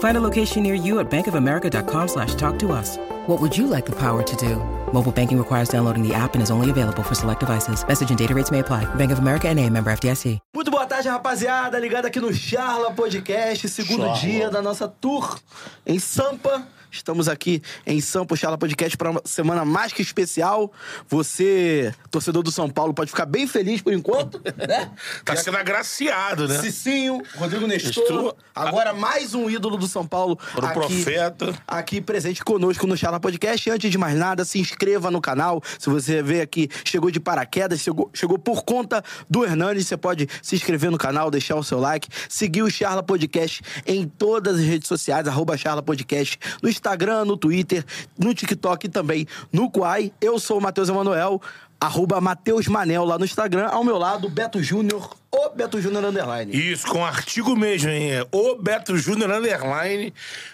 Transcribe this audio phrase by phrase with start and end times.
[0.00, 2.98] Find a location near you at bankofamerica.com slash talk to us.
[3.26, 4.56] What would you like the power to do?
[4.92, 7.86] Mobile banking requires downloading the app and is only available for select devices.
[7.86, 8.84] Message and data rates may apply.
[8.96, 10.38] Bank of America and a member FDIC.
[10.54, 11.78] Muito boa tarde, rapaziada.
[11.78, 14.18] Ligado aqui no Charla Podcast, segundo Charla.
[14.20, 15.38] dia da nossa tour
[15.86, 16.66] em Sampa.
[16.90, 20.72] Estamos aqui em Sampa, o Charla Podcast, para uma semana mais que especial.
[21.08, 24.90] Você, torcedor do São Paulo, pode ficar bem feliz por enquanto, né?
[25.24, 26.58] Tá sendo agraciado, né?
[26.58, 28.36] Cicinho, Rodrigo Nestor, Nestor.
[28.54, 30.36] agora mais um ídolo do São Paulo.
[30.36, 31.54] Pro profeta.
[31.66, 33.68] Aqui presente conosco no Charla Podcast.
[33.68, 35.62] E antes de mais nada, se inscreva no canal.
[35.78, 40.28] Se você vê aqui, chegou de paraquedas, chegou, chegou por conta do Hernandes, você pode
[40.42, 44.64] se inscrever no canal, deixar o seu like, seguir o Charla Podcast em todas as
[44.64, 46.79] redes sociais, arroba Charla Podcast, no Instagram,
[47.26, 47.84] no Twitter,
[48.18, 50.12] no TikTok e também no Quai.
[50.20, 51.40] Eu sou o Matheus Emanuel,
[51.80, 53.68] arroba Matheus Manel lá no Instagram.
[53.68, 56.52] Ao meu lado, Beto Júnior, o Beto Júnior Underline.
[56.54, 58.12] Isso, com artigo mesmo, hein?
[58.12, 60.12] É O Beto Júnior Underline.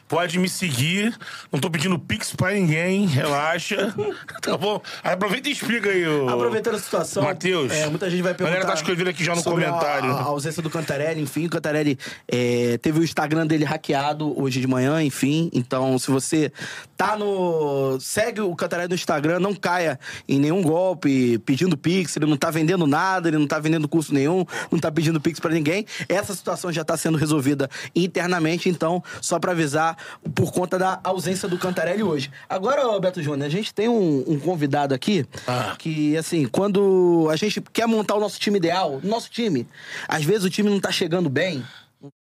[0.08, 1.12] Pode me seguir.
[1.50, 3.92] Não tô pedindo pix pra ninguém, relaxa.
[4.40, 4.80] tá bom?
[5.02, 6.28] Aproveita e explica aí, o.
[6.28, 7.72] Aproveitando a situação, Matheus.
[7.72, 8.58] é, muita gente vai A perguntar.
[8.58, 10.10] galera tá escrevendo aqui já no sobre a- comentário.
[10.12, 14.66] A, ausência do Cantarelli, enfim, o Cantarelli é, teve o Instagram dele hackeado hoje de
[14.68, 15.50] manhã, enfim.
[15.52, 16.52] Então, se você
[16.96, 17.98] tá no.
[18.00, 19.98] Segue o Cantarelli no Instagram, não caia
[20.28, 24.14] em nenhum golpe pedindo Pix, ele não tá vendendo nada, ele não tá vendendo curso
[24.14, 25.86] nenhum, não tá pedindo Pix pra ninguém.
[26.08, 29.96] Essa situação já tá sendo resolvida internamente, então, só pra avisar,
[30.34, 32.30] por conta da ausência do Cantarelli hoje.
[32.48, 35.74] Agora, ô, Beto Júnior, a gente tem um, um convidado aqui Ah.
[35.78, 39.66] que, assim, quando a gente quer montar o nosso time ideal, nosso time,
[40.08, 41.64] às vezes o time não tá chegando bem,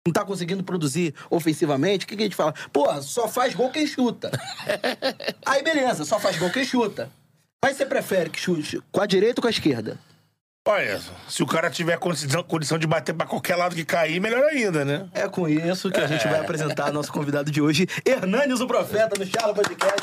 [0.06, 2.54] não tá conseguindo produzir ofensivamente, o que, que a gente fala?
[2.74, 4.30] Pô, só faz gol quem chuta.
[5.46, 7.10] Aí beleza, só faz gol quem chuta.
[7.64, 9.98] Mas você prefere que chute com a direita ou com a esquerda?
[10.66, 10.98] Olha,
[11.28, 14.86] se o cara tiver condição, condição de bater pra qualquer lado que cair, melhor ainda,
[14.86, 15.08] né?
[15.14, 19.10] É com isso que a gente vai apresentar nosso convidado de hoje, Hernanes, o Profeta,
[19.20, 20.00] do Charla Podcast.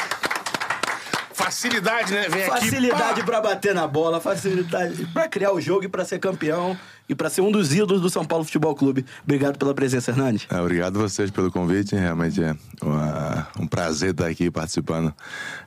[1.33, 2.29] Facilidade, né?
[2.29, 2.45] Vem.
[2.47, 3.27] Facilidade pá.
[3.27, 6.77] pra bater na bola, facilidade pra criar o jogo e pra ser campeão
[7.09, 9.07] e pra ser um dos ídolos do São Paulo Futebol Clube.
[9.25, 10.47] Obrigado pela presença, Hernandes.
[10.51, 15.13] É, obrigado vocês pelo convite, realmente é uma- um prazer estar aqui participando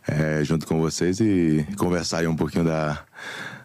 [0.07, 2.99] é, junto com vocês e conversar aí um pouquinho da,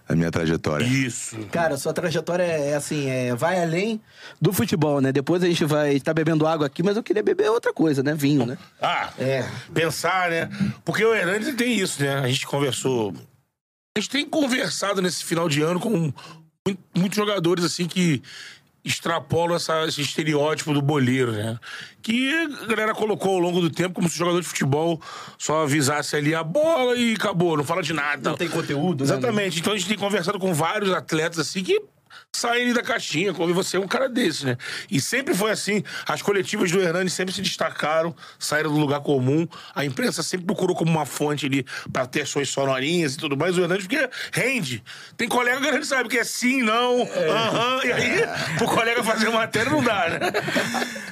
[0.08, 0.84] da minha trajetória.
[0.86, 1.36] Isso.
[1.52, 4.00] Cara, sua trajetória é assim, é, vai além
[4.41, 5.12] do futebol, né?
[5.12, 8.14] Depois a gente vai estar bebendo água aqui, mas eu queria beber outra coisa, né?
[8.14, 8.56] Vinho, né?
[8.80, 9.44] Ah, É.
[9.74, 10.48] pensar, né?
[10.84, 12.14] Porque o Hernandes tem isso, né?
[12.20, 13.12] A gente conversou.
[13.97, 18.22] A gente tem conversado nesse final de ano com muito- muitos jogadores, assim, que
[18.84, 21.59] extrapolam essa- esse estereótipo do boleiro, né?
[22.00, 25.00] Que a galera colocou ao longo do tempo como se o jogador de futebol
[25.37, 28.31] só avisasse ali a bola e acabou, não fala de nada.
[28.31, 29.11] Não tem conteúdo, né?
[29.11, 29.61] Exatamente.
[29.61, 31.81] Então a gente tem conversado com vários atletas, assim, que
[32.37, 34.56] saem da caixinha, como você é um cara desse, né?
[34.91, 35.83] E sempre foi assim.
[36.06, 39.47] As coletivas do Hernani sempre se destacaram, saíram do lugar comum.
[39.75, 43.37] A imprensa sempre procurou como uma fonte ali pra ter as suas sonorinhas e tudo
[43.37, 43.56] mais.
[43.56, 44.83] O Hernani, porque rende.
[45.16, 47.81] Tem colega que a gente sabe que é sim, não, aham.
[47.84, 48.21] E aí,
[48.56, 50.19] pro colega fazer matéria não dá, né?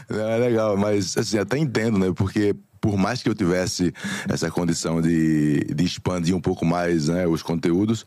[0.09, 2.13] É legal, mas assim, até entendo, né?
[2.15, 2.55] Porque
[2.87, 3.93] por mais que eu tivesse
[4.29, 8.07] essa condição de, de expandir um pouco mais né, os conteúdos,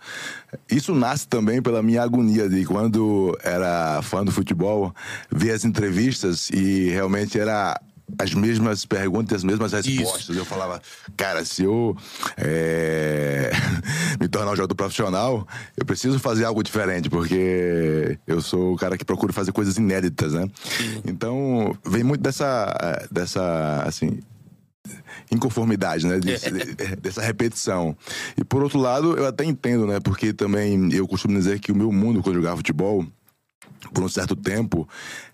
[0.72, 4.96] isso nasce também pela minha agonia de quando era fã do futebol,
[5.30, 7.78] ver as entrevistas e realmente era
[8.18, 10.36] as mesmas perguntas, as mesmas respostas.
[10.36, 10.82] Eu falava,
[11.16, 11.96] cara, se eu
[12.38, 13.52] é,
[14.20, 15.48] me tornar um jogador profissional,
[15.78, 20.34] eu preciso fazer algo diferente, porque eu sou o cara que procura fazer coisas inéditas,
[20.34, 20.50] né?
[21.06, 24.20] Então, vem muito dessa, dessa assim,
[25.32, 26.20] inconformidade, né?
[26.20, 26.50] Desse-
[27.02, 27.96] dessa repetição.
[28.38, 30.00] E por outro lado, eu até entendo, né?
[30.00, 33.06] Porque também eu costumo dizer que o meu mundo, quando eu jogava futebol,
[33.94, 34.88] por um certo tempo,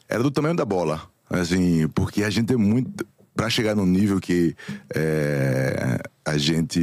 [0.07, 1.01] era do tamanho da bola.
[1.29, 3.05] Assim, porque a gente é muito.
[3.35, 4.55] Pra chegar no nível que
[4.95, 6.79] é, a gente.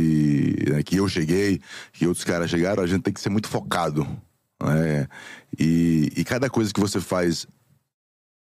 [0.70, 1.60] né, que eu cheguei,
[1.94, 4.06] que outros caras chegaram, a gente tem que ser muito focado.
[4.62, 5.08] né?
[5.58, 7.46] E, e cada coisa que você faz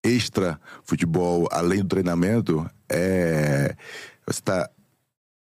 [0.05, 3.75] extra futebol, além do treinamento, é
[4.27, 4.69] você está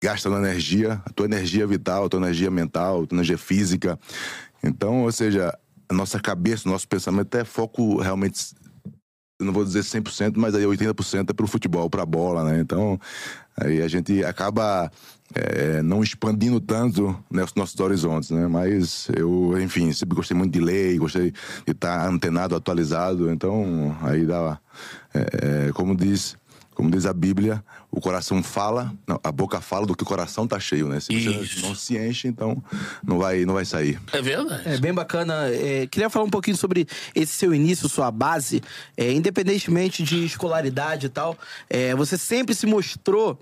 [0.02, 3.98] gastando energia, a tua energia vital, a tua energia mental, a tua energia física.
[4.62, 5.56] Então, ou seja,
[5.88, 8.54] a nossa cabeça, o nosso pensamento é foco realmente
[9.40, 12.58] eu não vou dizer 100%, mas aí 80% é pro futebol, pra bola, né?
[12.58, 12.98] Então,
[13.56, 14.90] aí a gente acaba
[15.32, 18.48] é, não expandindo tanto né, os nossos horizontes, né?
[18.48, 21.30] Mas eu, enfim, sempre gostei muito de ler, gostei
[21.64, 23.30] de estar antenado, atualizado.
[23.30, 24.58] Então, aí dá,
[25.14, 26.36] é, é como diz
[26.78, 30.46] como diz a Bíblia, o coração fala, não, a boca fala do que o coração
[30.46, 31.00] tá cheio, né?
[31.00, 31.66] Se você Isso.
[31.66, 32.62] não se enche, então
[33.04, 34.00] não vai, não vai sair.
[34.12, 34.62] É verdade.
[34.64, 35.48] É bem bacana.
[35.48, 36.86] É, queria falar um pouquinho sobre
[37.16, 38.62] esse seu início, sua base.
[38.96, 41.36] É, independentemente de escolaridade e tal,
[41.68, 43.36] é, você sempre se mostrou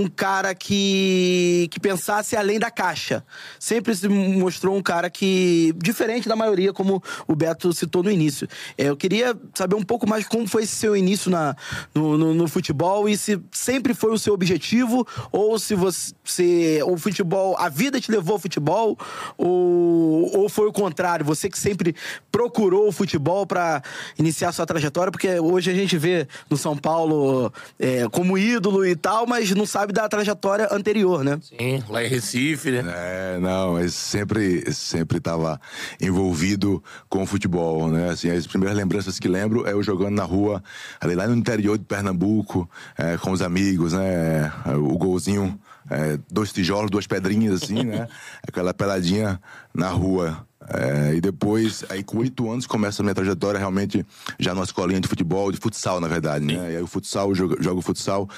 [0.00, 3.24] um cara que, que pensasse além da caixa.
[3.58, 5.74] Sempre se mostrou um cara que.
[5.76, 8.48] diferente da maioria, como o Beto citou no início.
[8.78, 11.54] É, eu queria saber um pouco mais como foi seu início na,
[11.94, 16.82] no, no, no, futebol e se sempre foi o seu objetivo, ou se você.
[16.84, 17.56] o futebol.
[17.58, 18.98] a vida te levou ao futebol,
[19.36, 21.94] ou, ou foi o contrário, você que sempre
[22.32, 23.82] procurou o futebol para
[24.18, 28.96] iniciar sua trajetória, porque hoje a gente vê no São Paulo é, como ídolo e
[28.96, 31.38] tal, mas não sabe sabe da trajetória anterior, né?
[31.42, 32.84] Sim, lá em Recife, né?
[32.86, 35.60] É, não, mas sempre sempre estava
[36.00, 38.10] envolvido com o futebol, né?
[38.10, 40.62] Assim, as primeiras lembranças que lembro é eu jogando na rua,
[41.00, 44.52] ali lá no interior de Pernambuco, é, com os amigos, né?
[44.66, 45.58] O golzinho,
[45.90, 48.08] é, dois tijolos, duas pedrinhas, assim, né?
[48.46, 49.40] Aquela peladinha
[49.74, 50.46] na rua.
[50.72, 54.06] É, e depois, aí com oito anos, começa a minha trajetória realmente
[54.38, 56.72] já numa escolinha de futebol, de futsal, na verdade, né?
[56.72, 58.28] E aí o futsal, jogo, jogo futsal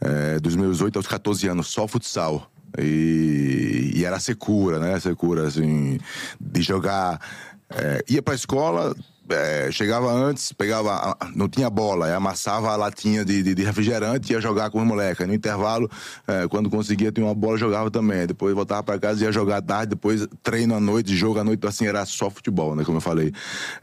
[0.00, 2.50] é, dos meus oito aos 14 anos, só futsal.
[2.78, 4.98] E, e era secura, né?
[5.00, 5.98] Secura, assim,
[6.40, 7.20] de jogar.
[7.68, 8.94] É, ia pra escola,
[9.28, 11.16] é, chegava antes, pegava.
[11.34, 14.86] Não tinha bola, amassava a latinha de, de, de refrigerante e ia jogar com os
[14.86, 15.26] moleques.
[15.26, 15.90] No intervalo,
[16.26, 18.26] é, quando conseguia ter uma bola, jogava também.
[18.26, 21.64] Depois voltava para casa ia jogar à tarde, depois treino à noite, jogo à noite,
[21.66, 22.84] assim, era só futebol, né?
[22.84, 23.32] Como eu falei.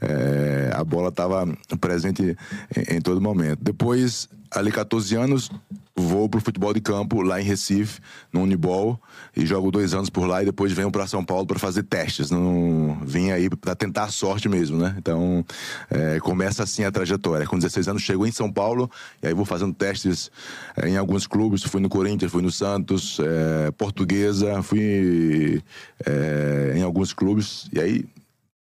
[0.01, 1.47] É, a bola estava
[1.79, 2.37] presente
[2.75, 3.59] em, em todo momento.
[3.61, 5.51] Depois, ali 14 anos,
[5.95, 7.99] vou pro futebol de campo lá em Recife,
[8.31, 8.99] no Unibol,
[9.35, 12.29] e jogo dois anos por lá e depois venho para São Paulo para fazer testes.
[12.29, 14.95] Não vim aí para tentar a sorte mesmo, né?
[14.97, 15.45] Então
[15.89, 17.47] é, começa assim a trajetória.
[17.47, 18.89] Com 16 anos chego em São Paulo
[19.21, 20.31] e aí vou fazendo testes
[20.75, 21.63] é, em alguns clubes.
[21.63, 25.61] Fui no Corinthians, fui no Santos, é, Portuguesa, fui
[26.05, 28.05] é, em alguns clubes e aí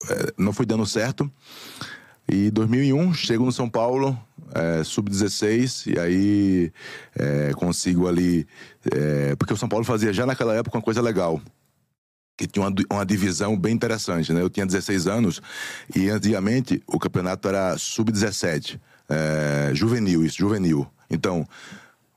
[0.09, 1.29] é, não foi dando certo.
[2.31, 4.17] E 2001 chego no São Paulo,
[4.53, 6.71] é, sub-16, e aí
[7.15, 8.47] é, consigo ali.
[8.91, 11.41] É, porque o São Paulo fazia já naquela época uma coisa legal.
[12.37, 14.41] Que tinha uma, uma divisão bem interessante, né?
[14.41, 15.41] Eu tinha 16 anos
[15.93, 18.79] e antigamente o campeonato era sub-17,
[19.09, 20.87] é, juvenil, isso, juvenil.
[21.09, 21.45] Então,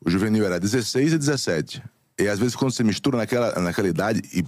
[0.05, 1.82] o juvenil era 16 e 17.
[2.19, 4.44] E às vezes quando você mistura naquela, naquela idade e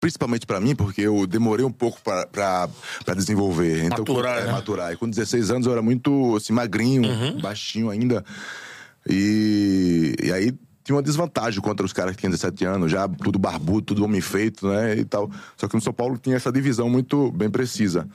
[0.00, 2.68] principalmente para mim, porque eu demorei um pouco para
[3.14, 3.84] desenvolver.
[3.84, 4.52] Então, maturar, é, né?
[4.52, 4.92] maturar.
[4.92, 7.40] E com 16 anos eu era muito assim, magrinho, uhum.
[7.40, 8.24] baixinho ainda.
[9.08, 10.52] E, e aí
[10.84, 14.20] tinha uma desvantagem contra os caras que tinham 17 anos, já tudo barbudo, tudo homem
[14.20, 14.96] feito, né?
[14.96, 15.30] E tal.
[15.56, 18.08] Só que no São Paulo tinha essa divisão muito bem precisa.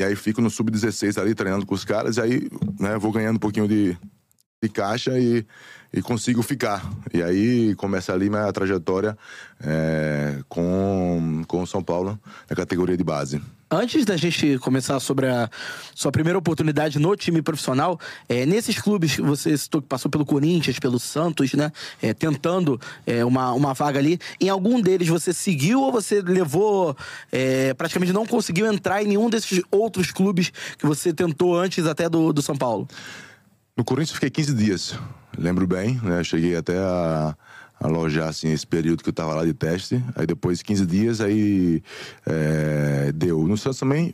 [0.00, 3.36] E aí fico no sub-16 ali treinando com os caras, e aí né, vou ganhando
[3.36, 3.96] um pouquinho de,
[4.62, 5.46] de caixa e
[5.92, 6.88] e consigo ficar.
[7.12, 9.16] E aí começa ali minha trajetória
[9.60, 13.40] é, com, com o São Paulo na categoria de base.
[13.70, 15.48] Antes da gente começar sobre a
[15.94, 20.24] sua primeira oportunidade no time profissional, é, nesses clubes que você citou que passou pelo
[20.24, 21.70] Corinthians, pelo Santos, né?
[22.00, 26.96] É, tentando é, uma, uma vaga ali, em algum deles você seguiu ou você levou,
[27.30, 32.08] é, praticamente não conseguiu entrar em nenhum desses outros clubes que você tentou antes até
[32.08, 32.88] do, do São Paulo?
[33.78, 34.98] No Corinthians fiquei 15 dias,
[35.38, 36.24] lembro bem, né?
[36.24, 37.32] Cheguei até a
[37.78, 40.02] alojar assim esse período que eu tava lá de teste.
[40.16, 41.80] Aí depois 15 dias aí
[42.26, 43.46] é, deu.
[43.46, 44.12] No Santos também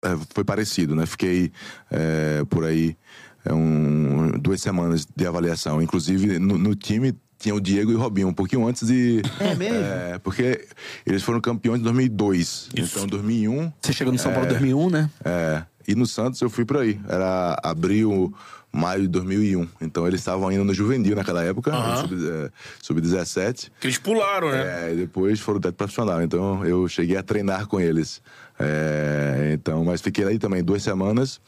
[0.00, 1.04] é, foi parecido, né?
[1.04, 1.52] Fiquei
[1.90, 2.96] é, por aí
[3.44, 5.82] é, um, duas semanas de avaliação.
[5.82, 9.20] Inclusive no, no, time tinha o Diego e o Robinho um pouquinho antes de.
[9.40, 9.76] É mesmo?
[9.76, 10.66] É, porque
[11.04, 12.70] eles foram campeões em 2002.
[12.74, 12.96] Isso.
[12.96, 13.72] Então 2001.
[13.78, 15.10] Você chegou no São Paulo em 2001, né?
[15.22, 15.64] É.
[15.86, 16.98] E no Santos eu fui por aí.
[17.06, 18.32] Era abril
[18.72, 19.68] maio de 2001.
[19.80, 22.48] Então eles estavam ainda no juvenil naquela época, uhum.
[22.80, 23.70] sub-17.
[23.78, 24.88] que eles pularam, né?
[24.88, 26.22] É, e depois foram teto profissional.
[26.22, 28.22] Então eu cheguei a treinar com eles.
[28.58, 31.40] É, então, mas fiquei aí também duas semanas.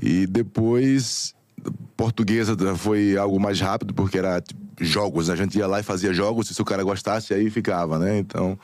[0.00, 1.34] E depois
[1.96, 4.42] portuguesa foi algo mais rápido, porque era
[4.86, 5.30] jogos.
[5.30, 8.18] A gente ia lá e fazia jogos, e se o cara gostasse, aí ficava, né?
[8.18, 8.58] Então.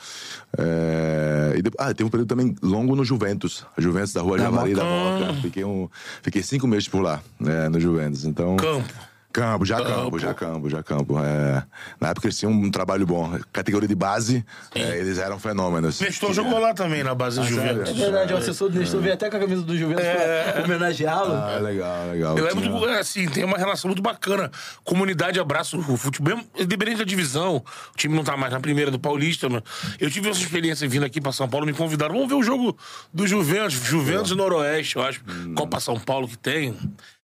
[0.57, 1.55] É...
[1.57, 3.65] E depois, ah, teve um período também longo no Juventus.
[3.77, 5.35] A Juventus da Rua Javari da Moca.
[5.43, 5.89] Fiquei, um,
[6.23, 8.25] fiquei cinco meses por lá, né, no Juventus.
[8.25, 8.57] Então.
[8.57, 9.08] Campo.
[9.31, 10.19] Campo, já campo, Campo.
[10.19, 11.19] já campo, já campo.
[11.23, 11.63] É,
[12.01, 13.39] na época eles tinham um trabalho bom.
[13.53, 14.45] Categoria de base,
[14.75, 16.01] é, eles eram fenômenos.
[16.01, 17.91] Nestor jogou lá também, na base do Juventus.
[17.91, 21.35] É verdade, o assessor do Nestor veio até com a camisa do Juventus pra homenageá-lo.
[21.35, 22.39] Ah, legal, legal.
[22.39, 24.51] Eu lembro, Tinha- do- é, assim, tem uma relação muito bacana.
[24.83, 26.35] Comunidade abraça o futebol.
[26.35, 29.63] Mesmo Independente da divisão, o time não tá mais na primeira do Paulista, mas
[30.01, 32.15] eu tive essa experiência vindo aqui pra São Paulo, me convidaram.
[32.15, 32.77] Vamos ver o jogo
[33.13, 35.21] do Juventus, Juventus e Noroeste, eu acho.
[35.55, 36.75] Copa São Paulo que tem.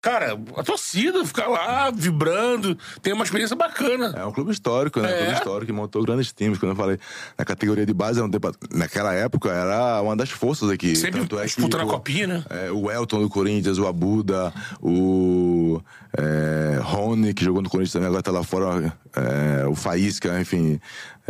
[0.03, 4.15] Cara, a torcida fica lá vibrando, tem uma experiência bacana.
[4.17, 5.09] É um clube histórico, né?
[5.09, 5.19] Um É.
[5.19, 6.59] clube histórico que montou grandes times.
[6.59, 6.99] Quando eu falei
[7.37, 8.31] na categoria de base, um
[8.73, 10.97] naquela época era uma das forças aqui.
[10.97, 12.45] Sempre Tanto é que, disputa na pô, copinha, né?
[12.49, 15.83] é, o Elton do Corinthians, o Abuda, o
[16.17, 20.81] é, Rony, que jogou no Corinthians também, agora tá lá fora, é, o Faísca, enfim.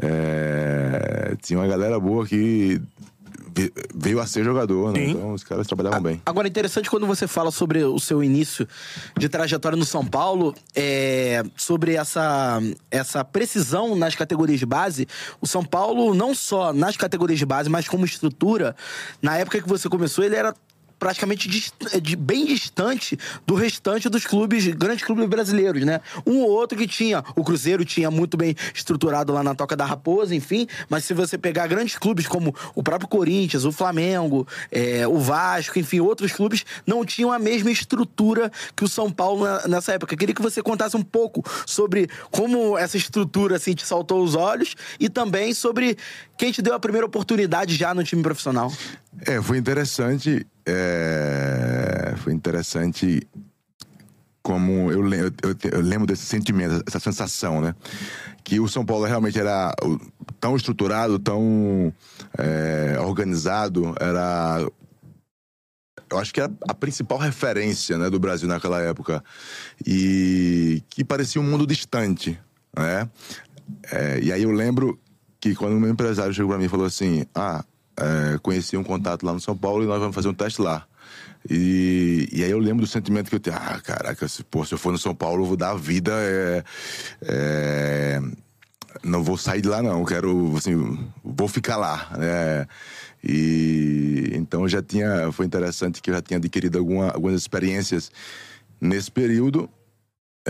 [0.00, 2.80] é, tinha uma galera boa que
[3.94, 5.06] veio a ser jogador, né?
[5.06, 6.22] Então os caras trabalhavam bem.
[6.24, 8.66] Agora, interessante quando você fala sobre o seu início
[9.18, 15.06] de trajetória no São Paulo, é, sobre essa, essa precisão nas categorias de base.
[15.40, 18.74] O São Paulo, não só nas categorias de base, mas como estrutura,
[19.22, 20.54] na época que você começou, ele era
[21.00, 26.00] praticamente de- bem distante do restante dos clubes, grandes clubes brasileiros, né?
[26.26, 29.86] Um ou outro que tinha, o Cruzeiro tinha muito bem estruturado lá na Toca da
[29.86, 35.08] Raposa, enfim, mas se você pegar grandes clubes como o próprio Corinthians, o Flamengo, é,
[35.08, 39.66] o Vasco, enfim, outros clubes não tinham a mesma estrutura que o São Paulo na-
[39.66, 40.14] nessa época.
[40.16, 44.74] Queria que você contasse um pouco sobre como essa estrutura assim te saltou os olhos
[44.98, 45.96] e também sobre
[46.40, 48.72] quem te deu a primeira oportunidade já no time profissional.
[49.26, 50.46] É, foi interessante.
[50.64, 53.28] é, Foi interessante
[54.42, 55.30] como eu, eu,
[55.70, 57.74] eu lembro desse sentimento, essa sensação, né?
[58.42, 59.70] Que o São Paulo realmente era
[60.40, 61.92] tão estruturado, tão
[62.38, 64.66] é, organizado, era.
[66.10, 69.22] Eu acho que era a principal referência né, do Brasil naquela época.
[69.86, 72.40] E que parecia um mundo distante,
[72.74, 73.06] né?
[73.92, 74.98] É, e aí eu lembro
[75.40, 77.64] que quando meu empresário chegou pra mim e falou assim: Ah,
[77.96, 80.86] é, conheci um contato lá no São Paulo e nós vamos fazer um teste lá.
[81.48, 84.74] E, e aí eu lembro do sentimento que eu tenho: Ah, caraca, se, pô, se
[84.74, 86.12] eu for no São Paulo, eu vou dar a vida.
[86.12, 86.64] é,
[87.22, 88.22] é,
[89.04, 90.04] não vou sair de lá, não.
[90.04, 92.10] Quero, assim, vou ficar lá.
[92.16, 92.66] né?
[93.22, 98.10] E então já tinha, foi interessante que eu já tinha adquirido alguma, algumas experiências
[98.80, 99.68] nesse período.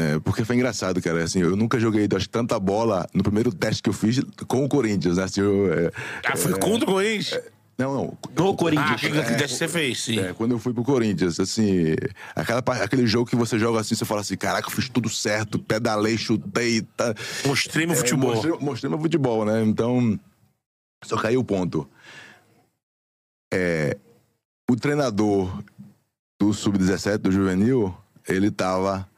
[0.01, 1.23] É, porque foi engraçado, cara.
[1.23, 4.69] Assim, eu nunca joguei acho, tanta bola no primeiro teste que eu fiz com o
[4.69, 5.19] Corinthians.
[5.19, 5.25] Né?
[5.25, 5.91] Assim, eu, é,
[6.25, 7.39] Ah, foi contra o Corinthians?
[7.77, 8.19] não, não.
[8.33, 8.91] Do Corinthians.
[8.91, 10.19] Ah, aquele que teste você fez, sim.
[10.19, 11.95] É, quando eu fui pro Corinthians, assim,
[12.35, 15.59] aquela, aquele jogo que você joga assim, você fala assim, caraca, eu fiz tudo certo,
[15.59, 17.15] pedalei, chutei, tá.
[17.45, 18.33] Mostrei meu É, futebol.
[18.35, 19.63] mostrei, mostrei meu futebol, né?
[19.63, 20.19] Então,
[21.05, 21.87] só caiu o ponto.
[23.53, 23.99] É,
[24.71, 25.63] o treinador
[26.41, 27.95] do Sub-17, do Juvenil,
[28.29, 29.10] ele tava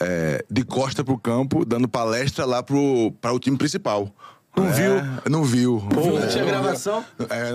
[0.00, 4.12] é, de costa pro campo, dando palestra lá pro, para o time principal.
[4.56, 4.92] Não É, viu?
[5.30, 5.80] Não viu.
[5.94, 7.04] Pô, É, tinha gravação?
[7.20, 7.52] É,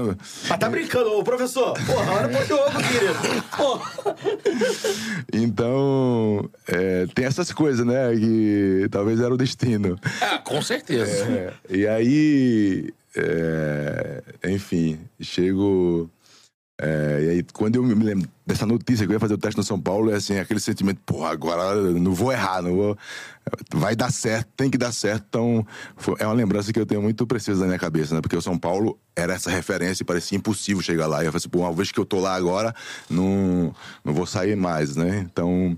[0.48, 1.74] Mas tá brincando, ô professor.
[1.86, 3.44] Porra, hora pro jogo, querido.
[3.56, 4.15] Porra.
[5.34, 8.15] Então, é, tem essas coisas, né?
[8.15, 10.00] Que talvez era o destino.
[10.22, 11.25] Ah, com certeza.
[11.25, 16.10] É, e aí, é, enfim, chego.
[16.77, 19.58] É, e aí, quando eu me lembro dessa notícia que eu ia fazer o teste
[19.58, 22.98] no São Paulo, é assim, aquele sentimento, porra, agora não vou errar, não vou.
[23.74, 25.24] Vai dar certo, tem que dar certo.
[25.29, 25.65] Então,
[25.96, 28.22] foi- é uma lembrança que eu tenho muito precisa na minha cabeça, né?
[28.22, 31.24] Porque o São Paulo era essa referência e parecia impossível chegar lá.
[31.24, 32.75] E eu falei assim, pô, uma vez que eu tô lá agora,
[33.10, 35.25] não, não vou sair mais, né?
[35.32, 35.77] Então,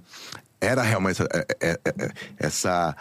[0.60, 2.96] era realmente essa, é- é- é- essa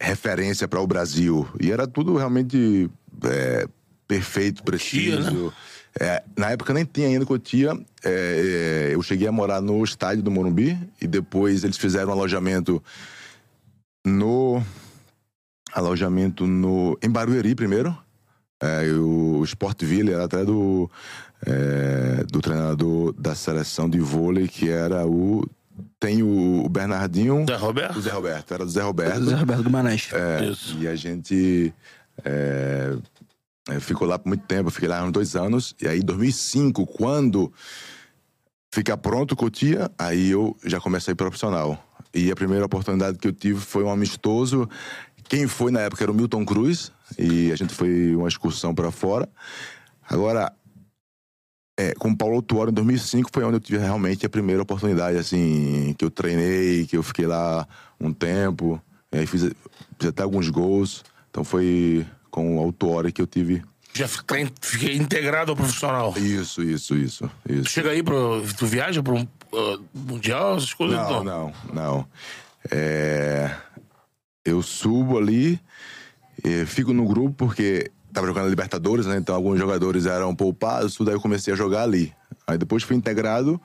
[0.00, 1.48] referência para o Brasil.
[1.60, 2.90] E era tudo realmente
[3.24, 3.68] é,
[4.08, 5.52] perfeito, Cotia, preciso.
[5.98, 7.72] É, na época nem tinha ainda Cotia.
[8.04, 12.12] É, é, eu cheguei a morar no estádio do Morumbi e depois eles fizeram um
[12.12, 12.82] alojamento
[14.04, 14.62] no
[15.72, 17.96] alojamento no em Barueri primeiro.
[18.62, 20.90] É, e o Sport Ville era até do
[21.46, 25.46] é, do treinador da seleção de vôlei que era o
[25.98, 27.98] tem o, Bernardinho, Zé Roberto?
[27.98, 29.18] o Zé Roberto, era do Zé Roberto.
[29.18, 30.08] José Roberto Guimarães.
[30.12, 30.76] É, Isso.
[30.78, 31.74] E a gente
[32.24, 32.96] é,
[33.80, 35.74] ficou lá por muito tempo, fiquei lá uns dois anos.
[35.80, 37.52] E aí, em 2005, quando
[38.72, 41.82] fica pronto o Cotia, aí eu já comecei profissional.
[42.14, 44.68] E a primeira oportunidade que eu tive foi um amistoso.
[45.28, 48.90] Quem foi na época era o Milton Cruz, e a gente foi uma excursão para
[48.90, 49.28] fora.
[50.08, 50.52] Agora,
[51.78, 55.18] é, com o Paulo Tuoro em 2005 foi onde eu tive realmente a primeira oportunidade,
[55.18, 57.66] assim, que eu treinei, que eu fiquei lá
[58.00, 58.80] um tempo.
[59.12, 59.42] Aí fiz,
[59.98, 61.04] fiz até alguns gols.
[61.30, 62.06] Então foi
[62.36, 63.62] com o Autuori que eu tive.
[63.94, 66.12] Já fica- fiquei integrado ao profissional.
[66.18, 67.30] Isso, isso, isso.
[67.48, 67.70] isso.
[67.70, 68.42] Chega aí pro.
[68.58, 70.98] Tu viaja pro uh, Mundial, essas coisas?
[70.98, 72.06] Não, não, não.
[72.70, 73.50] É,
[74.44, 75.58] Eu subo ali,
[76.66, 79.16] fico no grupo porque tava jogando Libertadores, né?
[79.16, 82.12] Então alguns jogadores eram poupados, tudo aí eu comecei a jogar ali.
[82.46, 83.58] Aí depois fui integrado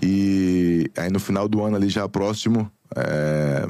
[0.00, 3.66] e aí no final do ano ali já próximo, é,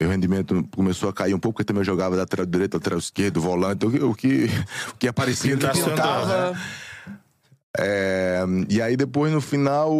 [0.00, 3.40] meu rendimento começou a cair um pouco, porque também eu jogava lateral direito, lateral esquerdo,
[3.40, 4.46] volante, o que,
[4.92, 6.56] o que, aparecia, o que pintava.
[7.80, 9.92] É, e aí depois no final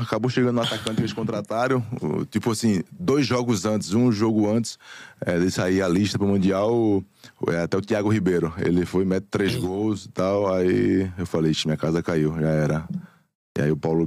[0.00, 1.84] acabou chegando o atacante que eles contrataram.
[2.30, 4.78] Tipo assim, dois jogos antes, um jogo antes
[5.20, 7.02] é, de sair a lista pro Mundial,
[7.48, 8.52] é, até o Thiago Ribeiro.
[8.58, 10.52] Ele foi, mete três gols e tal.
[10.52, 12.88] Aí eu falei, "Ixi, minha casa caiu, já era.
[13.58, 14.06] E aí o Paulo,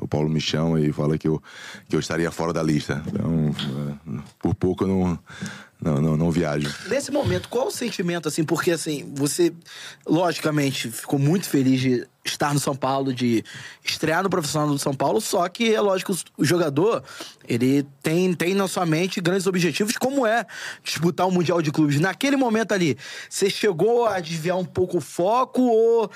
[0.00, 1.42] o Paulo me chama e fala que eu,
[1.88, 3.02] que eu estaria fora da lista.
[3.06, 3.54] Então,
[4.18, 5.18] é, por pouco eu não,
[5.80, 6.70] não, não, não viajo.
[6.90, 8.44] Nesse momento, qual o sentimento, assim?
[8.44, 9.54] Porque, assim, você,
[10.06, 13.44] logicamente, ficou muito feliz de estar no São Paulo, de
[13.84, 17.02] estrear no profissional do São Paulo, só que, é lógico, o jogador,
[17.46, 20.46] ele tem, tem na sua mente grandes objetivos, como é
[20.82, 22.00] disputar o Mundial de Clubes.
[22.00, 22.96] Naquele momento ali,
[23.28, 26.10] você chegou a desviar um pouco o foco ou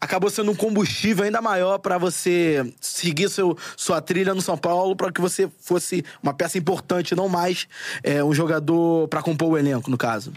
[0.00, 4.96] acabou sendo um combustível ainda maior para você seguir seu, sua trilha no São Paulo,
[4.96, 7.68] para que você fosse uma peça importante, não mais
[8.02, 10.32] é, um jogador para compor o elenco, no caso?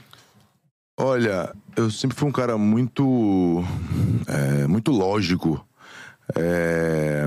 [0.98, 3.62] Olha, eu sempre fui um cara muito.
[4.28, 5.66] é, muito lógico,
[6.34, 7.26] é,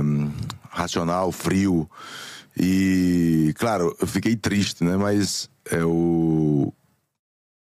[0.71, 1.89] racional, frio.
[2.57, 4.97] E, claro, eu fiquei triste, né?
[4.97, 6.73] Mas eu.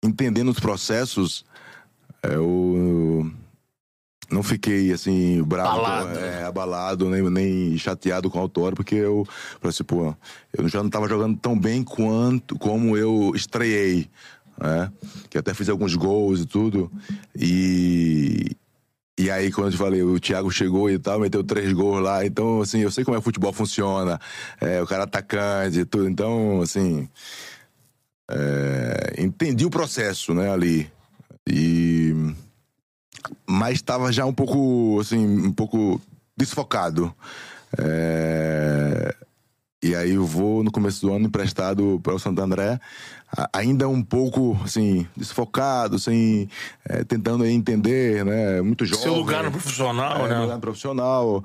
[0.04, 1.46] Entendendo os processos,
[2.22, 3.32] eu.
[4.30, 6.20] Não fiquei assim, bravo, Abalado.
[6.20, 9.26] é, abalado, nem, nem chateado com o autor, porque eu
[9.60, 10.16] falei assim, pô,
[10.58, 14.10] eu já não tava jogando tão bem quanto como eu estreiei
[14.64, 14.92] né?
[15.30, 16.92] Que até fiz alguns gols e tudo.
[17.36, 18.56] E.
[19.16, 22.26] E aí, quando eu te falei, o Thiago chegou e tal, meteu três gols lá.
[22.26, 24.20] Então, assim, eu sei como é o futebol funciona.
[24.60, 26.10] É, o cara atacante e tudo.
[26.10, 27.08] Então, assim.
[28.32, 30.90] é, entendi o processo, né, ali.
[31.48, 32.34] E.
[33.46, 36.02] Mas estava já um pouco, assim, um pouco
[36.36, 37.14] desfocado.
[37.78, 39.16] É,
[39.84, 42.80] e aí eu vou no começo do ano emprestado para o Santo André,
[43.52, 46.48] ainda um pouco assim desfocado, sem
[46.86, 48.62] é, tentando entender, né?
[48.62, 49.04] Muito jovem.
[49.04, 50.40] Seu lugar no profissional, é, né?
[50.40, 51.44] lugar no profissional,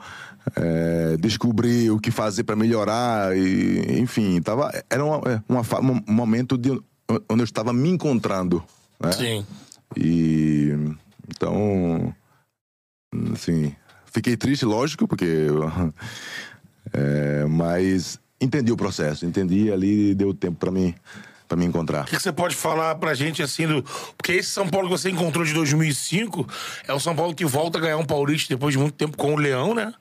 [0.55, 6.13] é, descobrir o que fazer para melhorar e enfim, tava era uma, é, uma um
[6.13, 8.63] momento de onde eu estava me encontrando,
[9.01, 9.11] né?
[9.11, 9.47] Sim.
[9.97, 10.77] E
[11.27, 12.15] então,
[13.33, 13.75] assim,
[14.07, 15.49] fiquei triste, lógico, porque
[16.93, 20.95] é, mas entendi o processo, entendi ali deu tempo para mim
[21.49, 22.03] para me encontrar.
[22.03, 23.83] O que você pode falar pra gente assim do.
[24.17, 26.47] Porque esse São Paulo que você encontrou de 2005
[26.87, 29.33] é o São Paulo que volta a ganhar um Paulista depois de muito tempo com
[29.33, 29.93] o Leão, né?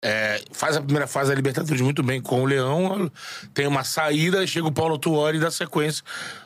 [0.00, 3.10] É, faz a primeira fase da Libertadores muito bem com o Leão,
[3.52, 6.04] tem uma saída, chega o Paulo Tuori dá sequência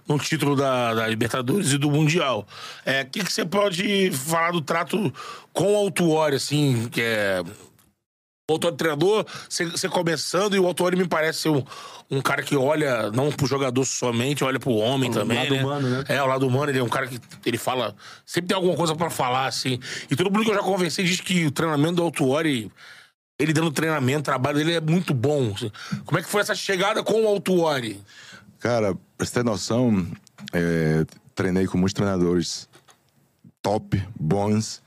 [0.09, 2.47] no título da, da Libertadores e do Mundial.
[2.83, 5.13] É, O que, que você pode falar do trato
[5.53, 7.43] com o Autuori, assim, que é
[8.53, 11.65] o Autuori treinador, você, começando, e o Autuori me parece ser um,
[12.11, 15.39] um cara que olha não pro jogador somente, olha pro homem também.
[15.39, 15.63] lado né?
[15.63, 16.05] humano, né?
[16.09, 17.95] É, o lado humano, ele é um cara que ele fala.
[18.25, 19.79] Sempre tem alguma coisa pra falar, assim.
[20.11, 22.71] E todo mundo que eu já conversei diz que o treinamento do Autuori,
[23.39, 25.55] ele dando treinamento, o trabalho dele é muito bom.
[26.05, 28.01] Como é que foi essa chegada com o Autuori?
[28.59, 30.07] Cara, pra você ter noção,
[30.53, 32.69] é, treinei com muitos treinadores
[33.63, 34.83] top, bons,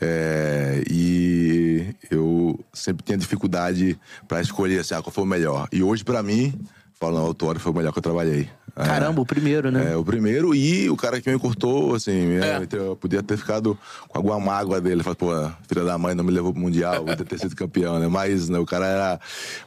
[0.00, 5.68] é, e eu sempre tinha dificuldade para escolher assim, ah, qual foi o melhor.
[5.72, 6.54] E hoje, para mim,
[6.94, 8.48] falando, o autor foi o melhor que eu trabalhei.
[8.76, 8.84] É.
[8.84, 9.92] Caramba, o primeiro, né?
[9.92, 12.68] É, o primeiro e o cara que me encurtou, assim, é, É.
[12.78, 13.76] eu podia ter ficado
[14.08, 15.02] com alguma mágoa dele.
[15.02, 15.30] Falei, pô,
[15.68, 18.08] filha da mãe não me levou pro Mundial, podia ter sido campeão, né?
[18.08, 19.20] Mas né, o cara era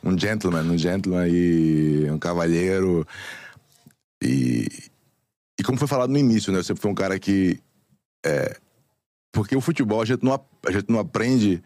[0.04, 3.06] um gentleman, um gentleman e um cavalheiro.
[4.24, 4.66] E,
[5.60, 6.60] e como foi falado no início, né?
[6.60, 7.60] Eu sempre fui um cara que.
[8.26, 8.58] É,
[9.32, 10.34] porque o futebol a gente, não,
[10.66, 11.64] a gente não aprende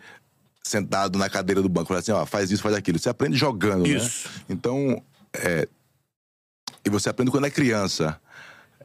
[0.64, 3.00] sentado na cadeira do banco, assim, ó, faz isso, faz aquilo.
[3.00, 4.28] Você aprende jogando, Isso.
[4.28, 4.46] né?
[4.50, 5.68] Então, é,
[6.86, 8.20] e você aprende quando é criança.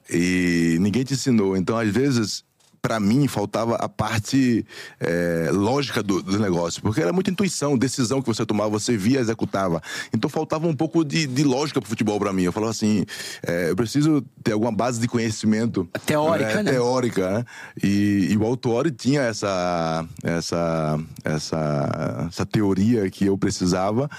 [0.08, 1.56] E ninguém te ensinou.
[1.56, 2.44] Então, às vezes,
[2.84, 4.62] para mim faltava a parte
[5.00, 9.20] é, lógica do, do, negócio, porque era muita intuição, decisão que você tomava, você via,
[9.20, 9.82] executava.
[10.12, 12.42] Então faltava um pouco de, de lógica pro futebol para mim.
[12.42, 13.06] Eu falava assim,
[13.42, 16.72] é, eu preciso ter alguma base de conhecimento teórica, né?
[16.72, 17.44] Teórica, né?
[17.82, 24.10] E, e o Autori tinha essa, essa, essa, essa teoria que eu precisava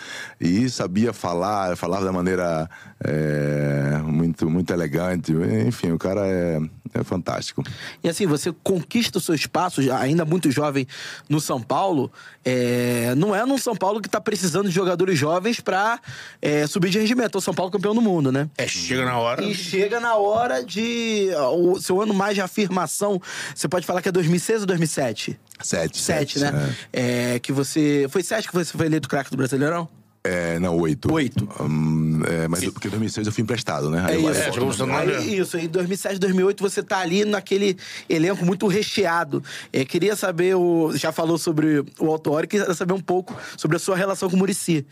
[0.41, 2.67] e sabia falar, falava da maneira
[3.03, 5.33] é, muito, muito elegante.
[5.67, 6.59] Enfim, o cara é,
[6.95, 7.63] é fantástico.
[8.03, 10.87] E assim, você conquista o seu espaço, ainda muito jovem,
[11.29, 12.11] no São Paulo.
[12.43, 15.99] É, não é num São Paulo que está precisando de jogadores jovens para
[16.41, 17.35] é, subir de rendimento.
[17.35, 18.49] É o São Paulo campeão do mundo, né?
[18.57, 19.43] É, chega na hora.
[19.43, 21.29] E chega na hora de.
[21.53, 23.21] O seu ano mais de afirmação,
[23.53, 25.39] você pode falar que é 2006 ou 2007?
[25.61, 25.97] Sete.
[25.97, 26.75] Sete, sete né?
[26.91, 27.35] É.
[27.35, 27.39] é.
[27.39, 28.07] que você.
[28.09, 29.87] Foi sete que você foi eleito craque do Brasileirão?
[30.25, 31.13] É, não, oito.
[31.13, 31.47] Oito.
[31.61, 34.03] Hum, é, mas porque em 2006 eu fui emprestado, né?
[34.07, 34.41] Aí é isso.
[34.41, 37.77] É, aí, isso, em 2007, 2008 você tá ali naquele
[38.09, 39.43] elenco muito recheado.
[39.71, 43.79] É, queria saber, o, já falou sobre o Autório, queria saber um pouco sobre a
[43.79, 44.85] sua relação com o Murici.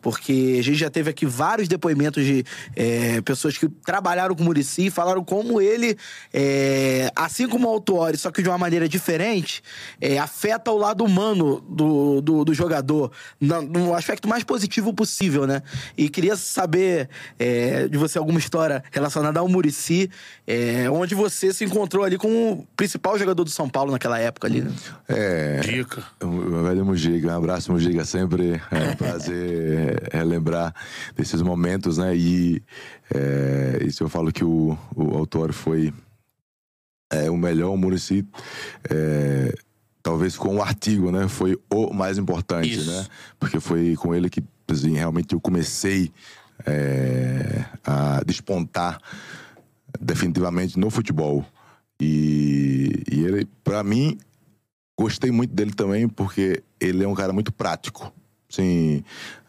[0.00, 4.46] Porque a gente já teve aqui vários depoimentos de é, pessoas que trabalharam com o
[4.46, 5.96] Murici e falaram como ele,
[6.32, 9.62] é, assim como o Autório, só que de uma maneira diferente,
[10.00, 15.46] é, afeta o lado humano do, do, do jogador, no, no aspecto mais positivo possível,
[15.46, 15.62] né?
[15.96, 17.08] E queria saber
[17.38, 20.10] é, de você alguma história relacionada ao Murici,
[20.50, 24.48] é, onde você se encontrou ali com o principal jogador do São Paulo naquela época
[24.48, 24.72] ali, né?
[25.08, 25.60] É.
[25.60, 26.02] Dica.
[26.20, 28.04] O velho Mujiga, um abraço, Mujiga.
[28.04, 30.74] Sempre é um prazer relembrar
[31.14, 32.16] desses momentos, né?
[32.16, 32.60] E
[33.14, 35.94] é, isso eu falo que o, o autor foi
[37.12, 38.26] é, o melhor, o Murici.
[38.90, 39.54] É,
[40.02, 41.28] talvez com o artigo, né?
[41.28, 42.90] Foi o mais importante, Isso.
[42.90, 43.06] né?
[43.38, 46.12] Porque foi com ele que assim, realmente eu comecei
[46.66, 48.98] é, a despontar
[49.98, 51.44] definitivamente no futebol.
[52.00, 54.18] E, e ele, para mim,
[54.98, 58.12] gostei muito dele também porque ele é um cara muito prático.
[58.50, 59.04] Assim,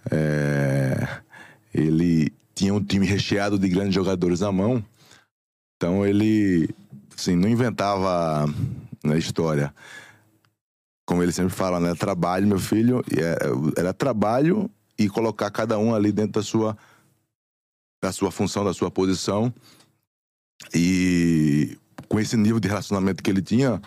[0.10, 1.08] é,
[1.74, 4.84] ele tinha um time recheado de grandes jogadores na mão,
[5.76, 6.70] então ele
[7.18, 8.46] assim, não inventava
[9.04, 9.74] na história.
[11.06, 11.96] Como ele sempre fala, né?
[11.96, 16.78] Trabalho, meu filho, é, era trabalho e colocar cada um ali dentro da sua,
[18.02, 19.54] da sua função, da sua posição.
[20.74, 23.82] E com esse nível de relacionamento que ele tinha,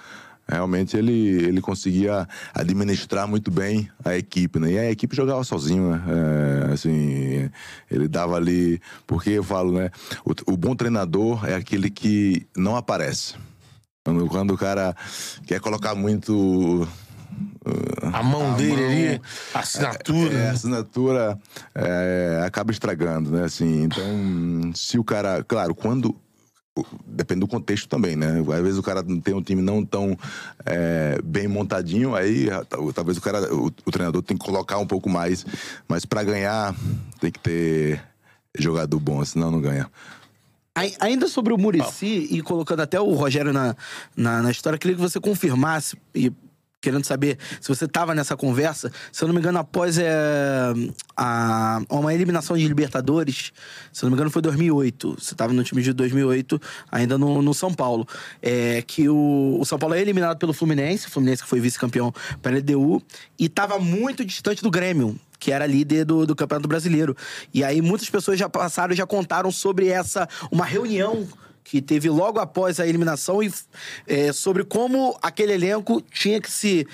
[0.48, 4.72] realmente ele, ele conseguia administrar muito bem a equipe, né?
[4.72, 6.02] E a equipe jogava sozinho, né?
[6.68, 7.50] É, assim,
[7.90, 8.80] ele dava ali...
[9.06, 9.90] Porque eu falo, né?
[10.24, 13.34] O, o bom treinador é aquele que não aparece.
[14.04, 14.94] Quando, quando o cara
[15.46, 16.86] quer colocar muito
[18.12, 19.20] a mão a dele mão, ali,
[19.54, 20.34] a assinatura.
[20.34, 21.38] É, a assinatura
[21.74, 23.44] é, acaba estragando, né?
[23.44, 25.42] Assim, então, se o cara.
[25.42, 26.14] Claro, quando.
[27.06, 28.40] Depende do contexto também, né?
[28.40, 30.18] Às vezes o cara tem um time não tão
[30.66, 32.48] é, bem montadinho, aí
[32.92, 35.46] talvez o cara, o, o, treinador tem que colocar um pouco mais.
[35.86, 36.74] Mas para ganhar,
[37.20, 38.02] tem que ter
[38.58, 39.88] jogador bom, senão não ganha.
[40.98, 42.34] Ainda sobre o Murici, oh.
[42.34, 43.76] e colocando até o Rogério na,
[44.16, 46.32] na, na, história, queria que você confirmasse, e
[46.84, 48.92] querendo saber se você estava nessa conversa.
[49.10, 50.72] Se eu não me engano, após é,
[51.16, 53.52] a, uma eliminação de Libertadores,
[53.92, 55.16] se eu não me engano, foi 2008.
[55.18, 56.60] Você estava no time de 2008,
[56.92, 58.06] ainda no, no São Paulo.
[58.42, 62.12] É, que o, o, São Paulo é eliminado pelo Fluminense, o Fluminense que foi vice-campeão
[62.42, 63.02] pela LDU,
[63.38, 67.14] e estava muito distante do Grêmio que era líder do, do Campeonato Brasileiro.
[67.52, 71.28] E aí muitas pessoas já passaram, já contaram sobre essa uma reunião
[71.64, 73.52] que teve logo após a eliminação e
[74.06, 76.86] é, sobre como aquele elenco tinha que se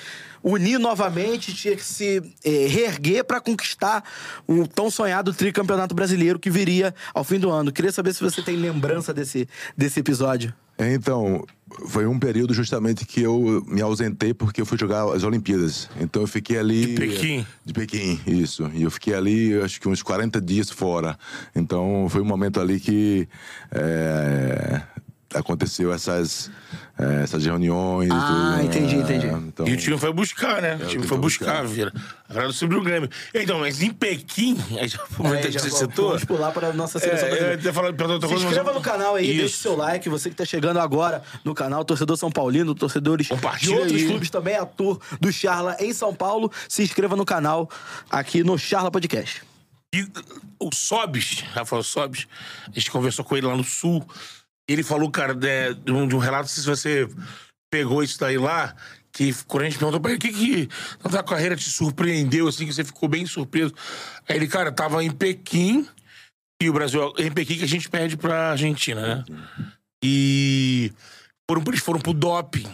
[0.42, 4.02] unir novamente, tinha que se é, reerguer para conquistar
[4.46, 7.72] o tão sonhado tricampeonato brasileiro que viria ao fim do ano.
[7.72, 10.54] Queria saber se você tem lembrança desse, desse episódio.
[10.78, 11.44] Então,
[11.87, 15.88] foi um período justamente que eu me ausentei porque eu fui jogar as Olimpíadas.
[16.00, 16.87] Então eu fiquei ali.
[16.87, 17.46] De Pequim?
[17.64, 18.70] De Pequim, isso.
[18.74, 21.18] E eu fiquei ali, acho que uns 40 dias fora.
[21.54, 23.28] Então foi um momento ali que.
[23.70, 24.83] É,
[25.35, 26.51] aconteceu essas,
[26.99, 28.11] é, essas reuniões.
[28.11, 29.03] Ah, tudo, entendi, né?
[29.03, 29.27] entendi.
[29.27, 30.77] Então, e o time foi buscar, né?
[30.83, 31.93] O time foi buscar, vira.
[32.29, 33.09] Agora sobre o Grêmio.
[33.35, 36.09] Então, mas em Pequim, aí já aproveita é, que você citou.
[36.09, 37.73] Vamos pular para a nossa seleção é, brasileira.
[37.73, 38.75] Falando, outra Se coisa, inscreva mas...
[38.75, 39.38] no canal aí, Isso.
[39.38, 40.09] deixe seu like.
[40.09, 43.29] Você que está chegando agora no canal, torcedor São Paulino, torcedores
[43.61, 44.07] de outros aí.
[44.07, 46.51] clubes também, ator do Charla em São Paulo.
[46.69, 47.69] Se inscreva no canal
[48.11, 49.43] aqui no Charla Podcast.
[49.93, 50.07] E
[50.61, 52.29] o Sobis, Rafael Sobis,
[52.69, 54.07] a gente conversou com ele lá no Sul.
[54.72, 57.09] Ele falou, cara, de, de, um, de um relato, se você
[57.72, 58.74] pegou isso daí lá,
[59.12, 60.68] que quando a gente perguntou pra ele, o que que
[61.02, 63.74] na tua carreira te surpreendeu, assim, que você ficou bem surpreso?
[64.28, 65.88] Aí ele, cara, tava em Pequim,
[66.62, 69.24] e o Brasil, em Pequim que a gente perde pra Argentina, né?
[70.04, 70.92] E
[71.50, 72.70] foram, eles foram pro doping.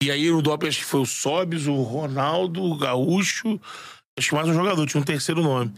[0.00, 3.60] E aí o doping acho que foi o Sobis, o Ronaldo, o Gaúcho,
[4.16, 5.74] acho que mais um jogador, tinha um terceiro nome.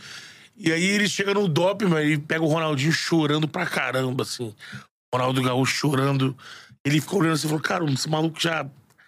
[0.59, 4.55] E aí ele chega no doping, mas ele pega o Ronaldinho chorando pra caramba, assim.
[5.17, 6.37] O Ronaldo Gaúcho chorando.
[6.85, 8.67] Ele ficou olhando assim e falou: cara, esse maluco já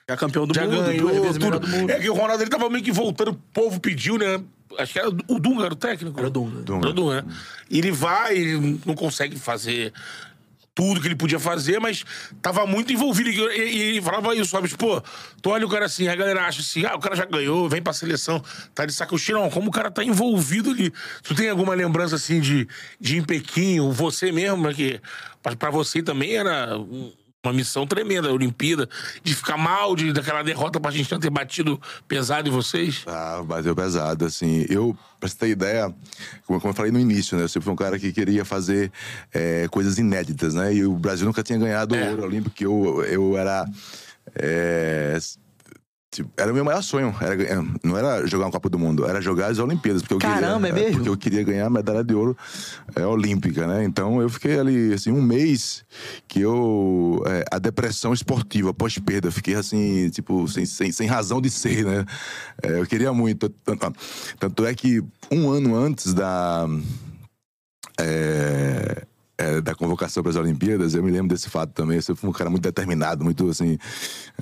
[0.08, 1.68] Já campeão do já mundo, duas ganhou vezes melhor tudo.
[1.76, 1.90] mundo.
[1.90, 4.42] É que o Ronaldo ele tava meio que voltando, o povo pediu, né?
[4.78, 6.18] Acho que era o Dunga, era o técnico.
[6.18, 6.60] Era o Dunga.
[6.62, 6.86] Dunga.
[6.86, 7.34] Era o Dunga, né?
[7.70, 9.92] E ele vai, ele não consegue fazer
[10.78, 12.04] tudo que ele podia fazer, mas
[12.40, 13.28] tava muito envolvido.
[13.28, 14.68] E, e- ele falava isso, sabe?
[14.68, 15.02] Tipo, pô,
[15.42, 17.82] tu olha o cara assim, a galera acha assim, ah, o cara já ganhou, vem
[17.82, 18.40] pra seleção,
[18.76, 19.38] tá de saco cheio.
[19.40, 20.92] Não, como o cara tá envolvido ali.
[21.24, 22.68] Tu tem alguma lembrança, assim, de,
[23.00, 25.00] de em Pequim, você mesmo, né, que
[25.42, 27.12] pra, pra você também era um-
[27.44, 28.88] uma missão tremenda, a Olimpíada,
[29.22, 33.04] de ficar mal de, daquela derrota pra gente não ter batido pesado em vocês?
[33.06, 34.66] Ah, bateu pesado, assim.
[34.68, 35.94] Eu, pra você ter ideia,
[36.44, 37.44] como, como eu falei no início, né?
[37.44, 38.90] Eu sempre fui um cara que queria fazer
[39.32, 40.74] é, coisas inéditas, né?
[40.74, 42.10] E o Brasil nunca tinha ganhado o É.
[42.10, 43.64] ouro olímpico, que eu, eu era.
[44.34, 45.16] é,
[46.10, 47.14] tipo, era o meu maior sonho.
[47.20, 50.02] Era, ganhar- não era jogar uma Copa do Mundo, era jogar as Olimpíadas.
[50.02, 50.96] Porque eu Caramba, queria, é mesmo?
[50.96, 52.36] Porque eu queria ganhar a medalha de ouro
[52.96, 53.84] é, olímpica, né?
[53.84, 55.84] Então eu fiquei ali, assim, um mês
[56.26, 57.22] que eu.
[57.26, 62.04] é, a depressão esportiva pós-perda, fiquei assim, tipo, sem, sem, sem razão de ser, né?
[62.62, 63.48] É, eu queria muito.
[63.48, 63.92] Tanto,
[64.38, 66.66] tanto é que um ano antes da.
[68.00, 69.04] é,
[69.36, 71.96] é, da convocação para as Olimpíadas, eu me lembro desse fato também.
[71.96, 73.78] Eu sempre fui um cara muito determinado, muito assim.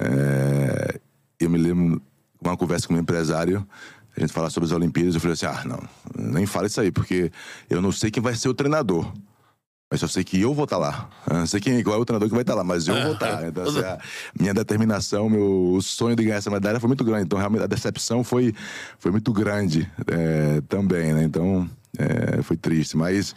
[0.00, 1.00] é,
[1.38, 2.01] eu me lembro
[2.40, 3.66] uma conversa com um empresário,
[4.16, 5.83] a gente falar sobre as Olimpíadas, eu falei assim: ah, não,
[6.16, 7.31] nem fala isso aí, porque
[7.68, 9.12] eu não sei quem vai ser o treinador.
[9.88, 11.09] Mas eu sei que eu vou estar lá.
[11.31, 13.12] Eu não sei quem, qual é o treinador que vai estar lá, mas eu vou
[13.12, 13.37] estar.
[13.46, 13.99] Então, assim, a
[14.38, 17.25] minha determinação, meu sonho de ganhar essa medalha foi muito grande.
[17.25, 18.53] Então, realmente, a decepção foi,
[18.99, 21.22] foi muito grande é, também, né?
[21.22, 22.96] Então, é, foi triste.
[22.96, 23.33] Mas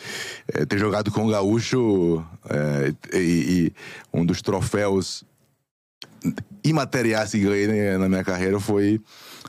[0.48, 3.74] é, ter jogado com o Gaúcho é, e, e
[4.12, 5.24] um dos troféus
[6.64, 9.02] imateriais que ganhei né, na minha carreira foi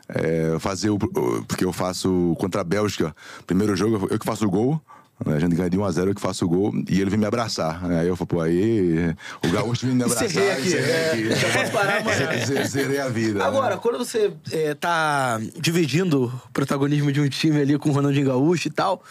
[0.08, 0.98] é, fazer o.
[0.98, 3.14] Porque eu faço contra a Bélgica,
[3.46, 4.80] primeiro jogo, eu que faço o gol.
[5.24, 7.26] né, A gente ganha de 1x0, eu que faço o gol, e ele vem me
[7.26, 7.82] abraçar.
[7.86, 9.14] né, Aí eu falo, pô, aí.
[9.44, 10.26] O Gaúcho vem me abraçar.
[10.26, 11.34] Encerrei aqui, encerrei é, aqui.
[11.40, 12.04] já posso parar.
[12.46, 13.44] Zerei- Zerei a vida.
[13.44, 13.80] Agora, né?
[13.82, 18.68] quando você é, tá dividindo o protagonismo de um time ali com o Ronaldinho Gaúcho
[18.68, 19.02] e tal,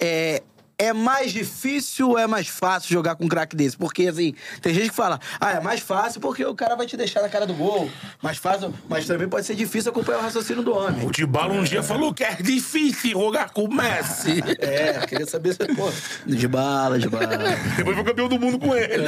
[0.00, 0.42] é,
[0.82, 3.76] é mais difícil ou é mais fácil jogar com um craque desse?
[3.76, 6.96] Porque, assim, tem gente que fala, ah, é mais fácil porque o cara vai te
[6.96, 7.88] deixar na cara do gol.
[8.20, 11.06] Mais fácil, mas também pode ser difícil acompanhar o raciocínio do homem.
[11.06, 14.42] O Tibalo um dia falou que é difícil jogar com o Messi.
[14.62, 15.90] É, queria saber se, pô,
[16.24, 17.26] de bala, de bala.
[17.76, 19.02] Depois foi campeão do mundo com ele.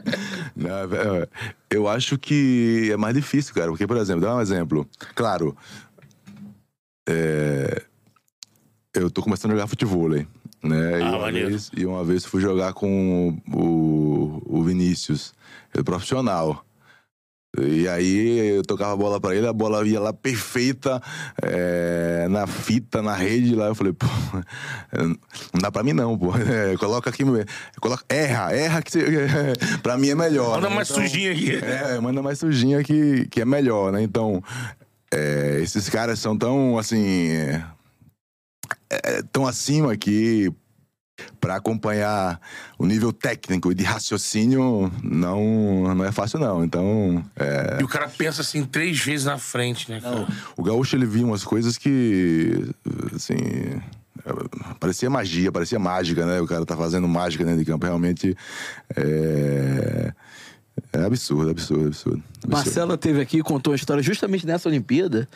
[0.54, 1.28] Não, velho,
[1.70, 3.68] eu acho que é mais difícil, cara.
[3.68, 4.86] Porque, por exemplo, dá um exemplo.
[5.14, 5.56] Claro,
[7.08, 7.82] é,
[8.94, 10.08] eu tô começando a jogar futebol,
[10.62, 11.00] né?
[11.00, 11.48] E, Ah, uma maneiro.
[11.50, 15.32] vez, e uma vez fui jogar com o, o Vinícius,
[15.74, 16.64] ele é profissional.
[17.58, 21.02] E aí eu tocava a bola pra ele, a bola ia lá perfeita,
[21.42, 23.66] é, na fita, na rede lá.
[23.66, 24.06] Eu falei, pô,
[24.96, 26.30] não dá pra mim não, pô.
[26.36, 27.24] É, coloca aqui,
[27.80, 29.04] coloca, erra, erra que você,
[29.82, 30.56] pra mim é melhor.
[30.56, 30.74] Manda né?
[30.76, 31.58] mais sujinha aqui.
[31.60, 34.00] É, manda mais sujinha que, que é melhor, né?
[34.00, 34.42] Então,
[35.12, 37.30] é, esses caras são tão, assim...
[38.90, 40.52] é, é, tão acima que
[41.38, 42.40] para acompanhar
[42.78, 46.64] o nível técnico e de raciocínio não, não é fácil não.
[46.64, 50.00] Então, é, E o cara pensa assim três vezes na frente, né?
[50.00, 50.26] cara?
[50.56, 52.74] o Gaúcho ele via umas coisas que
[53.14, 53.36] assim,
[54.24, 56.40] é, parecia magia, parecia mágica, né?
[56.40, 58.36] O cara tá fazendo mágica dentro de campo, realmente
[58.96, 60.12] é,
[60.92, 62.22] é absurdo, absurdo, absurdo.
[62.38, 62.52] absurdo.
[62.52, 65.28] Marcelo teve aqui e contou uma história justamente nessa Olimpíada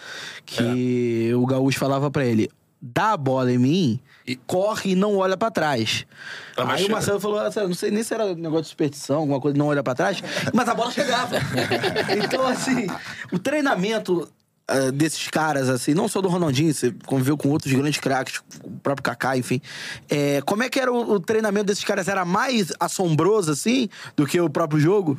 [0.44, 2.50] que o Gaúcho falava pra ele:
[2.86, 6.06] dá a bola em mim, E- corre e não olha pra trás.
[6.54, 9.16] Tá, mas Aí o Marcelo falou: "Ah, não sei nem se era negócio de superstição,
[9.20, 11.36] alguma coisa, não olha pra trás, mas a bola chegava.
[12.22, 12.86] então, assim,
[13.32, 14.28] o treinamento.
[14.68, 18.70] ah, desses caras, assim, não só do Ronaldinho, você conviveu com outros grandes craques, o
[18.82, 19.60] próprio Kaká, enfim.
[20.08, 22.08] É, como é que era o, o treinamento desses caras?
[22.08, 25.18] Era mais assombroso, assim, do que o próprio jogo?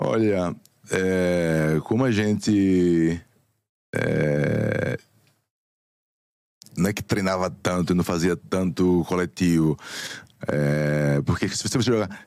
[0.00, 0.54] Olha,
[0.90, 3.20] é, como a gente
[3.92, 4.96] é,
[6.78, 9.76] não é que treinava tanto e não fazia tanto coletivo.
[10.46, 11.78] é, porque se você,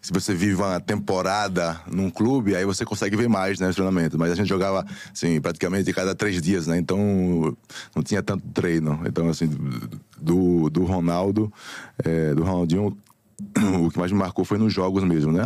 [0.01, 4.17] se você vive uma temporada num clube, aí você consegue ver mais né, os treinamentos.
[4.17, 6.77] Mas a gente jogava assim, praticamente cada três dias, né?
[6.77, 7.55] Então
[7.95, 9.01] não tinha tanto treino.
[9.05, 9.49] Então, assim,
[10.19, 11.51] do, do Ronaldo,
[12.03, 12.97] é, do Ronaldinho,
[13.85, 15.45] o que mais me marcou foi nos jogos mesmo, né?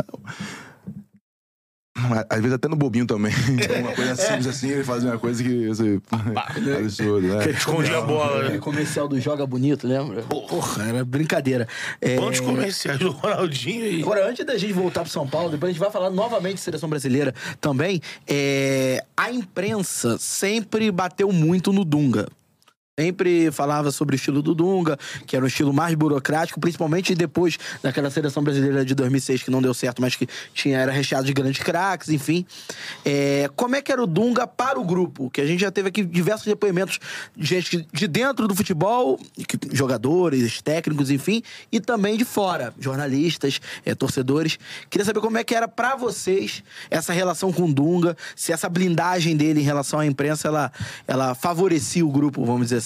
[2.28, 3.32] Às vezes até no bobinho também.
[3.80, 5.68] uma coisa simples assim, ele fazia uma coisa que.
[5.70, 6.00] Assim,
[6.78, 7.50] absurdo, né?
[7.50, 8.58] Escondia a bola, É, né?
[8.58, 10.22] comercial do Joga Bonito, lembra?
[10.22, 11.66] Porra, era brincadeira.
[12.00, 14.02] É, Quantos comerciais do Ronaldinho aí?
[14.02, 16.60] Agora, antes da gente voltar pro São Paulo, depois a gente vai falar novamente de
[16.60, 18.00] seleção brasileira também.
[18.26, 22.28] é, a imprensa sempre bateu muito no Dunga.
[22.98, 27.58] Sempre falava sobre o estilo do Dunga, que era um estilo mais burocrático, principalmente depois
[27.82, 31.34] daquela seleção brasileira de 2006 que não deu certo, mas que tinha, era recheado de
[31.34, 32.46] grandes craques, enfim.
[33.04, 35.28] É, como é que era o Dunga para o grupo?
[35.28, 36.98] Que a gente já teve aqui diversos depoimentos
[37.36, 39.20] de gente de dentro do futebol,
[39.70, 44.58] jogadores, técnicos, enfim, e também de fora, jornalistas, é, torcedores.
[44.88, 48.70] Queria saber como é que era para vocês essa relação com o Dunga, se essa
[48.70, 50.72] blindagem dele em relação à imprensa, ela,
[51.06, 52.85] ela favorecia o grupo, vamos dizer assim.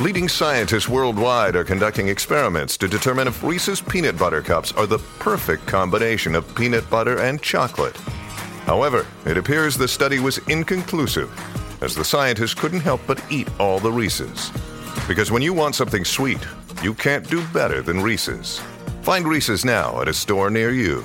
[0.00, 4.98] leading scientists worldwide are conducting experiments to determine if Reese's Peanut Butter Cups are the
[5.18, 7.96] perfect combination of peanut butter and chocolate.
[8.66, 11.30] However, it appears the study was inconclusive,
[11.80, 14.50] as the scientists couldn't help but eat all the Reese's.
[15.06, 16.44] Because when you want something sweet,
[16.82, 18.60] you can't do better than Reese's.
[19.02, 21.04] Find Reese's now at a store near you.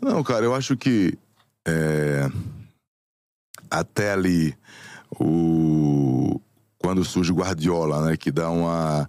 [0.00, 1.18] Não, cara, eu acho que
[1.64, 2.30] é,
[3.70, 4.56] até ali
[5.24, 6.40] o
[6.78, 9.08] quando surge o Guardiola, né, que dá uma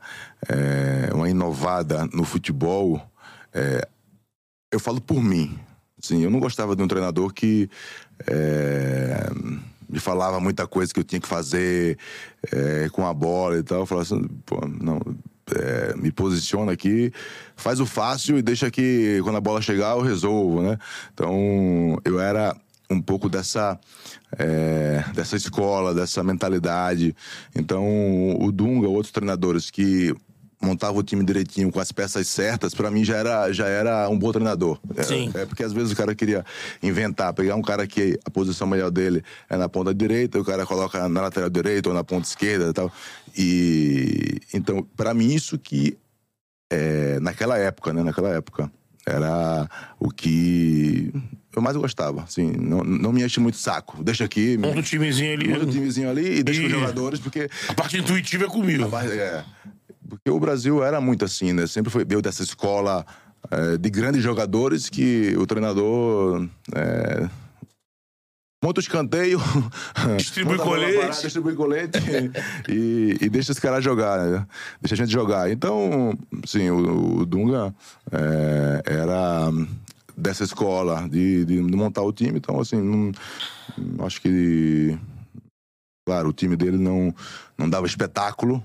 [0.49, 2.99] é, uma inovada no futebol,
[3.53, 3.87] é,
[4.71, 5.59] eu falo por mim,
[6.01, 7.69] assim, eu não gostava de um treinador que
[8.25, 9.29] é,
[9.87, 11.97] me falava muita coisa que eu tinha que fazer
[12.91, 13.79] com a bola e tal.
[13.79, 14.99] Eu falava assim, pô, não,
[15.55, 17.11] é, me posiciona aqui,
[17.55, 20.77] faz o fácil e deixa que quando a bola chegar eu resolvo, né?
[21.13, 22.55] Então eu era
[22.89, 23.79] um pouco dessa
[24.37, 27.15] é, dessa escola, dessa mentalidade.
[27.55, 30.13] Então o Dunga, outros treinadores que
[30.61, 34.17] montava o time direitinho com as peças certas, pra mim já era, já era um
[34.17, 34.79] bom treinador.
[34.95, 35.31] É- Sim.
[35.35, 36.43] É, porque às vezes o cara queria
[36.81, 40.65] inventar, pegar um cara que a posição melhor dele é na ponta direita, o cara
[40.65, 42.91] coloca na lateral direita ou na ponta esquerda e tal.
[43.37, 45.95] E então, pra mim isso que
[46.71, 48.69] é, naquela época, né, naquela época
[49.07, 51.11] era o que
[51.55, 54.03] eu mais gostava, assim, não, não me enche muito saco.
[54.03, 55.47] Deixa aqui, Monta o timezinho ali.
[55.47, 58.47] monta o timezinho ali e deixa com os E- jogadores, porque A parte intuitiva é
[58.47, 58.87] comigo.
[58.91, 59.43] mas, é,
[60.07, 61.65] porque o Brasil era muito assim, né?
[61.65, 63.05] Sempre foi veio dessa escola
[63.49, 67.27] é, de grandes jogadores que o treinador é,
[68.63, 69.39] monta o escanteio,
[70.17, 70.97] Distribui colete.
[70.97, 71.99] parada, distribui colete
[72.69, 74.47] e, e deixa esse cara jogar, né?
[74.81, 75.51] deixa a gente jogar.
[75.51, 77.73] Então, sim, o, o Dunga
[78.11, 79.51] é, era
[80.17, 82.37] dessa escola de, de montar o time.
[82.39, 84.97] Então, assim, não, acho que
[86.07, 87.13] Claro, o time dele não,
[87.57, 88.63] não dava espetáculo.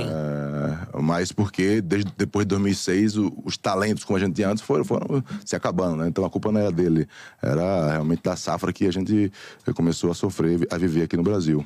[0.00, 4.62] É, mas porque desde, depois de 2006 o- os talentos como a gente tinha antes
[4.62, 6.08] foram, foram se acabando, né?
[6.08, 7.06] Então a culpa não era dele,
[7.40, 9.32] era realmente da safra que a gente
[9.74, 11.64] começou a sofrer, a viver aqui no Brasil.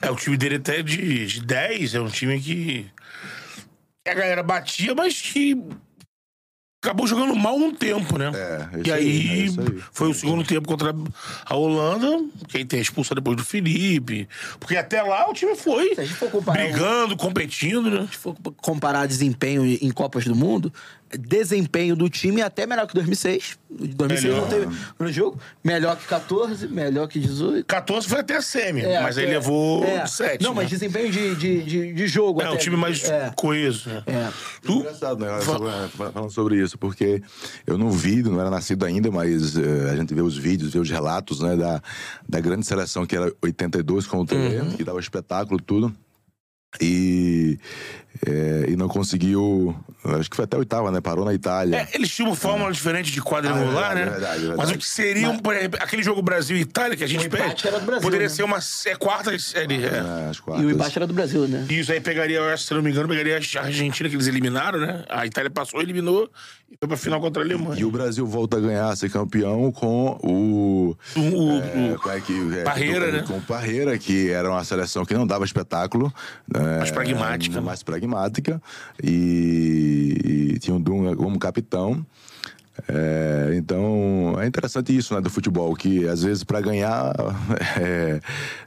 [0.00, 2.86] É, o time dele até de, de 10 é um time que.
[4.04, 5.56] que a galera batia, mas que.
[6.86, 8.30] Acabou jogando mal um tempo, né?
[8.32, 9.82] É, E aí, aí, é isso aí.
[9.90, 10.94] foi o segundo tempo contra
[11.44, 14.28] a Holanda, que aí tem a expulsão depois do Felipe.
[14.60, 18.08] Porque até lá o time foi Se a gente for comparar brigando, competindo, né?
[18.08, 20.72] Se for comparar desempenho em Copas do Mundo,
[21.18, 23.58] desempenho do time é até melhor que 2006.
[23.68, 24.48] 2006 não Melhor.
[24.48, 25.40] teve no jogo.
[25.62, 27.66] Melhor que 14, melhor que 18.
[27.66, 30.06] 14 foi até a semi, É, mas aí até- levou é.
[30.06, 30.42] 7.
[30.42, 32.40] Não, mas desempenho de, de, de, de jogo.
[32.40, 32.54] É, até.
[32.54, 33.32] um time mais É.
[33.36, 34.02] coeso, né?
[34.06, 34.28] É.
[34.62, 35.40] Tu, Engraçado, né?
[35.40, 37.22] Sobre- Falando sobre isso, porque
[37.66, 40.78] eu não vi, não era nascido ainda, mas eh, a gente vê os vídeos, vê
[40.78, 41.82] os relatos né, da,
[42.28, 45.94] da grande seleção que era 82 com o Tele, que dava espetáculo, tudo.
[46.80, 47.58] E
[48.24, 49.74] é, e não conseguiu.
[50.04, 51.00] Acho que foi até a oitava, né?
[51.00, 51.76] Parou na Itália.
[51.78, 54.06] É, eles tinham uma fórmula diferente de quadrangular, Ah, é verdade, né?
[54.06, 54.56] é verdade, é verdade.
[54.58, 55.40] Mas o que seria, um,
[55.80, 58.32] aquele jogo Brasil e Itália que a gente pede, era do Brasil, poderia né?
[58.32, 59.84] ser uma é, quarta série.
[59.84, 59.86] é.
[59.88, 61.66] É, as E o empate era do Brasil, né?
[61.68, 64.78] Isso aí pegaria, eu acho, se não me engano, pegaria a Argentina, que eles eliminaram,
[64.78, 65.04] né?
[65.08, 66.30] A Itália passou, eliminou
[66.70, 67.80] e foi pra final contra a Alemanha.
[67.80, 70.96] E o Brasil volta a ganhar, a ser campeão com o.
[71.16, 73.24] O- o- é, o- é que, é, Parreira, com, né?
[73.26, 76.12] Com o Parreira, que era uma seleção que não dava espetáculo.
[76.52, 77.60] né, Mais pragmática.
[77.60, 78.05] Mais pragmática.
[79.02, 82.04] E, e tinha o Dunga como capitão.
[82.88, 87.12] É, então é interessante isso né, do futebol, que às vezes para ganhar
[87.80, 88.20] é,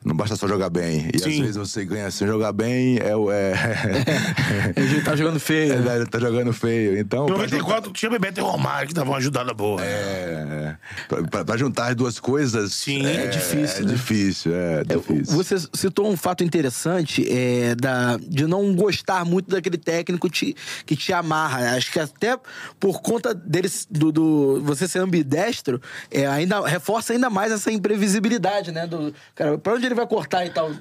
[0.03, 1.09] não basta só jogar bem.
[1.13, 1.41] E às Sim.
[1.41, 3.53] vezes você ganha sem jogar bem, é, o- é,
[4.75, 5.73] Ele tá jogando feio.
[5.73, 6.97] é, tá jogando feio.
[6.99, 9.81] Então, Em pra 94 tinha Bebeto e Romário, que davam uma ajudada boa.
[9.83, 10.75] É,
[11.07, 12.73] pra, pra- pra juntar as duas coisas.
[12.73, 13.93] Sim, é, é difícil, É né?
[13.93, 15.35] difícil, é É, difícil.
[15.35, 20.55] Você citou um fato interessante é, da, de não gostar muito daquele técnico te-
[20.85, 21.75] que te amarra.
[21.75, 22.37] Acho que até
[22.79, 23.69] por conta dele,
[23.99, 28.87] do, do- você ser ambidestro, é, ainda, reforça ainda mais essa imprevisibilidade, né?
[28.87, 30.71] Do, cara, pra onde ele vai cortar e tal.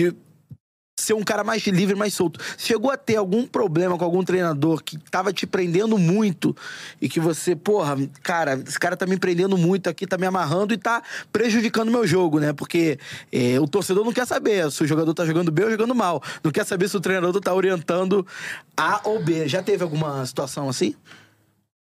[0.00, 0.14] E
[0.98, 2.38] ser um cara mais livre, mais solto.
[2.58, 6.54] Chegou a ter algum problema com algum treinador que tava te prendendo muito
[7.00, 10.74] e que você, porra, cara, esse cara tá me prendendo muito aqui, tá me amarrando
[10.74, 11.02] e tá
[11.32, 12.52] prejudicando o meu jogo, né?
[12.52, 12.98] Porque
[13.32, 16.22] é, o torcedor não quer saber se o jogador tá jogando bem ou jogando mal.
[16.44, 18.26] Não quer saber se o treinador tá orientando
[18.76, 19.48] A ou B.
[19.48, 20.94] Já teve alguma situação assim?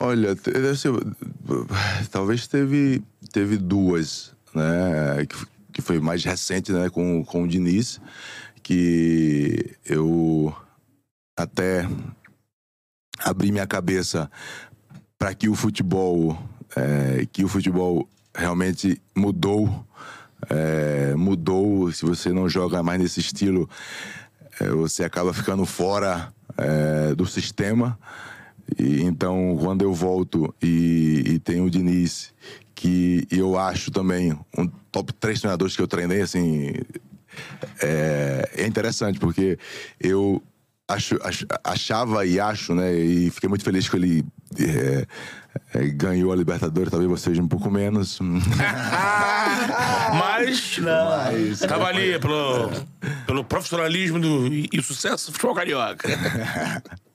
[0.05, 0.89] Olha, te- assim,
[2.11, 3.01] talvez teve,
[3.31, 5.25] teve duas, né?
[5.25, 5.45] Que,
[5.75, 6.89] que foi mais recente, né?
[6.89, 8.01] Com, com o Diniz,
[8.61, 10.53] que eu
[11.39, 11.87] até
[13.17, 14.29] abri minha cabeça
[15.17, 16.37] para que o futebol,
[16.75, 19.87] é, que o futebol realmente mudou,
[20.49, 21.89] é, mudou.
[21.93, 23.69] Se você não joga mais nesse estilo,
[24.59, 27.97] é, você acaba ficando fora é, do sistema.
[28.77, 32.33] E, então, quando eu volto e, e tem o Diniz,
[32.75, 36.73] que eu acho também um top 3 treinadores que eu treinei, assim,
[37.81, 39.57] é, é interessante, porque
[39.99, 40.41] eu
[40.87, 44.25] acho, ach- achava e acho, né, e fiquei muito feliz que ele
[44.59, 45.05] é,
[45.73, 48.19] é, ganhou a Libertadores, talvez você seja um pouco menos.
[50.19, 52.69] Mas, Mas- tava ali pelo,
[53.25, 56.07] pelo profissionalismo do, e, e sucesso do futebol carioca.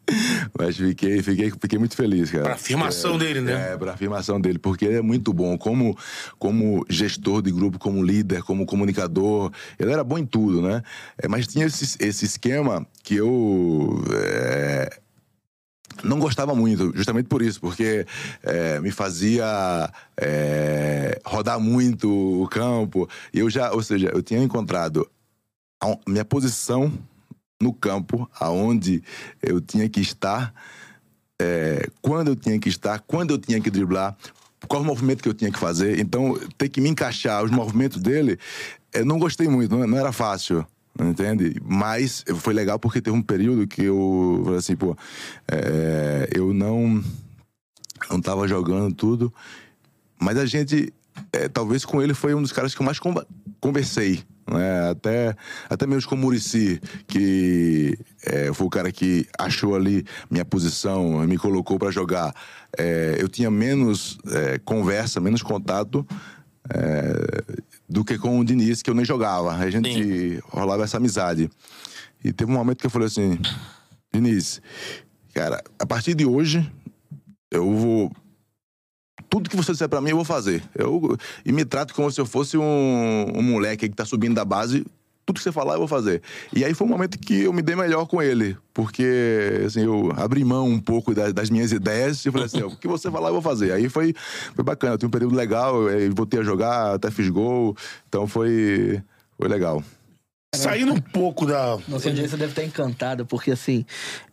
[0.59, 2.45] Mas fiquei, fiquei, fiquei muito feliz, cara.
[2.45, 3.73] Pra afirmação dele, né?
[3.73, 5.97] É, pra afirmação dele, porque ele é muito bom como,
[6.39, 9.53] como gestor de grupo, como líder, como comunicador.
[9.79, 10.83] Ele era bom em tudo, né?
[11.19, 14.03] É, mas tinha esse, esse esquema que eu.
[14.15, 14.99] é,
[16.03, 18.07] não gostava muito, justamente por isso, porque
[18.43, 22.09] é, me fazia é, rodar muito
[22.43, 23.09] o campo.
[23.33, 25.09] E eu já, ou seja, eu tinha encontrado
[25.81, 26.93] a minha posição
[27.61, 29.03] no campo, aonde
[29.43, 30.55] eu tinha que estar,
[31.41, 34.17] é, quando eu tinha que estar, quando eu tinha que driblar,
[34.67, 35.99] qual o movimento que eu tinha que fazer.
[36.01, 38.39] Então, ter que me encaixar os movimentos dele,
[38.93, 40.67] eu não gostei muito, não, não era fácil.
[41.01, 41.61] Entende?
[41.65, 44.97] Mas foi legal porque teve um período que eu falei assim, pô,
[45.47, 47.03] é, eu não
[48.11, 49.33] não tava jogando tudo,
[50.21, 50.93] mas a gente,
[51.33, 52.99] é, talvez com ele foi um dos caras que eu mais
[53.61, 54.91] conversei, né?
[54.91, 55.37] Até,
[55.69, 61.27] até mesmo com o Murici, que é, foi o cara que achou ali minha posição,
[61.27, 62.35] me colocou para jogar.
[62.77, 66.07] É, eu tinha menos é, conversa, menos contato
[66.71, 67.57] é,
[67.89, 69.53] do que com o Diniz, que eu nem jogava.
[69.55, 71.51] A gente rolava essa amizade.
[72.23, 73.39] E teve um momento que eu falei assim,
[74.13, 74.61] Diniz,
[75.35, 76.71] cara, a partir de hoje,
[77.51, 78.13] eu vou.
[79.31, 80.62] Tudo que você disser pra mim, eu vou fazer.
[80.74, 84.45] Eu, e me trato como se eu fosse um, um moleque que tá subindo da
[84.45, 84.85] base.
[85.26, 86.22] Tudo que você falar, eu vou fazer.
[86.55, 88.57] E aí foi um momento que eu me dei melhor com ele.
[88.72, 92.74] Porque, assim, eu abri mão um pouco das, das minhas ideias e falei assim, o
[92.74, 93.72] que você falar, eu vou fazer.
[93.72, 94.14] Aí foi,
[94.55, 94.95] foi bacana.
[94.95, 97.76] Eu tive um período legal, eu voltei a jogar, até fiz gol.
[98.09, 99.03] Então foi,
[99.37, 99.85] foi legal.
[100.55, 101.79] Saindo um pouco da.
[101.87, 103.85] Nossa audiência deve estar encantada, porque assim,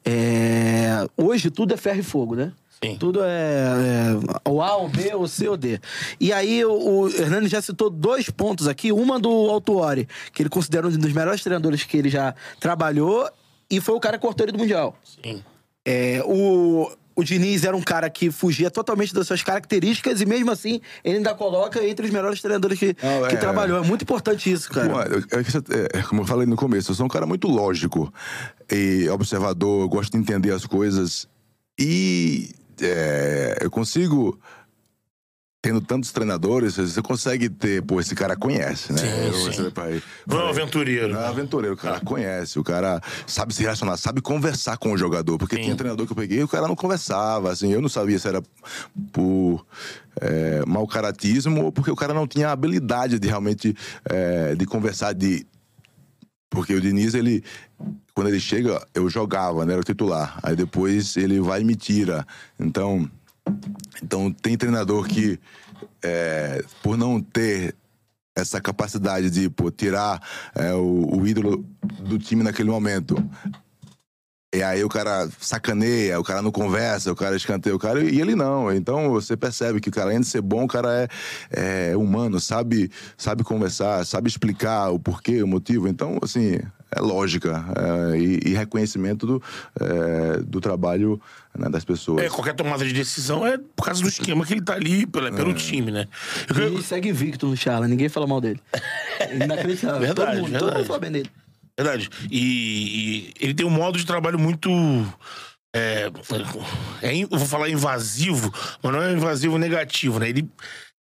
[0.05, 2.53] é, hoje tudo é ferro e fogo, né?
[2.83, 2.97] Sim.
[2.97, 3.27] Tudo é,
[4.45, 5.79] é o A, o B, o C, o D.
[6.19, 8.91] E aí o, o Hernani já citou dois pontos aqui.
[8.91, 13.29] Uma do Autuori, que ele considera um dos melhores treinadores que ele já trabalhou
[13.69, 14.95] e foi o cara que cortou ele do Mundial.
[15.23, 15.43] Sim.
[15.87, 20.51] É, o, o Diniz era um cara que fugia totalmente das suas características e mesmo
[20.51, 23.83] assim ele ainda coloca entre os melhores treinadores que, Não, que é- trabalhou.
[23.83, 24.89] É muito importante isso, cara.
[24.89, 28.13] Bom, é- é é, como eu falei no começo, eu sou um cara muito lógico
[28.71, 31.27] e observador, gosto de entender as coisas
[31.79, 32.49] e
[32.81, 34.39] é, eu consigo
[35.61, 38.99] tendo tantos treinadores, você consegue ter, pô, esse cara conhece, né?
[38.99, 39.51] Sim, sim.
[39.63, 41.13] Você vai- Não é um aventureiro.
[41.13, 44.91] Não é um aventureiro, o cara conhece, o cara sabe se relacionar, sabe conversar com
[44.91, 45.39] o jogador.
[45.39, 48.27] Porque tinha treinador que eu peguei, o cara não conversava, assim, eu não sabia se
[48.27, 48.43] era
[49.11, 49.65] por
[50.21, 53.75] é, mau caratismo ou porque o cara não tinha a habilidade de realmente
[54.07, 55.47] é, de conversar, de
[56.47, 57.43] porque o Diniz, ele.
[58.15, 59.73] Quando ele chega, eu jogava, né?
[59.73, 60.39] Era o titular.
[60.41, 62.25] Aí depois ele vai e me tira.
[62.59, 63.09] Então.
[64.01, 65.39] Então tem treinador que,
[66.01, 67.75] é, por não ter
[68.35, 70.19] essa capacidade de pô, tirar
[70.55, 71.63] é, o, o ídolo
[71.99, 73.15] do time naquele momento.
[74.55, 78.21] E aí o cara sacaneia, o cara não conversa, o cara escanteia o cara, e
[78.21, 78.71] ele não.
[78.73, 81.09] Então você percebe que o cara, além de ser bom, o cara
[81.51, 85.89] é, é humano, sabe, sabe conversar, sabe explicar o porquê, o motivo.
[85.89, 86.61] Então, assim,
[86.91, 87.63] é lógica
[88.13, 89.43] é, e, e reconhecimento do,
[89.79, 91.19] é, do trabalho
[91.57, 92.23] né, das pessoas.
[92.23, 95.33] É, qualquer tomada de decisão é por causa do esquema que ele tá ali, pelo,
[95.35, 96.07] pelo time, né?
[96.55, 98.59] Eu- E segue invicto no Charla, ninguém fala mal dele.
[99.33, 99.99] Inacreditável.
[100.05, 100.77] Verdade, todo mundo, todo verdade.
[100.77, 101.29] mundo fala bem dele.
[101.77, 102.09] Verdade.
[102.31, 104.69] E, e ele tem um modo de trabalho muito.
[105.75, 106.09] É,
[107.01, 110.29] é eu vou falar invasivo, mas não é invasivo negativo, né?
[110.29, 110.49] Ele,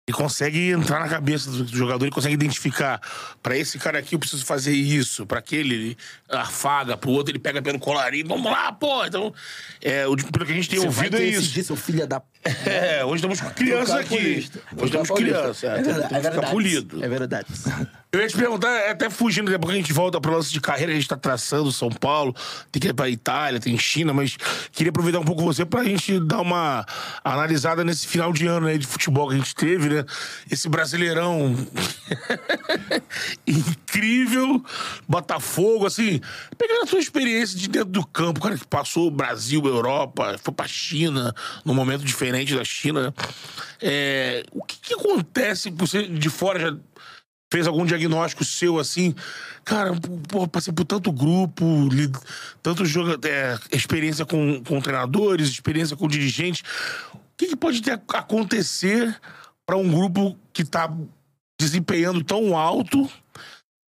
[0.09, 2.99] ele consegue entrar na cabeça do, do jogador, ele consegue identificar.
[3.43, 5.99] Pra esse cara aqui eu preciso fazer isso, pra aquele ele
[6.31, 9.05] afaga, pro outro ele pega pelo colarinho, vamos lá, pô.
[9.05, 9.35] Então,
[9.83, 11.53] é, o, pelo que a gente tem Você ouvido é isso.
[11.53, 12.23] dia, seu filho da...
[12.67, 14.51] É, hoje estamos com crianças Trocar aqui.
[14.77, 15.15] Hoje paulista.
[15.15, 15.65] crianças.
[15.65, 16.09] É, verdade.
[16.09, 16.51] que É verdade.
[16.53, 17.05] polido.
[17.05, 17.47] É verdade.
[18.11, 20.35] Eu ia te perguntar, é até fugindo, daqui a pouco a gente volta para o
[20.35, 22.35] lance de carreira, a gente tá traçando São Paulo,
[22.73, 24.35] tem que ir pra Itália, tem China, mas
[24.73, 26.87] queria aproveitar um pouco você pra gente dar uma
[27.23, 30.07] analisada nesse final de ano aí de futebol que a gente teve, né?
[30.51, 31.55] Esse brasileirão
[33.47, 34.65] incrível,
[35.07, 36.19] Botafogo, assim,
[36.57, 40.67] pegando a sua experiência de dentro do campo, cara que passou Brasil, Europa, foi pra
[40.67, 43.13] China, num momento diferente da China, né?
[43.81, 46.77] É, o que, que acontece, você de fora já
[47.53, 49.15] fez algum diagnóstico seu assim?
[49.65, 49.93] Cara,
[50.29, 52.11] pô, passei por tanto grupo, li,
[52.63, 56.63] tanto joga, é, experiência com, com treinadores, experiência com dirigentes.
[57.15, 59.19] O que, que pode ter, acontecer
[59.67, 60.93] para um grupo que tá
[61.61, 63.09] desempenhando tão alto?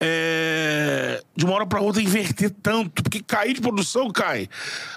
[0.01, 4.47] É, de uma hora para outra inverter tanto, porque cair de produção cai,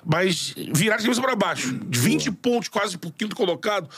[0.04, 3.88] mas virar de cabeça para baixo, de 20 pontos quase pro quinto colocado,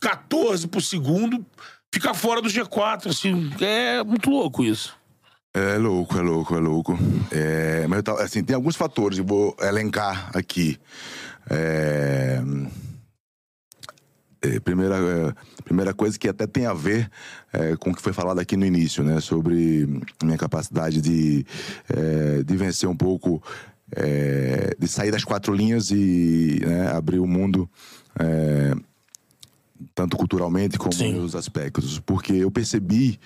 [0.00, 1.44] 14 pro segundo,
[1.92, 4.96] ficar fora do G4, assim, é muito louco isso.
[5.56, 6.98] É louco, é louco, é louco.
[7.30, 10.80] É, mas eu tava- assim, tem alguns fatores, eu vou elencar aqui.
[11.48, 12.40] É,
[14.42, 17.08] é, primeira, é, primeira coisa que até tem a ver
[17.54, 19.20] é, com o que foi falado aqui no início, né?
[19.20, 19.86] Sobre
[20.22, 21.46] minha capacidade de,
[21.88, 23.42] é, de vencer um pouco,
[23.94, 27.68] é, de sair das quatro linhas e né, abrir o mundo.
[28.18, 28.74] é,
[29.94, 31.14] tanto culturalmente como Sim.
[31.14, 31.98] nos aspectos.
[32.00, 33.18] Porque eu percebi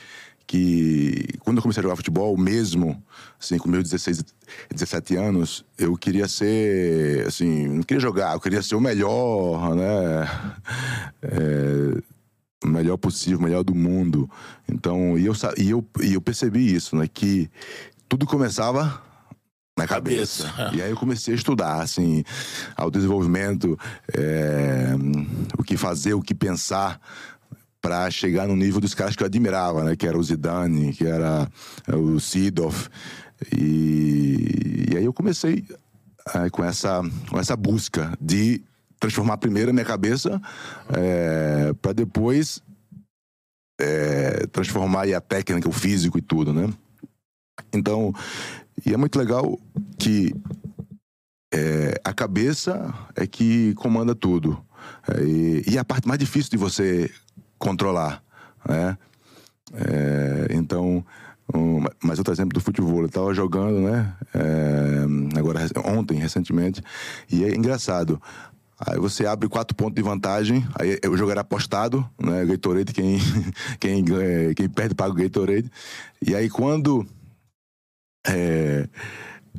[0.47, 3.01] que quando eu comecei a jogar futebol, mesmo
[3.39, 4.25] assim, com meus 16,
[4.75, 10.27] 17 anos, eu queria ser, assim, não queria jogar, eu queria ser o melhor, né?
[11.23, 12.03] É,
[12.65, 14.29] o melhor possível, o melhor do mundo.
[14.69, 17.07] Então, e eu, e eu, e eu percebi isso, né?
[17.07, 17.51] Que
[18.09, 19.03] tudo começava
[19.77, 20.49] na cabeça.
[20.51, 20.77] Cabeça, é.
[20.77, 22.25] E aí eu comecei a estudar, assim,
[22.77, 23.79] autodesenvolvimento,
[24.13, 24.89] é,
[25.57, 27.01] o que fazer, o que pensar
[27.81, 29.95] para chegar no nível dos caras que eu admirava, né?
[29.95, 31.49] Que era o Zidane, que era
[31.87, 32.89] é, o Seedorf.
[33.57, 35.65] E, e aí eu comecei
[36.35, 37.01] eh, com, essa,
[37.31, 38.63] com essa busca de
[38.99, 40.41] transformar primeiro a minha cabeça
[41.81, 42.63] para depois
[43.81, 46.69] eh, transformar a técnica, o físico e tudo, né?
[47.73, 48.13] Então,
[48.85, 49.59] e é muito legal
[49.99, 50.35] que
[51.53, 54.63] é, a cabeça é que comanda tudo.
[55.09, 57.11] É, e, e é a parte mais difícil de você
[57.59, 58.23] controlar,
[58.69, 58.99] né?
[59.75, 61.05] É, então,
[61.55, 64.15] um, mais outro exemplo do futebol, eu estava jogando, né?
[64.35, 66.83] É, agora, ontem, recentemente,
[67.31, 68.21] e é engraçado.
[68.81, 72.45] Aí você abre quatro pontos de vantagem, aí o jogo era apostado, né?
[72.45, 73.19] Gatorade, quem,
[73.81, 74.05] quem,
[74.55, 75.71] quem perde paga o Gatorade.
[76.25, 77.05] E aí quando
[78.27, 78.89] é,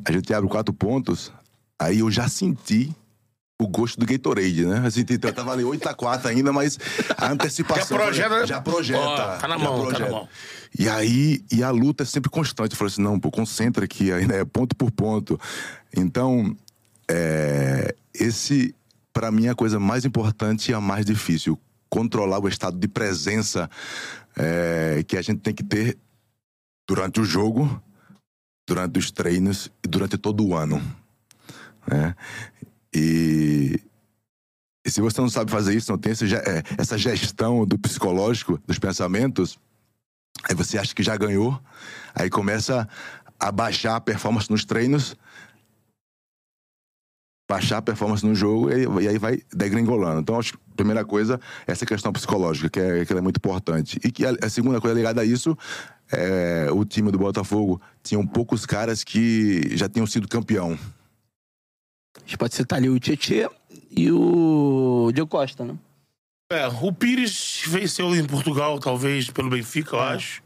[0.04, 1.30] a gente abre quatro pontos,
[1.78, 2.94] aí eu já senti
[3.60, 4.80] o gosto do Gatorade, né?
[4.86, 6.78] Eu senti, eu tava ali 8 a 4 ainda, mas
[7.18, 7.98] a antecipação...
[7.98, 8.46] Já projeta, né?
[8.46, 9.00] Já projeta.
[9.00, 10.10] Ó, tá na mão, tá na projeta.
[10.10, 10.28] mão.
[10.78, 12.72] E aí, e a luta é sempre constante.
[12.72, 15.38] Eu falei assim, não, pô, concentra aqui, ainda é ponto por ponto.
[15.94, 16.56] Então,
[17.06, 18.74] é, esse,
[19.12, 21.58] para mim, a coisa mais importante e a mais difícil.
[21.88, 23.68] Controlar o estado de presença
[24.36, 25.98] é, que a gente tem que ter
[26.88, 27.82] durante o jogo,
[28.68, 30.80] durante os treinos e durante todo o ano.
[31.86, 32.14] Né?
[32.94, 33.80] E
[34.84, 38.58] E se você não sabe fazer isso, não tem esse é, essa gestão do psicológico,
[38.66, 39.58] dos pensamentos,
[40.44, 41.60] aí você acha que já ganhou,
[42.14, 42.88] aí começa
[43.38, 45.14] a baixar a performance nos treinos,
[47.50, 50.20] baixar a performance no jogo e, e aí vai degringolando.
[50.20, 53.22] Então, acho que a primeira coisa é essa questão psicológica, que é, que ela é
[53.22, 53.98] muito importante.
[54.04, 55.58] E que a, a segunda coisa ligada a isso,
[56.12, 60.78] é, o time do Botafogo tinham poucos caras que já tinham sido campeão.
[62.16, 63.48] A gente pode citar ali o Tietê
[63.90, 65.74] e o Diego Costa, né?
[66.52, 70.42] É, o Pires venceu em Portugal, talvez, pelo Benfica, eu acho.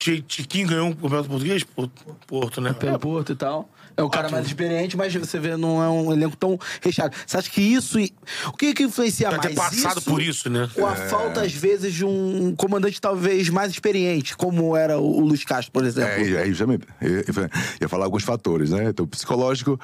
[0.00, 1.62] Ti- Tiquinho ganhou um campeonato português?
[1.62, 2.72] Porto, Porto né?
[2.72, 3.68] Pelo Porto e tal.
[3.96, 7.14] É o cara mais experiente, mas você vê, não é um elenco tão recheado.
[7.26, 7.98] Você acha que isso.
[8.46, 9.54] O que que influencia Deve mais?
[9.54, 10.68] ter passado isso por isso, né?
[10.76, 15.44] Ou a falta, às vezes, de um comandante talvez mais experiente, como era o, Luiz
[15.44, 16.10] Castro, por exemplo?
[16.12, 16.46] É, é.
[17.00, 18.88] Eu ia- ia falar alguns fatores, né?
[18.88, 19.78] Então, psicológico,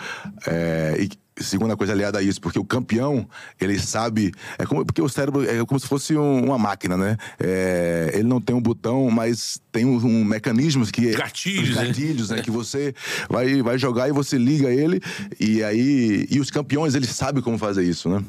[0.47, 1.09] é, e
[1.41, 3.28] segunda coisa aliada a isso, porque o campeão,
[3.61, 4.32] ele sabe.
[4.59, 7.16] É como, porque o cérebro é como se fosse um- uma máquina, né?
[7.39, 11.12] É, ele não tem um botão, mas tem um, um mecanismos que.
[11.12, 11.86] Gatilhos, os né?
[11.86, 12.43] gatilhos, né?
[12.43, 12.95] Que você
[13.28, 15.01] vai, vai jogar e você liga ele,
[15.39, 16.26] e aí.
[16.30, 18.22] E os campeões, eles sabem como fazer isso, né?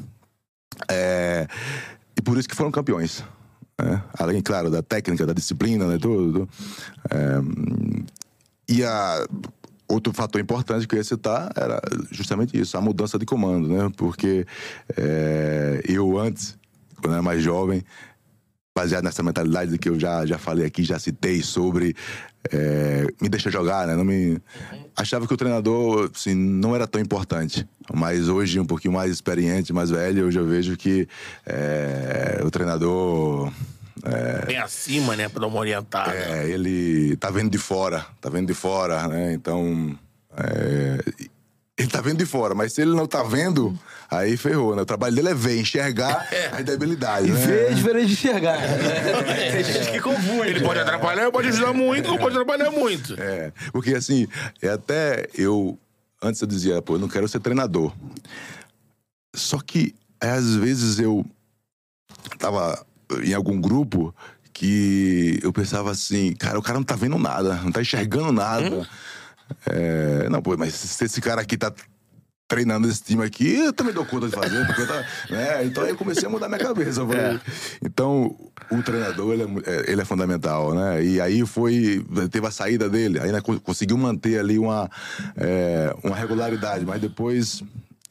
[0.88, 1.46] É,
[2.16, 3.24] e por isso que foram campeões.
[3.80, 4.02] né?
[4.18, 5.98] Além, claro, da técnica, da disciplina, né?
[5.98, 6.48] Tudo.
[7.10, 7.40] É,
[8.68, 9.26] e a,
[9.90, 11.80] outro fator importante que eu ia citar era
[12.10, 13.90] justamente isso, a mudança de comando, né?
[13.96, 14.46] Porque
[14.96, 16.56] é, eu antes,
[17.00, 17.82] quando era mais jovem,
[18.74, 21.94] baseado nessa mentalidade que eu já, já falei aqui, já citei sobre
[22.50, 23.94] é, me deixa jogar, né?
[23.94, 24.40] Não me
[24.96, 29.72] achava que o treinador assim, não era tão importante, mas hoje um pouquinho mais experiente,
[29.72, 31.06] mais velho, hoje eu vejo que
[31.44, 33.52] é, o treinador
[34.46, 35.28] Bem acima, né?
[35.28, 36.12] Pra dar uma orientada.
[36.14, 39.32] é, ele tá vendo de fora, tá vendo de fora, né?
[39.32, 39.98] Então,
[40.36, 40.98] é,
[41.78, 43.78] ele tá vendo de fora, mas se ele não tá vendo,
[44.10, 44.82] aí ferrou, né?
[44.82, 47.46] O trabalho dele é ver, enxergar as debilidades, E né?
[47.46, 48.58] ver é diferente de enxergar.
[49.52, 50.48] Tem gente que confunde.
[50.50, 53.14] Ele pode atrapalhar, pode ajudar muito, ou pode atrapalhar muito.
[53.20, 54.26] É, porque assim,
[54.60, 55.78] é até eu.
[56.22, 57.94] Antes eu dizia, pô, eu não quero ser treinador.
[59.34, 61.24] Só que, às vezes, eu
[62.38, 62.84] tava
[63.24, 64.14] em algum grupo
[64.52, 68.86] que eu pensava assim, cara, o cara não tá vendo nada, não tá enxergando nada.
[69.66, 71.72] É, não, pô, mas se esse cara aqui tá
[72.46, 74.66] treinando esse time aqui, eu também dou conta de fazer.
[74.66, 75.64] Porque eu tá, né?
[75.64, 77.06] Então aí eu comecei a mudar minha cabeça.
[77.06, 77.38] falei,
[77.82, 78.36] Então,
[78.70, 81.04] o treinador, ele é, é, ele é fundamental, né?
[81.04, 84.90] E aí foi, teve a saída dele, ainda co- conseguiu manter ali uma,
[85.36, 87.62] é, uma regularidade, mas depois...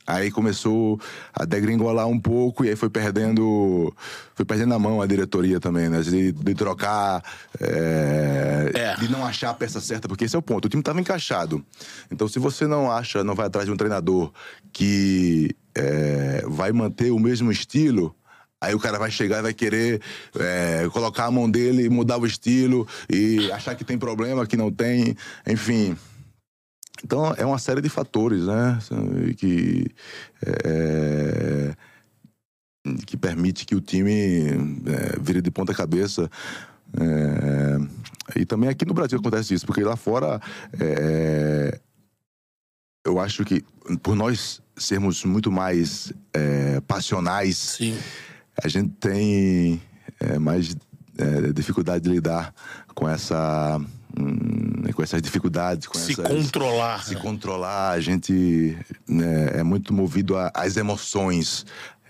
[0.10, 1.00] Aí começou
[1.32, 3.94] a degringolar um pouco e aí foi perdendo
[4.34, 6.02] foi perdendo a mão a diretoria também, né?
[6.02, 7.22] De, de trocar,
[7.60, 8.96] é, É.
[8.96, 10.66] de não achar a peça certa, porque esse é o ponto.
[10.66, 11.64] O time estava encaixado.
[12.10, 14.32] Então, se você não acha, não vai atrás de um treinador
[14.74, 18.16] que é, vai manter o mesmo estilo,
[18.60, 20.02] aí o cara vai chegar e vai querer
[20.40, 24.58] é, colocar a mão dele e mudar o estilo e achar que tem problema, que
[24.58, 25.96] não tem, enfim.
[27.04, 28.80] Então, é uma série de fatores, né?
[29.38, 29.86] Que,
[30.46, 31.74] é,
[33.06, 34.12] que permite que o time
[34.86, 36.30] é, vire de ponta cabeça.
[37.00, 40.42] É, e também aqui no Brasil acontece isso, porque lá fora
[40.80, 41.80] é,
[43.06, 43.64] eu acho que
[44.02, 47.98] por nós sermos muito mais é, passionais, Sim.
[48.64, 49.82] a gente tem
[50.20, 50.76] é, mais
[51.18, 52.54] é, dificuldade de lidar
[52.94, 53.80] com essa
[54.18, 57.04] hum, com essas dificuldades, com Se essas, controlar.
[57.06, 57.92] se controlar.
[57.92, 61.66] A gente né, é muito movido às emoções.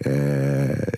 [0.06, 0.92] É,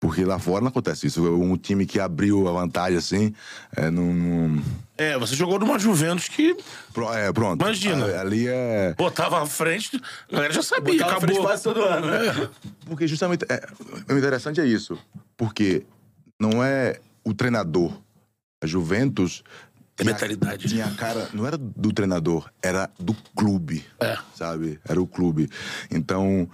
[0.00, 1.22] porque lá fora não acontece isso.
[1.34, 3.34] Um time que abriu a vantagem assim,
[3.76, 4.62] é, não, não-
[4.96, 6.56] É, você jogou numa Juventus que
[6.92, 7.60] Pro- é, pronto.
[7.62, 8.06] Imagina.
[8.06, 8.94] A- Ali é.
[8.96, 10.00] botava à frente,
[10.30, 11.46] a galera já sabia, Botava na frente acabou.
[11.48, 12.48] quase todo ano, né?
[12.86, 13.66] Porque justamente é,
[14.12, 14.96] o interessante é isso.
[15.36, 15.84] Porque
[16.38, 17.92] não é o treinador.
[18.60, 19.42] A Juventus.
[20.04, 20.68] Mentalidade.
[20.68, 21.28] Tinha a cara.
[21.32, 23.84] Não era do treinador, era do clube.
[24.00, 24.16] É.
[24.34, 24.78] Sabe?
[24.88, 25.48] Era o clube.
[25.90, 26.48] Então,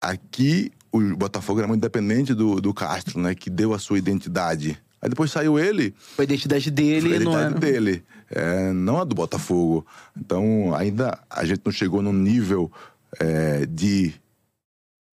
[0.00, 3.34] aqui o Botafogo era muito dependente do, do Castro, né?
[3.34, 4.78] Que deu a sua identidade.
[5.00, 7.58] Aí depois saiu ele, Foi a identidade dele, a não identidade era.
[7.58, 9.84] dele, é, não a do Botafogo.
[10.16, 12.70] Então, ainda a gente não chegou num nível
[13.18, 14.14] é, de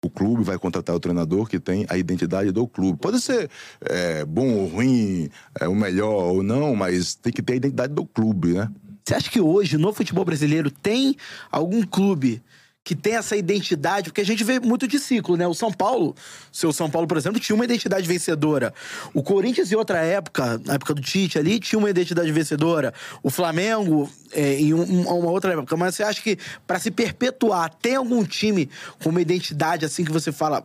[0.05, 2.99] o clube vai contratar o treinador que tem a identidade do clube.
[2.99, 3.49] Pode ser
[3.81, 5.29] é, bom ou ruim,
[5.59, 8.69] é, o melhor ou não, mas tem que ter a identidade do clube, né?
[9.03, 11.15] Você acha que hoje, no futebol brasileiro, tem
[11.51, 12.41] algum clube
[12.85, 14.09] que tem essa identidade?
[14.09, 15.47] Porque a gente vê muito de ciclo, né?
[15.47, 16.15] O São Paulo,
[16.51, 18.71] seu São Paulo, por exemplo, tinha uma identidade vencedora.
[19.11, 22.93] O Corinthians, em outra época, na época do Tite ali, tinha uma identidade vencedora.
[23.23, 25.75] O Flamengo, é, em um- um- uma outra época.
[25.75, 28.69] Mas você acha que, pra se perpetuar, tem algum time
[29.03, 30.63] com uma identidade assim que você fala.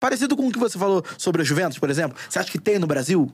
[0.00, 2.18] Parecido com o que você falou sobre a Juventus, por exemplo.
[2.28, 3.30] Você acha que tem no Brasil?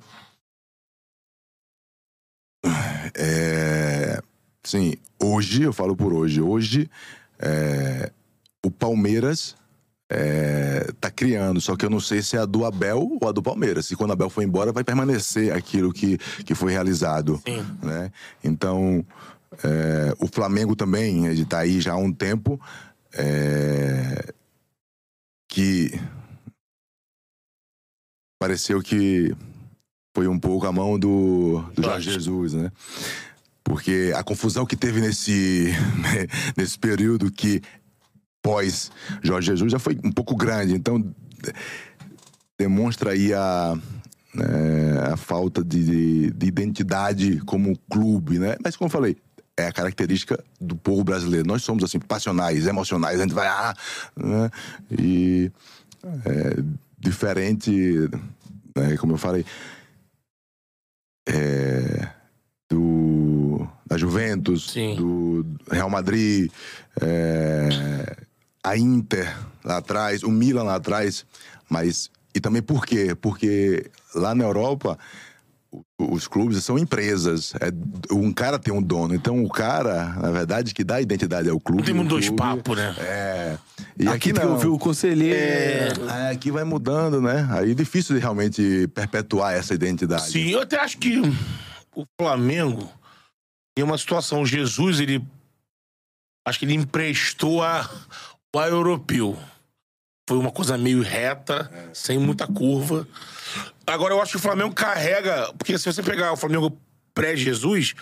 [3.14, 4.20] É,
[4.62, 6.90] sim, hoje, eu falo por hoje, hoje
[7.38, 8.10] é,
[8.66, 9.56] o Palmeiras
[10.10, 13.32] é, tá criando, só que eu não sei se é a do Abel ou a
[13.32, 13.86] do Palmeiras.
[13.86, 17.40] Se quando o Abel for embora, vai permanecer aquilo que, que foi realizado.
[17.82, 18.10] Né?
[18.42, 19.04] Então,
[19.62, 22.60] é, o Flamengo também, ele tá aí já há um tempo.
[23.12, 24.32] é,
[25.48, 25.98] que
[28.38, 29.34] pareceu que
[30.14, 32.70] foi um pouco a mão do, do Jorge Jesus, né?
[33.64, 35.72] Porque a confusão que teve nesse,
[36.56, 37.62] nesse período que
[38.46, 38.90] pós
[39.22, 40.74] Jorge Jesus já foi um pouco grande.
[40.74, 41.14] Então, de-
[42.58, 43.76] demonstra aí a,
[44.34, 48.56] né, a falta de, de identidade como clube, né?
[48.62, 49.16] Mas, como eu falei,
[49.56, 51.46] é a característica do povo brasileiro.
[51.46, 53.18] Nós somos, assim, passionais, emocionais.
[53.18, 53.74] A gente vai, ah,
[54.16, 54.50] né?
[54.90, 55.50] E
[56.24, 56.62] é,
[56.98, 57.72] diferente,
[58.76, 59.44] né, como eu falei,
[61.28, 62.08] é,
[62.70, 64.96] do da Juventus, Sim.
[64.96, 66.50] do Real Madrid,
[67.00, 68.16] é,
[68.66, 69.32] a Inter
[69.64, 71.24] lá atrás, o Milan lá atrás,
[71.70, 73.14] mas e também por quê?
[73.14, 74.98] Porque lá na Europa
[75.98, 77.54] os clubes são empresas.
[77.60, 77.70] É,
[78.12, 79.14] um cara tem um dono.
[79.14, 81.84] Então, o cara, na verdade, que dá identidade ao clube.
[81.84, 82.94] Tem o dois papos, né?
[82.98, 83.58] É.
[83.98, 84.56] E aqui aqui, tem não.
[84.56, 86.08] o, o conselheiro.
[86.10, 87.48] É, aqui vai mudando, né?
[87.52, 90.30] Aí é difícil de realmente perpetuar essa identidade.
[90.30, 91.20] Sim, eu até acho que
[91.94, 92.90] o Flamengo
[93.74, 94.42] tem uma situação.
[94.42, 95.24] O Jesus, ele.
[96.46, 97.90] Acho que ele emprestou a,
[98.54, 99.38] o europeu.
[100.28, 103.06] Foi uma coisa meio reta, sem muita curva.
[103.86, 105.52] Agora, eu acho que o Flamengo carrega.
[105.54, 106.76] Porque se você pegar o Flamengo
[107.14, 107.94] pré-Jesus,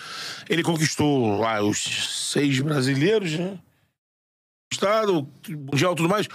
[0.48, 3.58] ele conquistou lá os seis brasileiros, né?
[4.72, 6.26] Estado, Mundial e tudo mais.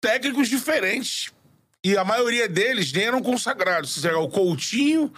[0.00, 1.30] Técnicos diferentes.
[1.84, 3.92] E a maioria deles nem eram consagrados.
[3.92, 5.12] Se pegar o Coutinho,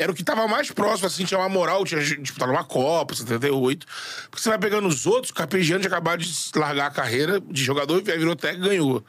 [0.00, 3.86] era o que estava mais próximo, assim, tinha uma moral, tinha disputado uma Copa, 78.
[4.30, 7.62] Porque você vai pegando os outros, o Carpegiani tinha acabado de largar a carreira de
[7.62, 9.04] jogador, virou técnico e ganhou.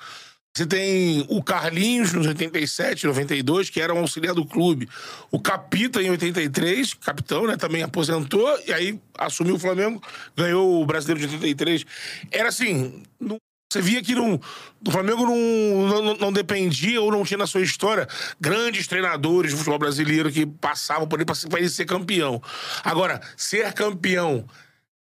[0.53, 4.89] Você tem o Carlinhos nos 87, 92, que era um auxiliar do clube.
[5.31, 7.55] O Capita em 83, capitão, né?
[7.55, 10.03] Também aposentou e aí assumiu o Flamengo,
[10.35, 11.85] ganhou o Brasileiro de 83.
[12.29, 13.37] Era assim, não-
[13.71, 14.37] você via que não,
[14.85, 18.05] o Flamengo não, não, não dependia ou não tinha na sua história
[18.37, 22.41] grandes treinadores do futebol brasileiro que passavam por ele para ele ser campeão.
[22.83, 24.45] Agora, ser campeão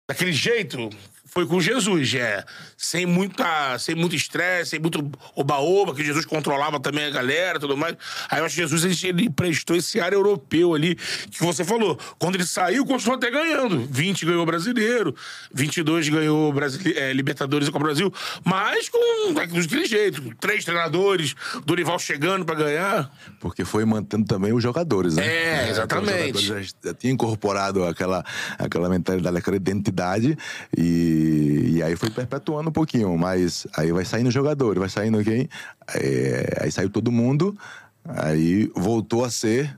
[0.09, 0.89] daquele jeito
[1.37, 2.45] foi com Jesus, é.
[2.77, 7.59] Sem muita, sem muito estresse, sem muito oba-oba, que Jesus controlava também a galera e
[7.59, 7.97] tudo mais.
[8.29, 11.99] Aí eu acho que Jesus ele, prestou esse ar europeu ali, que você falou.
[12.17, 13.85] Quando ele saiu, continuou até ganhando.
[13.91, 15.13] 20 ganhou brasileiro,
[15.53, 18.13] 22 ganhou Brasile- é, Libertadores e Copa do Brasil,
[18.45, 20.21] mas com daquele jeito.
[20.39, 23.11] Três treinadores, Dorival chegando pra ganhar.
[23.41, 25.27] Porque foi mantendo também os jogadores, né?
[25.27, 26.35] É, então exatamente.
[26.37, 28.23] Os jogadores já, já tinham incorporado aquela,
[28.57, 30.37] aquela mentalidade, aquela identidade,
[30.77, 33.17] e, e aí foi perpetuando um pouquinho.
[33.17, 35.49] Mas aí vai saindo jogador, vai saindo quem?
[35.95, 37.57] É, aí saiu todo mundo,
[38.05, 39.77] aí voltou a ser.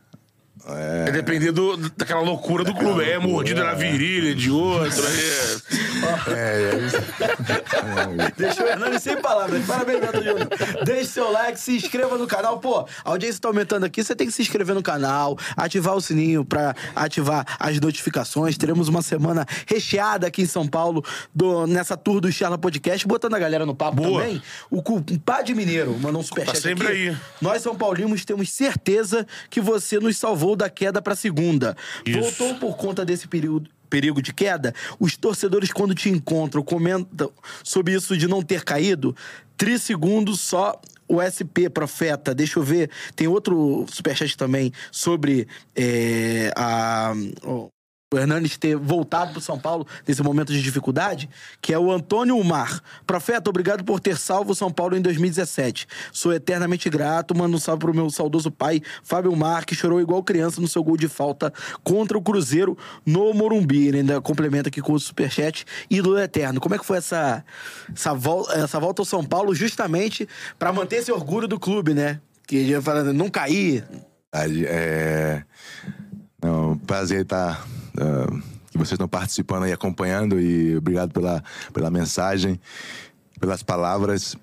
[0.69, 3.03] É depender do- daquela loucura do clube.
[3.03, 5.01] É mordida na virilha de outro.
[5.03, 5.77] É.
[6.27, 6.97] É, é isso.
[8.35, 9.65] Deixou o Hernani sem palavras.
[9.65, 10.47] Parabéns, Beto Júnior.
[10.85, 12.59] Deixe seu like, se inscreva no canal.
[12.59, 14.03] Pô, a audiência tá aumentando aqui.
[14.03, 18.57] Você tem que se inscrever no canal, ativar o sininho pra ativar as notificações.
[18.57, 21.03] Teremos uma semana recheada aqui em São Paulo
[21.33, 24.21] do, nessa tour do Charla Podcast, botando a galera no papo Boa.
[24.21, 24.41] também.
[24.69, 27.09] O compadre Mineiro mandou um superchat Tá sempre aqui.
[27.09, 27.17] aí.
[27.41, 31.77] Nós, São Paulinos, temos certeza que você nos salvou da queda pra segunda.
[32.05, 32.19] Isso.
[32.19, 37.31] Voltou por conta desse período perigo de queda, os torcedores, quando te encontram, comentam
[37.63, 39.15] sobre isso de não ter caído.
[39.55, 42.35] Trissegundos só o SP, profeta.
[42.35, 42.91] Deixa eu ver.
[43.15, 47.13] Tem outro superchat também sobre é, a.
[47.45, 47.69] o-
[48.13, 51.29] o Hernanes ter voltado para São Paulo nesse momento de dificuldade,
[51.61, 52.81] que é o Antônio Mar.
[53.05, 55.85] Profeta, obrigado por ter salvo São Paulo em 2017.
[56.13, 57.35] Sou eternamente grato.
[57.35, 60.81] Mando um salve pro meu saudoso pai, Fábio Mar, que chorou igual criança no seu
[60.81, 61.51] gol de falta
[61.83, 63.87] contra o Cruzeiro no Morumbi.
[63.87, 65.65] Ele ainda complementa aqui com o superchat.
[65.89, 66.61] Ídolo eterno.
[66.61, 67.43] Como é que foi essa,
[67.93, 68.13] essa,
[68.53, 72.21] essa volta ao São Paulo justamente para manter esse orgulho do clube, né?
[72.47, 73.83] Que falando, não cair.
[74.33, 75.43] É...
[76.41, 77.67] Não, prazer estar.
[77.97, 78.27] Ah,
[78.71, 81.43] que vocês estão participando e acompanhando, e obrigado pela,
[81.73, 82.59] pela mensagem,
[83.39, 84.35] pelas palavras.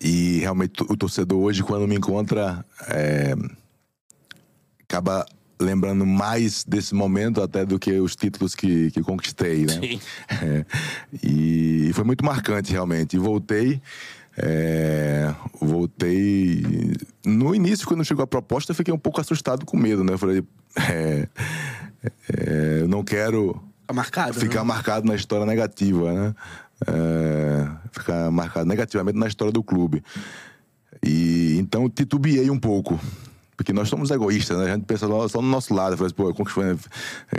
[0.00, 3.34] E realmente o torcedor hoje, quando me encontra, é,
[4.88, 5.24] acaba
[5.58, 9.80] lembrando mais desse momento até do que os títulos que, que conquistei, né?
[9.80, 10.00] Sim.
[10.42, 10.64] É,
[11.22, 13.16] e foi muito marcante, realmente.
[13.16, 13.80] E voltei
[14.36, 16.62] É, voltei.
[17.24, 20.12] No início, quando chegou a proposta, eu fiquei um pouco assustado com medo, né?
[20.12, 20.44] Eu falei,
[20.90, 21.26] é,
[22.32, 24.34] é, eu não quero Fica marcado.
[24.34, 24.64] ficar né?
[24.64, 26.34] marcado na história negativa, né?
[26.86, 30.02] É, ficar marcado negativamente na história do clube.
[31.02, 32.98] E então titubeei um pouco.
[33.56, 34.70] Porque nós somos egoístas, né?
[34.70, 35.92] A gente pensa só no nosso lado.
[35.92, 36.76] Eu falei assim, pô, foi?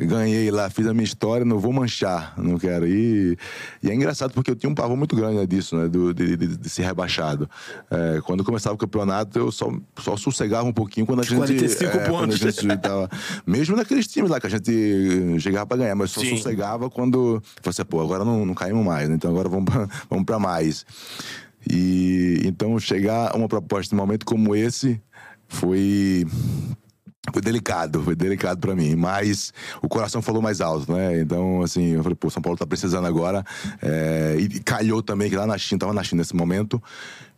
[0.06, 2.88] ganhei lá, fiz a minha história, não vou manchar, não quero.
[2.88, 3.38] E,
[3.84, 5.88] e é engraçado porque eu tinha um pavor muito grande né, disso, né?
[5.88, 7.50] Do, de, de, de ser rebaixado.
[7.92, 11.38] É, quando começava o campeonato, eu só, só sossegava um pouquinho quando a gente.
[11.38, 12.38] 45 é, quando a pontos.
[12.40, 13.10] gente tava,
[13.46, 16.36] mesmo naqueles times lá que a gente chegava pra ganhar, mas só Sim.
[16.36, 17.42] sossegava quando.
[17.62, 19.16] Você, pô, agora não, não caímos mais, né?
[19.16, 20.86] Então agora vamos pra, vamos pra mais.
[21.70, 25.02] E então chegar a uma proposta num momento como esse
[25.48, 26.26] foi
[27.32, 31.20] foi delicado, foi delicado pra mim, mas o coração falou mais alto, né?
[31.20, 33.44] Então, assim, eu falei, pô, São Paulo tá precisando agora.
[33.82, 36.82] é, e calhou também que lá na China, tava na China nesse momento,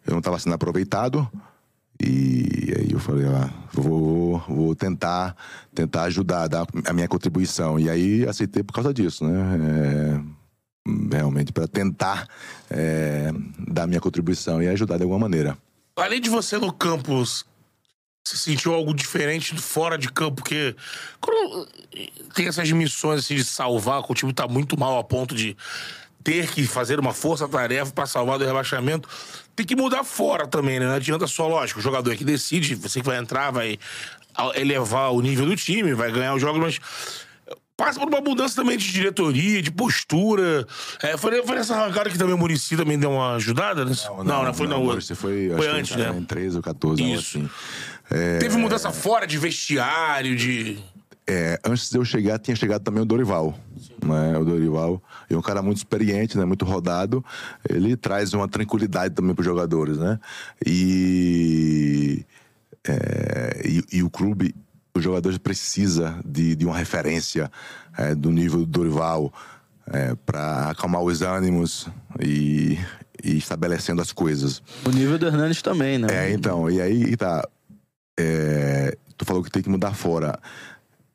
[0.05, 1.27] eu não tava sendo aproveitado.
[2.01, 5.35] E aí eu falei, ah, vou, vou tentar,
[5.75, 7.77] tentar ajudar, dar a minha contribuição.
[7.77, 10.21] E aí aceitei por causa disso, né?
[11.11, 12.27] É, realmente, para tentar
[12.69, 13.31] é,
[13.67, 15.57] dar minha contribuição e ajudar de alguma maneira.
[15.97, 17.45] Além de você no campus,
[18.23, 20.37] você sentiu algo diferente do fora de campo?
[20.37, 20.75] Porque
[21.19, 21.67] quando
[22.33, 25.55] tem essas missões assim, de salvar, que o time tá muito mal a ponto de
[26.23, 29.07] ter que fazer uma força-tarefa pra salvar do rebaixamento,
[29.55, 30.85] tem que mudar fora também, né?
[30.85, 33.79] Não adianta só, lógico, o jogador é que decide, você que vai entrar, vai
[34.55, 36.79] elevar o nível do time, vai ganhar os jogos, mas
[37.79, 40.67] passa por uma mudança também de diretoria, de postura.
[41.01, 43.85] É, foi, foi nessa arrancada que também o Murici também deu uma ajudada?
[43.85, 43.93] Né?
[44.25, 44.99] Não, não, foi na outra.
[44.99, 46.13] Você foi, Foi antes, né?
[46.15, 47.37] Em 13 ou 14, algo Isso.
[47.37, 47.49] assim.
[48.09, 50.79] É, Teve mudança fora de vestiário, de.
[51.27, 53.57] é, antes de eu chegar, tinha chegado também o Dorival.
[54.03, 54.37] Né?
[54.37, 56.45] O Dorival é um cara muito experiente, né?
[56.45, 57.23] muito rodado.
[57.69, 59.97] Ele traz uma tranquilidade também para os jogadores.
[59.97, 60.19] Né?
[60.65, 62.25] E,
[62.87, 64.55] é, e, e o clube,
[64.93, 67.51] os jogadores precisa de, de uma referência
[67.97, 69.31] é, do nível do Dorival
[70.25, 71.87] para acalmar os ânimos
[72.19, 72.77] e,
[73.23, 74.61] e estabelecendo as coisas.
[74.85, 76.07] O nível do Hernandes também, né?
[76.11, 77.47] É, então, e aí tá.
[78.19, 80.37] É, tu falou que tem que mudar fora.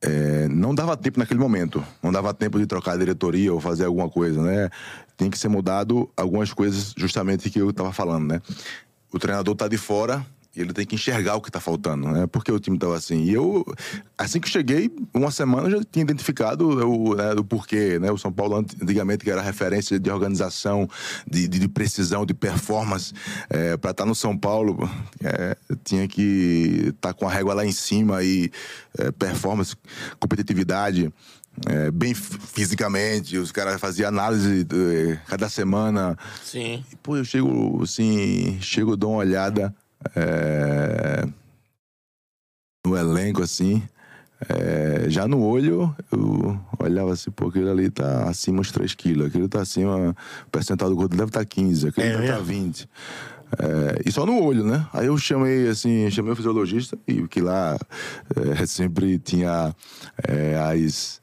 [0.01, 1.85] É, não dava tempo naquele momento.
[2.03, 4.71] Não dava tempo de trocar a diretoria ou fazer alguma coisa, né?
[5.17, 8.41] Tem que ser mudado algumas coisas, justamente que eu tava falando, né?
[9.13, 10.25] O treinador tá de fora
[10.57, 12.27] e ele tem que enxergar o que tá faltando, né?
[12.27, 13.25] Porque o time tava assim.
[13.25, 13.65] E eu,
[14.17, 18.11] assim que cheguei, uma semana eu já tinha identificado o, né, o porquê, né?
[18.13, 20.89] O São Paulo, antigamente, que era referência de organização,
[21.29, 23.13] de, de, precisão, de performance,
[23.51, 24.89] é, para estar no São Paulo,
[25.23, 28.51] é, tinha que estar com a régua lá em cima e
[28.97, 29.75] é, performance,
[30.21, 31.13] competitividade.
[31.67, 36.17] É, bem fisicamente, os caras faziam análise é, cada semana.
[36.45, 36.85] Sim.
[36.93, 39.75] E, pô, eu chego assim, chego, dou uma olhada
[40.17, 41.25] é,
[42.87, 43.83] no elenco, assim.
[44.49, 49.29] é, já no olho, eu olhava assim, pô, aquele ali tá acima uns 3 quilos,
[49.29, 50.15] aquele tá acima,
[50.47, 52.65] o percentual do gordo deve estar tá 15, aquele É deve estar tá mesmo?
[52.65, 52.89] 20.
[53.59, 54.87] É, e só no olho, né?
[54.93, 57.79] Aí eu chamei, assim, chamei o fisiologista, e que lá
[58.37, 59.75] é, sempre tinha
[60.27, 61.21] é, as,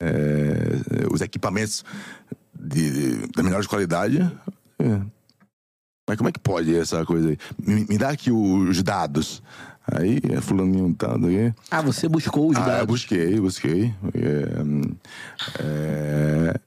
[0.00, 1.84] é, os equipamentos
[2.54, 4.18] de, de, da melhor qualidade.
[6.06, 7.38] Mas como é que pode essa coisa aí?
[7.60, 9.42] Me, me dá aqui os dados.
[9.88, 11.52] Aí, é, fulaninho tanto aqui.
[11.70, 12.86] Ah, você buscou os Ah, dados.
[12.86, 13.94] busquei, busquei.
[14.14, 16.60] É, é,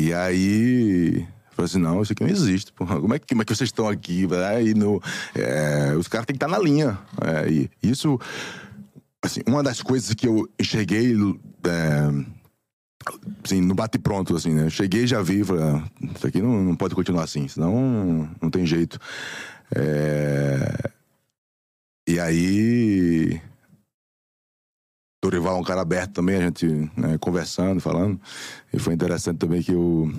[0.00, 1.26] e aí.
[1.50, 2.72] Falei assim, não, isso aqui não existe.
[2.72, 3.00] Porra.
[3.00, 4.26] Como, é que, como é que vocês estão aqui?
[4.48, 5.02] Aí no,
[5.34, 6.98] é, os caras têm que estar na linha.
[7.20, 8.18] É, e isso.
[9.20, 11.14] Assim, uma das coisas que eu enxerguei.
[11.64, 12.41] É,
[13.44, 14.70] assim, no bate-pronto, assim, né?
[14.70, 15.84] Cheguei já vi, falei, ah,
[16.14, 18.98] isso aqui não, não pode continuar assim, senão não tem jeito.
[19.74, 20.90] É,
[22.06, 23.40] E aí.
[25.22, 28.20] Dorival é um cara aberto também, a gente né, conversando, falando.
[28.72, 30.12] E foi interessante também que eu.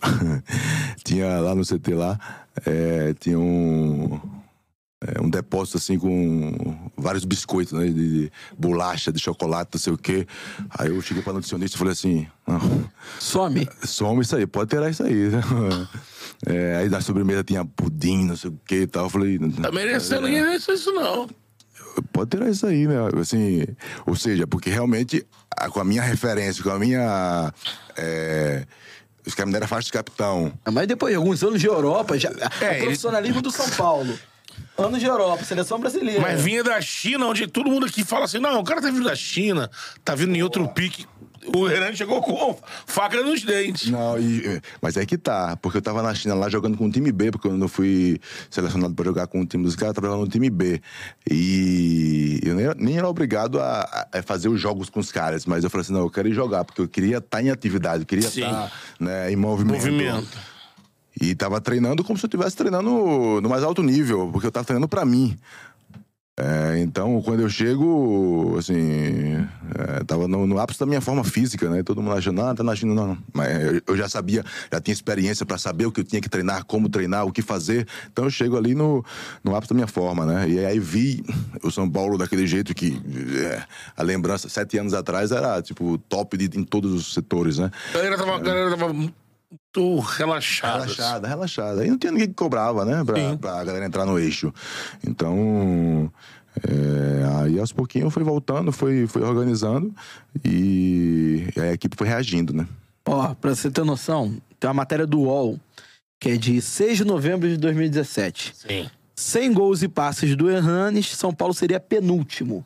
[1.04, 4.20] tinha lá no CT lá, é, tinha um,
[5.00, 7.86] é, um depósito assim com vários biscoitos, né?
[7.86, 7.92] De,
[8.24, 10.26] de bolacha, de chocolate, não sei o quê.
[10.70, 12.60] Aí eu cheguei pra nutricionista e falei assim: não,
[13.20, 13.68] Some.
[13.84, 15.30] some isso aí, pode tirar isso aí.
[16.46, 19.06] É, aí na sobremesa tinha pudim, não sei o que e tal.
[19.06, 19.38] Eu falei.
[19.60, 21.28] Tá merecendo, ninguém merece isso, não.
[22.12, 22.94] Pode tirar isso aí, né?
[23.20, 23.64] Assim,
[24.06, 25.26] ou seja, porque realmente,
[25.72, 27.52] com a minha referência, com a minha.
[27.96, 28.64] É,
[29.26, 30.52] os caras me deram a faixa de capitão.
[30.72, 32.30] Mas depois de alguns anos de Europa, já,
[32.60, 34.16] É, o ele- profissionalismo do São Paulo.
[34.78, 36.20] Anos de Europa, seleção brasileira.
[36.20, 39.04] Mas vinha da China, onde todo mundo aqui fala assim: não, o cara tá vindo
[39.04, 39.68] da China,
[40.04, 41.04] tá vindo em outro pique.
[41.54, 42.56] O Hernani chegou com
[42.86, 43.88] faca nos dentes.
[43.90, 46.90] Não, e- mas é que tá, porque eu tava na China lá jogando com o
[46.90, 48.20] time B, porque eu não fui
[48.50, 50.80] selecionado pra jogar com o time dos caras, eu tava jogando no time B.
[51.28, 55.46] E eu nem, era- nem era obrigado a, a fazer os jogos com os caras,
[55.46, 58.02] mas eu falei assim: não, eu quero ir jogar, porque eu queria estar em atividade,
[58.02, 58.70] eu queria estar
[59.00, 59.74] né, em movimento.
[59.76, 60.38] Movimento.
[61.20, 64.64] E tava treinando como se eu estivesse treinando no mais alto nível, porque eu tava
[64.64, 65.36] treinando pra mim.
[66.40, 69.44] É, então, quando eu chego, assim,
[69.74, 71.82] é, tava no, no ápice da minha forma física, né?
[71.82, 73.18] Todo mundo achando, ah, tá na China, não.
[73.34, 76.28] Mas eu, eu já sabia, já tinha experiência pra saber o que eu tinha que
[76.28, 77.88] treinar, como treinar, o que fazer.
[78.12, 79.04] Então eu chego ali no,
[79.42, 80.48] no ápice da minha forma, né?
[80.48, 81.24] E aí vi
[81.60, 83.02] o São Paulo daquele jeito que
[83.44, 83.64] é,
[83.96, 87.68] a lembrança, sete anos atrás, era, tipo, top de, em todos os setores, né?
[87.90, 88.94] A galera tava, a galera tava
[89.50, 90.84] muito relaxada.
[90.84, 91.82] Relaxada, relaxada.
[91.82, 93.02] Aí não tinha ninguém que cobrava, né?
[93.04, 93.36] Pra, Sim.
[93.36, 94.52] pra galera entrar no eixo.
[95.06, 96.12] Então.
[96.66, 99.94] é, aí aos pouquinhos foi voltando, foi, foi organizando
[100.44, 102.66] e a equipe foi reagindo, né?
[103.06, 105.58] Ó, pra você ter noção, tem uma matéria do UOL,
[106.20, 108.52] que é de 6 de novembro de 2017.
[108.54, 108.90] Sim.
[109.14, 112.64] 100 gols e passes do Hernanes, São Paulo seria penúltimo.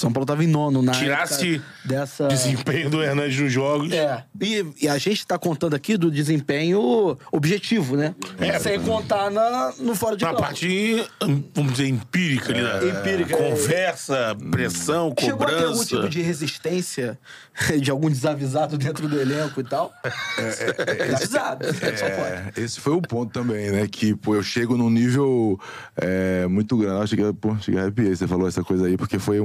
[0.00, 2.28] São Paulo tava em nono na Tirasse dessa...
[2.28, 3.90] desempenho do Hernandes nos jogos.
[3.90, 4.22] É.
[4.40, 8.14] E, e a gente tá contando aqui do desempenho objetivo, né?
[8.38, 8.60] É.
[8.60, 10.42] Sem contar na, no fora de Na campo.
[10.42, 11.04] parte,
[11.52, 12.62] vamos dizer, empírica ali.
[12.62, 13.00] né?
[13.00, 13.50] Empírica, é.
[13.50, 15.86] Conversa, pressão, Chegou a ter algum cobrança.
[15.86, 17.18] tipo de resistência
[17.82, 19.92] de algum desavisado dentro do elenco e tal?
[20.38, 21.64] desavisado.
[21.74, 22.18] Só pode.
[22.28, 23.88] É, esse foi o ponto também, né?
[23.88, 25.58] Que, pô, eu chego num nível
[25.96, 27.02] é, muito grande.
[27.02, 29.40] Acho que, pô, cheguei a arrepiar, você falou essa coisa aí, porque foi,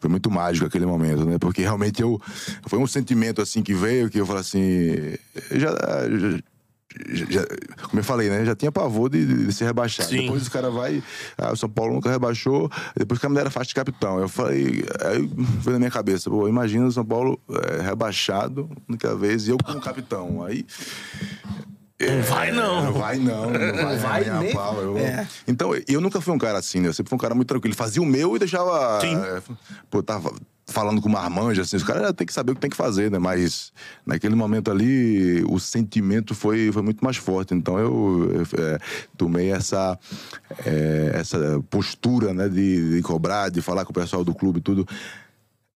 [0.00, 1.38] foi muito mágico aquele momento, né?
[1.38, 2.20] Porque realmente eu.
[2.66, 5.14] Foi um sentimento assim que veio, que eu falei assim.
[5.52, 5.70] Já.
[6.18, 6.38] já-
[7.28, 7.44] já-
[7.88, 8.42] como eu falei, né?
[8.46, 10.08] Já tinha pavor de, de ser rebaixado.
[10.08, 10.22] Sim.
[10.22, 11.02] Depois o cara vai.
[11.36, 12.70] Ah, o São Paulo nunca rebaixou.
[12.96, 14.18] Depois cara me deram faixa de capitão.
[14.18, 14.82] Eu falei.
[15.04, 15.18] Aí
[15.60, 19.58] veio na minha cabeça, pô, imagina o São Paulo é, rebaixado, única vez, e eu
[19.62, 20.42] como capitão.
[20.42, 20.64] Aí.
[21.98, 22.84] Não vai, não.
[22.84, 25.26] Não vai não, não vai, vai nem pau, eu- é.
[25.48, 26.88] Então, eu nunca fui um cara assim, né?
[26.88, 27.74] Eu sempre fui um cara muito tranquilo.
[27.74, 29.00] Fazia o meu e deixava...
[29.00, 29.16] Sim.
[29.16, 29.42] é,
[29.90, 30.32] Pô, tava
[30.68, 33.08] falando com uma marmanja, assim, os caras tem que saber o que tem que fazer,
[33.10, 33.18] né?
[33.20, 33.72] Mas
[34.04, 37.54] naquele momento ali, o sentimento foi, foi muito mais forte.
[37.54, 38.78] Então, eu, eu, é,
[39.16, 39.98] tomei essa,
[40.66, 42.48] é, essa postura, né?
[42.48, 44.86] De, de cobrar, de falar com o pessoal do clube e tudo.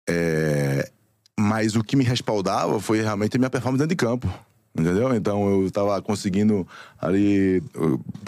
[0.09, 0.91] É,
[1.39, 4.29] mas o que me respaldava foi realmente a minha performance dentro de campo.
[4.77, 5.14] Entendeu?
[5.14, 6.66] Então eu tava conseguindo
[7.01, 7.62] ali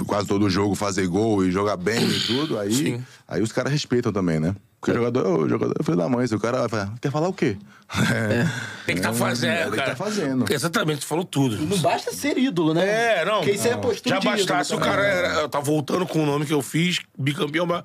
[0.06, 2.58] quase todo jogo fazer gol e jogar bem e tudo.
[2.58, 3.04] Aí, Sim.
[3.28, 4.54] aí os caras respeitam também, né?
[4.80, 6.26] Porque o jogador, o jogador é filho da mãe.
[6.26, 7.56] Se o cara vai falar, quer falar o quê?
[8.84, 9.90] Tem que estar fazendo, Tem que cara.
[9.90, 10.52] tá fazendo.
[10.52, 11.56] Exatamente, você falou tudo.
[11.58, 13.20] Não basta ser ídolo, né?
[13.20, 13.36] É, não.
[13.36, 16.52] Porque isso é postura Já bastasse o cara era, tá voltando com o nome que
[16.52, 17.84] eu fiz, bicampeão, mas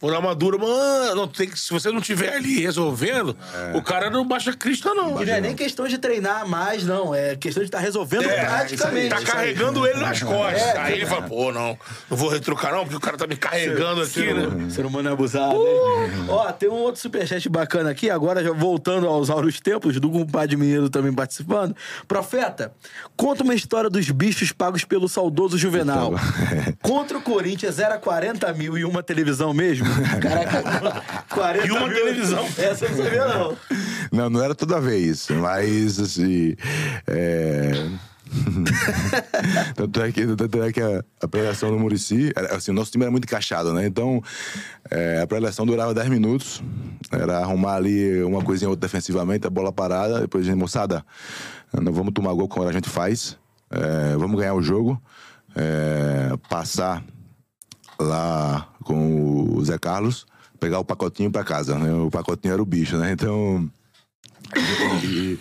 [0.00, 1.14] vou dar uma dura, mano.
[1.14, 3.36] Não, tem que, se você não tiver ali resolvendo,
[3.74, 5.22] o cara não baixa crista, não.
[5.22, 7.14] E não é nem questão de treinar mais, não.
[7.14, 9.08] É questão de estar resolvendo É, praticamente.
[9.08, 10.76] Tá carregando ele nas costas.
[10.76, 11.78] aí ele fala, pô, não,
[12.10, 14.70] não vou retrucar, não, porque o cara tá me carregando aqui, né?
[14.70, 16.26] Ser humano é abusado, hein?
[16.28, 20.56] Ó, tem um outro superchat bacana aqui, agora já voltando aos auros tempos, do compadre
[20.56, 21.74] mineiro também participando.
[22.06, 22.72] Profeta,
[23.16, 26.12] conta uma história dos bichos pagos pelo saudoso Juvenal.
[26.82, 29.83] Contra o Corinthians era 40 mil e uma televisão mesmo?
[30.20, 31.96] Caraca, 40 E uma mil.
[31.96, 32.44] televisão.
[32.58, 33.56] Essa eu não sabia, não.
[34.12, 36.54] Não, não era toda vez, mas assim.
[37.06, 37.88] É...
[39.76, 43.04] tanto é que, tanto é que a, a preleção do Murici, assim, o nosso time
[43.04, 43.86] era muito encaixado, né?
[43.86, 44.22] Então,
[44.90, 46.62] é, a preleção durava 10 minutos,
[47.12, 51.04] era arrumar ali uma coisinha ou outra defensivamente, a bola parada, depois a gente, moçada,
[51.72, 53.38] não vamos tomar gol como a gente faz,
[53.70, 55.00] é, vamos ganhar o jogo,
[55.54, 57.04] é, passar
[57.98, 60.26] lá com o Zé Carlos,
[60.60, 61.92] pegar o pacotinho pra casa, né?
[61.92, 63.12] O pacotinho era o bicho, né?
[63.12, 63.68] Então.
[65.04, 65.38] e,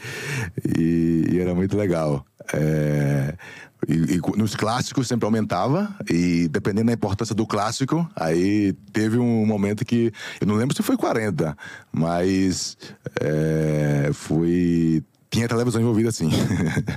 [0.78, 2.26] e- e era muito legal.
[2.54, 3.36] É,
[3.88, 9.46] e, e nos clássicos sempre aumentava, e dependendo da importância do clássico, aí teve um
[9.46, 10.12] momento que.
[10.40, 11.56] Eu não lembro se foi 40,
[11.92, 12.78] mas
[13.20, 15.04] é, foi.
[15.34, 16.30] Tinha televisão envolvida sim.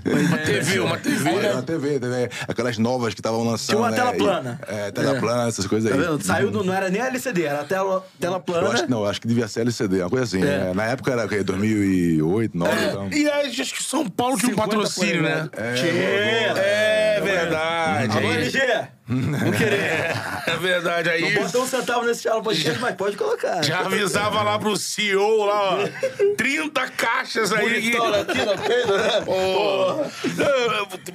[0.04, 1.30] Uma TV, uma TV.
[1.54, 3.68] Na TV, TV, aquelas novas que estavam lançando.
[3.68, 3.96] Tinha uma né?
[3.96, 4.60] tela E- plana.
[4.68, 5.20] É, tela É.
[5.20, 6.02] plana, essas coisas Tá aí.
[6.02, 6.22] vendo?
[6.22, 8.66] Saiu, do, não era nem LCD, era tela, tela plana.
[8.66, 10.42] Eu acho que não, acho que devia ser LCD, uma coisa assim.
[10.42, 10.44] É.
[10.66, 10.72] né?
[10.74, 11.42] Na época era o quê?
[11.42, 13.08] 2008, 2009, então.
[13.18, 15.48] E aí, acho que São Paulo tinha um 50 patrocínio, né?
[15.50, 16.58] polegadas.
[16.62, 18.18] É, verdade.
[18.18, 18.36] Alô, aí.
[18.36, 18.88] LG!
[19.08, 20.12] Não querer.
[20.46, 21.08] É verdade.
[21.10, 23.62] Aí Não bota um centavo nesse Charla Podcast, mas pode colocar.
[23.62, 25.88] já avisava lá pro CEO lá, ó.
[26.36, 27.90] 30 caixas aí.
[27.92, 29.20] Bonitão aqui na peida, né?
[29.24, 30.10] Porra.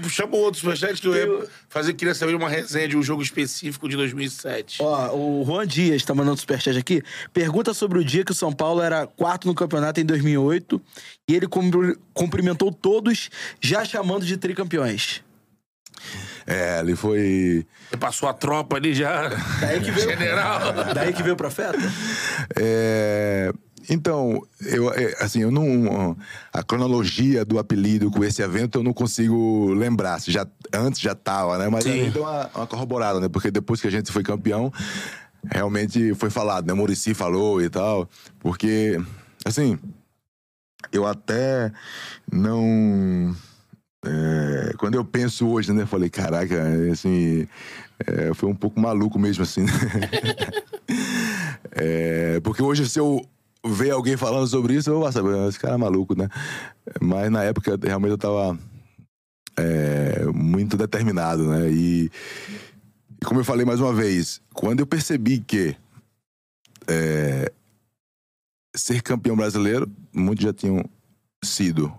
[0.02, 3.22] Não, Chama outro superchat que eu ia fazer, queria saber uma resenha de um jogo
[3.22, 4.78] específico de 2007.
[4.82, 7.02] Ó, o Juan Dias tá mandando superchat aqui.
[7.34, 10.82] Pergunta sobre o dia que o São Paulo era quarto no campeonato em 2008
[11.30, 13.30] e ele cumpri- cumprimentou todos,
[13.62, 15.22] já chamando de tricampeões.
[16.46, 17.66] É, ali foi.
[17.90, 19.30] Você passou a tropa ali já.
[19.60, 20.74] Daí que veio, General.
[20.94, 21.78] daí que veio o profeta?
[22.56, 23.52] É,
[23.90, 26.16] então, eu, é, assim, eu não.
[26.54, 30.20] A cronologia do apelido com esse evento eu não consigo lembrar.
[30.20, 31.70] Se já, antes já tava, né?
[31.70, 33.28] Mas aí deu uma, uma corroborada, né?
[33.28, 34.72] Porque depois que a gente foi campeão,
[35.50, 36.74] realmente foi falado, né?
[36.74, 38.10] Murici falou e tal.
[38.40, 39.00] Porque,
[39.46, 39.78] assim,
[40.92, 41.72] eu até
[42.32, 43.36] não.
[44.06, 45.86] É, quando eu penso hoje, né?
[45.86, 46.56] Falei, caraca,
[46.92, 47.48] assim.
[48.06, 49.62] é, foi um pouco maluco mesmo, assim.
[49.64, 49.72] né?
[51.74, 53.26] É, porque hoje, se eu
[53.66, 56.28] ver alguém falando sobre isso, eu vou saber, esse cara é maluco, né?
[57.00, 58.60] Mas na época, realmente, eu tava
[59.56, 61.72] é, muito determinado, né?
[61.72, 62.12] E,
[63.22, 65.76] e como eu falei mais uma vez, quando eu percebi que
[66.88, 67.52] é,
[68.76, 70.84] ser campeão brasileiro, muitos já tinham
[71.44, 71.94] sido.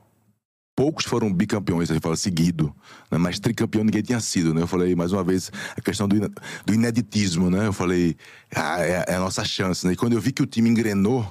[0.75, 2.75] Poucos foram bicampeões, a gente fala seguido,
[3.11, 3.19] né?
[3.19, 4.63] mas tricampeão ninguém tinha sido, né?
[4.63, 6.19] Eu falei, mais uma vez, a questão do,
[6.65, 7.67] do ineditismo, né?
[7.67, 8.17] Eu falei,
[8.55, 9.93] ah, é, é a nossa chance, né?
[9.93, 11.31] E quando eu vi que o time engrenou,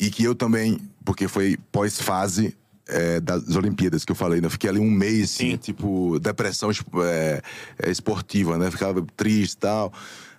[0.00, 4.46] e que eu também, porque foi pós-fase é, das Olimpíadas que eu falei, né?
[4.46, 7.42] Eu fiquei ali um mês, assim, tipo, depressão es- é,
[7.80, 8.70] é, esportiva, né?
[8.70, 9.92] Ficava triste e tal.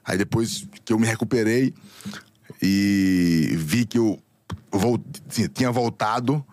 [0.05, 1.73] Aí depois que eu me recuperei
[2.61, 4.19] e vi que eu
[5.53, 6.43] tinha voltado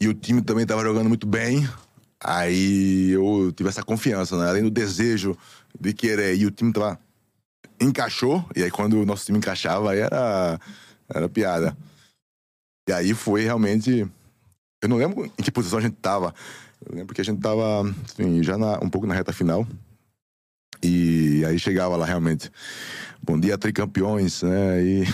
[0.00, 1.68] e o time também estava jogando muito bem,
[2.20, 4.48] aí eu tive essa confiança, né?
[4.48, 5.36] Além do desejo
[5.78, 6.98] de querer e o time tava
[7.80, 10.60] encaixou, e aí quando o nosso time encaixava, aí era,
[11.08, 11.76] era piada.
[12.88, 14.06] E aí foi realmente.
[14.82, 16.34] Eu não lembro em que posição a gente tava.
[16.84, 19.66] Eu lembro que a gente tava assim, já na- um pouco na reta final.
[20.84, 22.50] E aí chegava lá realmente.
[23.22, 24.84] Bom dia, tricampeões, né?
[24.84, 25.04] E,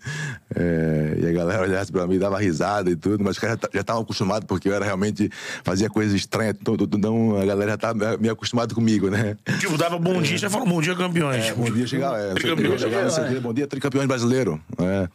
[0.56, 3.82] é, e a galera olhasse pra mim, dava risada e tudo, mas os caras já
[3.82, 5.28] estavam acostumados, porque eu era realmente.
[5.62, 9.36] fazia coisas estranhas, então, então a galera já tava meio acostumada comigo, né?
[9.58, 11.44] Tipo, dava bom dia, já falou bom dia, campeões.
[11.44, 12.16] É, bom dia, chegava.
[12.16, 14.58] É, Tricampeão, chegava dia, bom dia, tricampeões brasileiro.
[14.78, 15.08] É.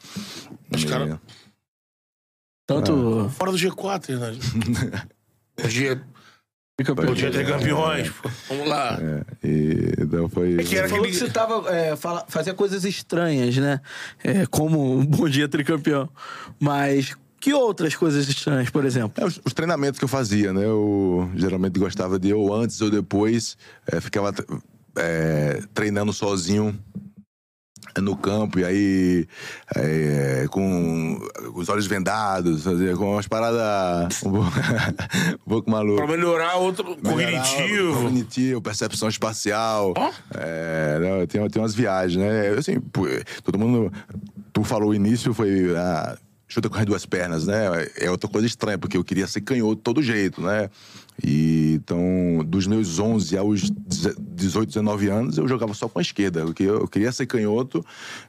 [0.75, 1.17] Os caras-
[2.67, 4.37] Tanto Fora do G4, né?
[5.57, 6.14] Bom
[6.75, 7.07] dia, tricampeão.
[7.07, 8.11] bom dia, campeões.
[8.49, 8.99] Vamos lá.
[9.01, 10.55] É, e, então foi.
[10.55, 11.07] É que era aquele...
[11.07, 13.79] que você tava, é, fala- fazia coisas estranhas, né?
[14.23, 16.09] É, como um bom dia tricampeão.
[16.59, 19.23] Mas que outras coisas estranhas, por exemplo?
[19.23, 20.65] É, os, os treinamentos que eu fazia, né?
[20.65, 23.57] Eu geralmente gostava de ou antes ou depois,
[23.87, 24.33] é, ficava
[24.97, 26.77] é, treinando sozinho
[28.01, 29.27] no campo, e aí
[29.75, 31.19] é, com
[31.53, 34.51] os olhos vendados, fazia com umas paradas um pouco,
[35.45, 37.93] um pouco Pra melhorar outro Melhorar cognitivo.
[37.93, 39.93] Cognitivo, percepção espacial.
[39.97, 40.11] Ó.
[40.33, 42.49] É, não, tem, tem umas viagens, né?
[42.49, 42.79] Assim,
[43.43, 43.91] todo mundo.
[44.53, 45.75] Tu falou o início, foi.
[45.75, 46.17] Ah,
[46.47, 47.87] chuta com as duas pernas, né?
[47.97, 50.69] É outra coisa estranha, porque eu queria ser canhoto de todo jeito, né?
[51.23, 56.43] E então, dos meus 11 aos 18, 19 anos, eu jogava só com a esquerda.
[56.45, 57.85] porque Eu, eu queria ser canhoto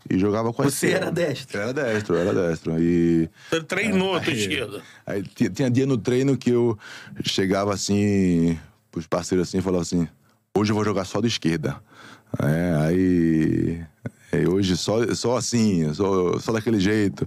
[0.08, 1.06] e jogava com a Você esquerda.
[1.06, 1.56] era destro?
[1.58, 2.82] Eu era destro, eu era destro.
[2.82, 3.28] E.
[3.50, 4.82] Você treinou a tua Aí- esquerda.
[5.06, 6.78] Aí tinha, tinha dia no treino que eu
[7.24, 8.58] chegava assim,
[8.90, 10.06] pros parceiros assim, e falava assim:
[10.56, 11.76] hoje eu vou jogar só de esquerda.
[12.40, 13.80] É, aí.
[14.32, 17.26] aí hoje só, só assim, só, só daquele jeito.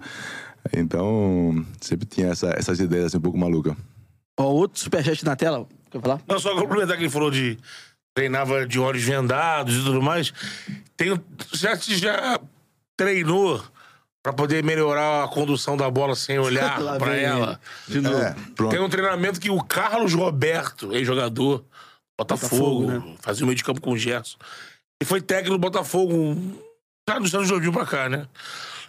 [0.74, 3.74] Então, sempre tinha essa- essas ideias assim, um pouco malucas.
[4.40, 5.68] Ó, outro superchat na tela.
[5.92, 6.22] Quer falar?
[6.26, 7.58] Não, só complementar que ele falou de
[8.16, 10.32] treinava de olhos vendados e tudo mais.
[10.96, 11.10] Tem,
[11.54, 12.40] já, já
[12.96, 13.62] treinou
[14.24, 17.60] pra poder melhorar a condução da bola sem olhar vem ela?
[17.86, 18.18] De novo.
[18.18, 18.36] É.
[18.70, 21.66] Tem um treinamento que o Carlos Roberto, ex-jogador,
[22.18, 24.38] Botafogo, Botafogo, fazia o meio de campo com o Gerson.
[25.02, 26.38] E foi técnico do Botafogo
[27.10, 28.26] já dos anos 2000 pra cá, né?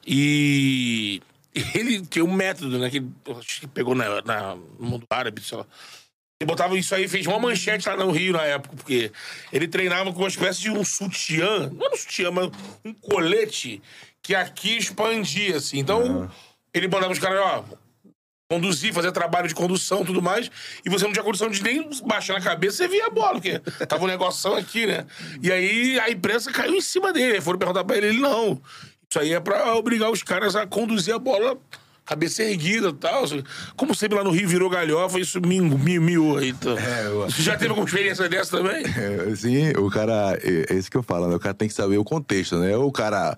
[0.06, 1.20] E
[1.74, 2.90] ele tinha um método, né?
[2.90, 3.02] Que
[3.38, 5.66] acho que pegou na, na- no mundo árabe, sei lá.
[6.40, 9.12] Ele botava isso aí, fez uma manchete lá no Rio na época, porque
[9.52, 12.50] ele treinava com uma espécie de um sutiã, não era um sutiã, mas
[12.82, 13.82] um colete
[14.22, 15.78] que aqui expandia, assim.
[15.78, 16.30] Então,
[16.72, 17.64] ele mandava os caras, ó,
[18.50, 20.50] conduzir, fazer trabalho de condução e tudo mais,
[20.84, 23.58] e você não tinha condição de nem baixar na cabeça, você via a bola, porque
[23.86, 25.06] tava um negoção aqui, né?
[25.42, 28.60] E aí a imprensa caiu em cima dele, foram perguntar pra ele, ele não.
[29.10, 31.58] Isso aí é pra obrigar os caras a conduzir a bola
[32.06, 33.24] cabeça erguida e tal.
[33.76, 36.50] Como sempre lá no Rio virou galhofa, isso me me miou aí.
[36.50, 36.78] Então.
[36.78, 38.84] É, eu- Você já teve alguma experiência dessa também?
[38.96, 40.38] É, Sim, o cara.
[40.42, 41.34] É é isso que eu falo, né?
[41.34, 42.76] O cara tem que saber o contexto, né?
[42.76, 43.36] O cara.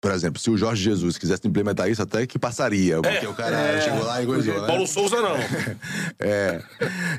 [0.00, 3.00] Por exemplo, se o Jorge Jesus quisesse implementar isso, até que passaria.
[3.00, 4.66] Porque É, o cara chegou lá e coisou, né?
[4.66, 5.36] Paulo Souza não.
[6.20, 6.60] É.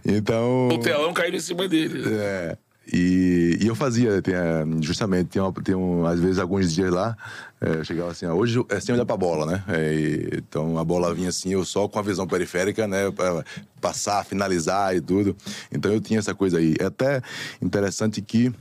[0.05, 0.67] Então.
[0.67, 2.03] O telão caiu em cima dele.
[2.13, 2.57] É.
[2.91, 7.17] E, e eu fazia, tinha, justamente, tinha, uma- tinha um, às vezes alguns dias lá,
[7.59, 9.63] é, eu chegava assim, ó, hoje é sem olhar pra bola, né?
[9.67, 13.09] É, e- então a bola vinha assim, eu só com a visão periférica, né?
[13.11, 13.43] Pra
[13.81, 15.35] passar, finalizar e tudo.
[15.71, 16.75] Então eu tinha essa coisa aí.
[16.79, 17.21] É até
[17.61, 18.51] interessante que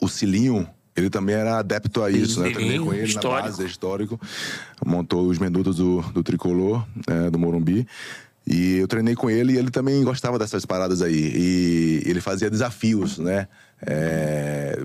[0.00, 2.50] o Cilinho, ele também era adepto a isso, né?
[2.50, 3.32] Treinei com ele histórico.
[3.34, 4.20] na base, é histórico.
[4.84, 7.86] Montou os minutos do, do tricolor, é, do Morumbi.
[8.50, 11.32] E eu treinei com ele e ele também gostava dessas paradas aí.
[11.34, 13.46] E ele fazia desafios, né?
[13.86, 14.84] É,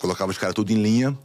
[0.00, 1.16] colocava os caras tudo em linha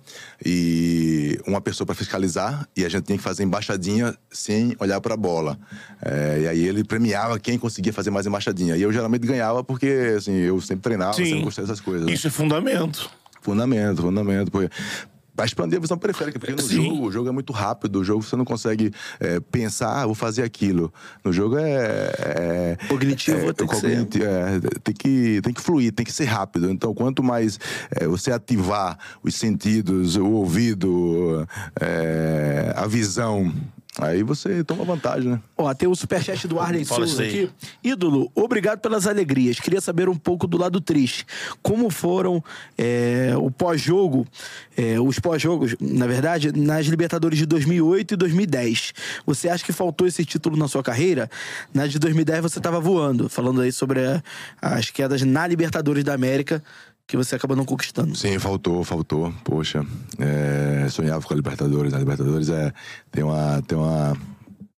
[0.45, 5.15] e uma pessoa para fiscalizar e a gente tinha que fazer embaixadinha sem olhar para
[5.15, 5.57] a bola.
[6.01, 8.77] É, e aí ele premiava quem conseguia fazer mais embaixadinha.
[8.77, 12.05] E eu geralmente ganhava porque assim, eu sempre treinava, sempre gostei dessas coisas.
[12.05, 12.13] né?
[12.13, 13.09] Isso é fundamento.
[13.41, 14.51] Fundamento, fundamento.
[14.51, 14.69] Porque...
[15.35, 16.75] Pra expandir a visão periférica, porque no Sim.
[16.85, 20.15] jogo o jogo é muito rápido, o jogo você não consegue é, pensar, ah, vou
[20.15, 20.93] fazer aquilo.
[21.25, 22.13] No jogo é.
[22.19, 23.81] é Cognitivo é, tem que ser.
[23.81, 26.71] cogniti- é, tem, que, tem que fluir, tem que ser rápido.
[26.71, 27.59] Então, quanto mais
[27.91, 31.45] é, você ativar os sentidos, o ouvido,
[31.81, 33.53] é, a visão,
[33.99, 35.41] aí você toma vantagem, né?
[35.57, 37.49] Ó, tem o superchat do Arlen Fala Souza aqui.
[37.83, 39.59] Ídolo, obrigado pelas alegrias.
[39.59, 41.25] Queria saber um pouco do lado triste.
[41.61, 42.43] Como foram
[42.77, 44.27] é, o pós-jogo,
[44.77, 48.93] é, os pós-jogos, na verdade, nas Libertadores de 2008 e 2010.
[49.25, 51.29] Você acha que faltou esse título na sua carreira?
[51.73, 54.21] Nas de 2010 você estava voando, falando aí sobre a-
[54.61, 56.61] as quedas na Libertadores da América
[57.07, 58.15] que você acabou não conquistando.
[58.15, 59.31] Sim, faltou, faltou.
[59.43, 59.85] Poxa,
[60.17, 61.93] é, sonhava com a Libertadores.
[61.93, 62.73] A Libertadores é,
[63.11, 64.17] tem uma, tem uma,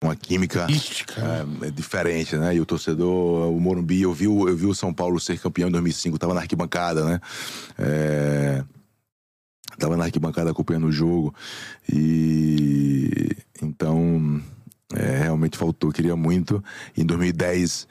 [0.04, 2.56] uma química é, é diferente, né?
[2.56, 5.70] E o torcedor, o Morumbi, eu vi, o- eu vi o São Paulo ser campeão
[5.70, 7.20] em 2005, tava na arquibancada, né?
[7.80, 8.64] É,
[9.80, 11.34] tava na arquibancada acompanhando o jogo.
[11.92, 13.32] E
[13.62, 14.42] então,
[14.94, 16.64] é, realmente faltou, queria muito.
[16.96, 17.88] Em 2010,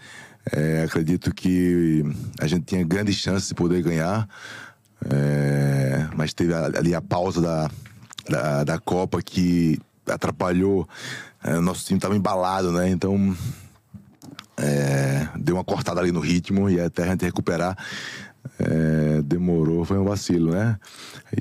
[0.52, 2.05] é, acredito que
[2.40, 4.28] a gente tinha grandes chances de poder ganhar,
[5.10, 7.70] é, mas teve ali a pausa da,
[8.28, 9.78] da, da Copa que
[10.09, 10.89] atrapalhou.
[11.43, 12.89] É, nosso time estava embalado, né?
[12.89, 13.36] Então
[14.56, 17.77] é, deu uma cortada ali no ritmo e até a gente recuperar
[18.59, 20.78] é, demorou, foi um vacilo, né?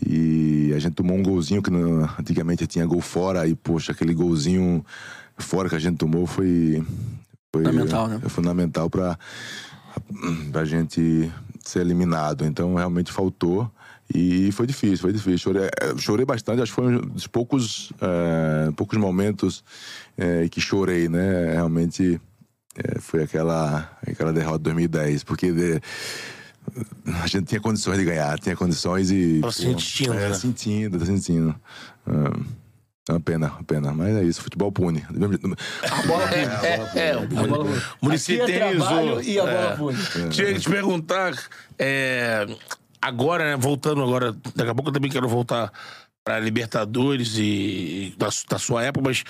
[0.05, 4.13] E a gente tomou um golzinho que no- antigamente tinha gol fora e, poxa, aquele
[4.13, 4.83] golzinho
[5.37, 6.83] fora que a gente tomou foi.
[7.55, 8.19] Foi Fundamental, né?
[8.23, 9.17] É fundamental para
[10.53, 11.31] a gente
[11.63, 12.45] ser eliminado.
[12.45, 13.71] Então realmente faltou.
[14.13, 15.37] E foi difícil, foi difícil.
[15.39, 19.63] Chorei, eh, chorei bastante, acho que foi um dos poucos, eh, poucos momentos
[20.15, 21.53] eh, que chorei, né?
[21.53, 22.21] Realmente
[22.77, 25.81] eh, foi aquela, aquela derrota de 2010, porque de-
[27.23, 29.39] a gente tinha condições de ganhar, tinha condições e.
[29.39, 30.33] Tava sentindo, É, né?
[30.35, 31.55] sentindo, tá sentindo.
[33.07, 33.93] É uma pena, uma pena.
[33.93, 35.03] Mas é isso, futebol pune.
[35.91, 39.21] A bola É, é, o bola- Muricy Aqui é trabalho eternizou.
[39.21, 39.75] e a bola É.
[39.75, 39.97] pune.
[40.31, 41.33] Tinha que te perguntar,
[41.77, 42.47] é,
[43.01, 45.71] agora, né, voltando agora, daqui a pouco eu também quero voltar
[46.23, 49.23] para Libertadores e da, da sua época, mas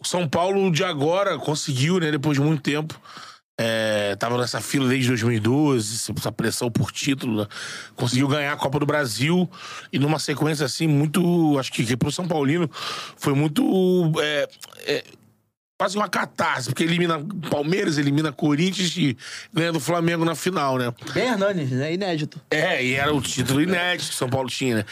[0.00, 2.98] o São Paulo de agora conseguiu, né, depois de muito tempo,
[3.58, 7.46] é, tava nessa fila desde 2012, essa pressão por título, né,
[7.94, 9.48] conseguiu ganhar a Copa do Brasil
[9.92, 12.68] e numa sequência assim muito, acho que, que pro São Paulino
[13.16, 14.48] foi muito é,
[14.86, 15.04] é,
[15.82, 17.20] quase uma catarse, porque elimina
[17.50, 19.16] Palmeiras, elimina Corinthians e
[19.52, 20.94] ganha do Flamengo na final, né?
[21.12, 21.92] Bem Hernanes, né?
[21.92, 22.40] Inédito.
[22.50, 24.84] É, e era o título inédito que São Paulo tinha, né?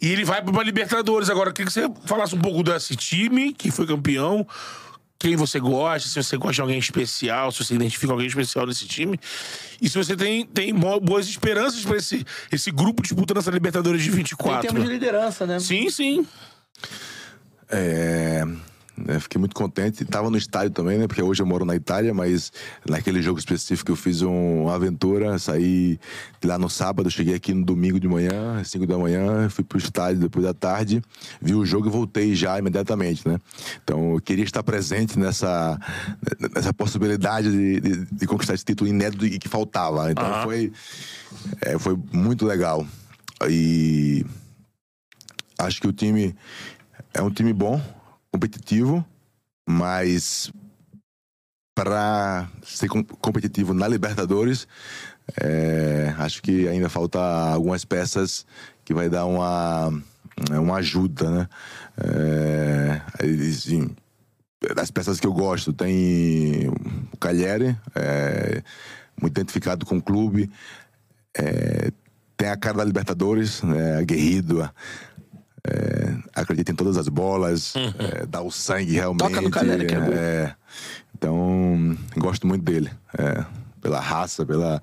[0.00, 1.50] E ele vai pra Libertadores agora.
[1.50, 4.46] Eu queria que você falasse um pouco desse time que foi campeão,
[5.20, 8.86] quem você gosta, se você gosta de alguém especial, se você identifica alguém especial nesse
[8.86, 9.20] time.
[9.80, 14.08] E se você tem, tem boas esperanças pra esse, esse grupo disputando essa Libertadores de
[14.08, 14.62] Em 24.
[14.62, 15.60] termos de liderança, né?
[15.60, 16.26] Sim, sim.
[17.68, 18.46] É,
[19.06, 20.04] né, fiquei muito contente.
[20.04, 21.06] Tava no estádio também, né?
[21.06, 22.52] Porque hoje eu moro na Itália, mas
[22.88, 25.38] naquele jogo específico eu fiz um- uma aventura.
[25.38, 25.98] Saí
[26.44, 29.78] lá no sábado, cheguei aqui no domingo de manhã, às 5 da manhã, fui pro
[29.78, 31.02] estádio depois da tarde,
[31.40, 33.38] vi o jogo e voltei já imediatamente, né?
[33.82, 35.78] Então eu queria estar presente nessa,
[36.54, 40.10] nessa possibilidade de, de- de conquistar esse título inédito e que faltava.
[40.10, 40.42] Então Aham.
[40.44, 40.72] foi,
[41.62, 42.86] é, foi muito legal.
[43.48, 44.24] E
[45.58, 46.34] acho que o time
[47.14, 47.80] é um time bom,
[48.32, 49.04] competitivo,
[49.68, 50.52] mas
[51.74, 54.66] para ser com- competitivo na Libertadores,
[55.40, 58.46] é, acho que ainda falta algumas peças
[58.84, 59.88] que vai dar uma,
[60.50, 61.48] uma ajuda, né?
[61.96, 63.00] É,
[63.48, 63.94] assim,
[64.74, 68.62] das peças que eu gosto, tem o Calheri, é,
[69.20, 70.50] muito identificado com o clube.
[71.36, 71.90] É,
[72.36, 74.68] tem a cara da Libertadores, né, aguerrido,
[75.66, 79.20] é, acredita em todas as bolas, é, dá o sangue realmente.
[79.20, 80.12] Toca no que é bom.
[80.12, 80.54] é,
[81.16, 82.90] então, gosto muito dele.
[83.18, 83.44] é,
[83.80, 84.82] pela raça, pela,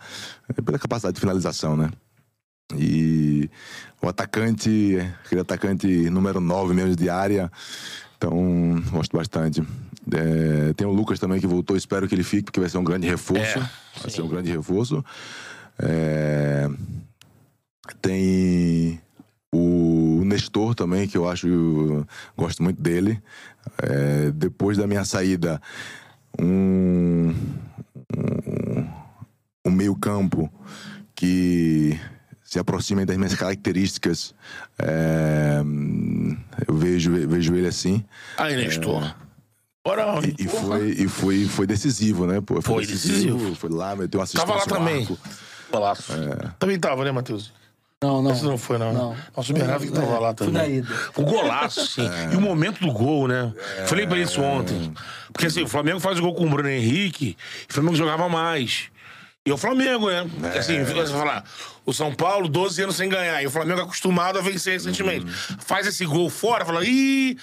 [0.66, 1.90] pela capacidade de finalização, né?
[2.76, 3.50] E
[4.02, 7.52] o atacante, aquele atacante número 9 mesmo de área.
[8.18, 9.62] Então, gosto bastante.
[10.12, 12.84] É, tem o Lucas também que voltou, espero que ele fique, porque vai ser um
[12.84, 13.60] grande reforço.
[13.60, 13.70] É,
[14.02, 15.04] vai ser um grande reforço.
[15.80, 16.70] É,
[18.02, 19.00] tem
[19.54, 22.06] o Nestor também, que eu acho,
[22.36, 23.22] gosto muito dele.
[23.82, 25.62] É, depois da minha saída,
[26.40, 27.34] um,
[28.16, 28.90] um,
[29.66, 30.52] um meio-campo
[31.16, 32.00] que
[32.44, 34.34] se aproxima das minhas características.
[34.80, 35.62] É,
[36.68, 38.04] eu vejo, vejo ele assim.
[38.38, 39.16] Aí, Nestor.
[39.84, 42.42] Bora, E, e foi, e foi, foi decisivo, né?
[42.42, 43.56] Pô, Foi decisivo.
[43.56, 44.48] Foi lá, meteu uma assistência.
[44.48, 45.08] Tava lá também.
[45.72, 46.14] Golaço.
[46.60, 47.54] Também tava, né, Matheus?
[48.04, 48.32] Não, não.
[48.32, 48.94] Esse não foi, não.
[48.94, 49.18] Não.
[49.36, 50.54] Nossa, o Bernardo que tava lá Fui também.
[50.54, 50.88] na ida.
[51.16, 52.08] O golaço, sim.
[52.32, 53.52] E o momento do gol, né?
[53.88, 54.94] Falei pra isso ontem.
[55.34, 57.36] Porque assim, o Flamengo faz o gol com o Bruno Henrique,
[57.68, 58.92] e o Flamengo jogava mais.
[59.44, 60.30] E o Flamengo, né?
[60.42, 61.44] Porque, assim, você vai falar,
[61.86, 65.26] o São Paulo, 12 anos sem ganhar, e o Flamengo acostumado a vencer recentemente.
[65.60, 67.36] Faz esse gol fora, fala, ih,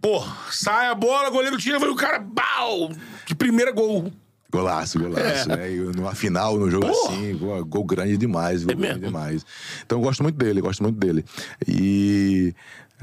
[0.00, 0.22] pô,
[0.52, 2.92] sai a bola, goleiro tira, vai o cara, bau!
[3.26, 4.12] De primeira gol.
[4.50, 5.48] Golaço, golaço.
[5.48, 5.72] né?
[5.72, 7.14] E numa final, no jogo Porra!
[7.14, 9.06] assim, gol, gol grande demais, gol É grande mesmo?
[9.06, 9.46] demais.
[9.86, 11.24] Então eu gosto muito dele, gosto muito dele.
[11.68, 12.54] E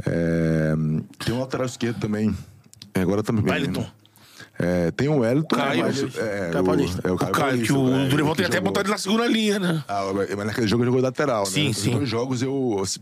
[0.06, 0.74] é,
[1.26, 2.36] tem um lateral esquerdo também.
[2.94, 3.46] Agora também.
[3.46, 3.86] Wellington.
[4.60, 5.82] É, tem o Wellington, Caio.
[5.84, 6.00] mas.
[6.18, 8.72] É, Caio o, é o O Caio, que o é, Dorival que tem até jogou-
[8.72, 9.84] botado ele na segunda linha, né?
[9.88, 10.02] Ah,
[10.36, 11.50] mas naquele jogo ele jogou lateral, né?
[11.52, 11.92] Sim, Nos sim.
[11.92, 13.00] dois jogos eu é,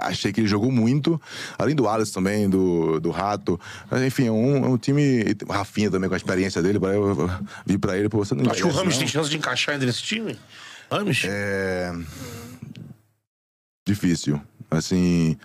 [0.00, 1.20] achei que ele jogou muito,
[1.58, 3.58] além do Alisson também, do, do Rato.
[3.90, 5.24] Mas, enfim, é um, é um time.
[5.48, 7.30] Rafinha também, com a experiência dele, pra eu, eu
[7.66, 8.98] vi pra ele, pô, você não Acho que o Ramos não.
[9.00, 10.38] tem chance de encaixar ainda nesse time.
[10.90, 11.22] Ramos?
[11.26, 11.92] É.
[13.86, 14.40] Difícil.
[14.70, 15.36] Assim.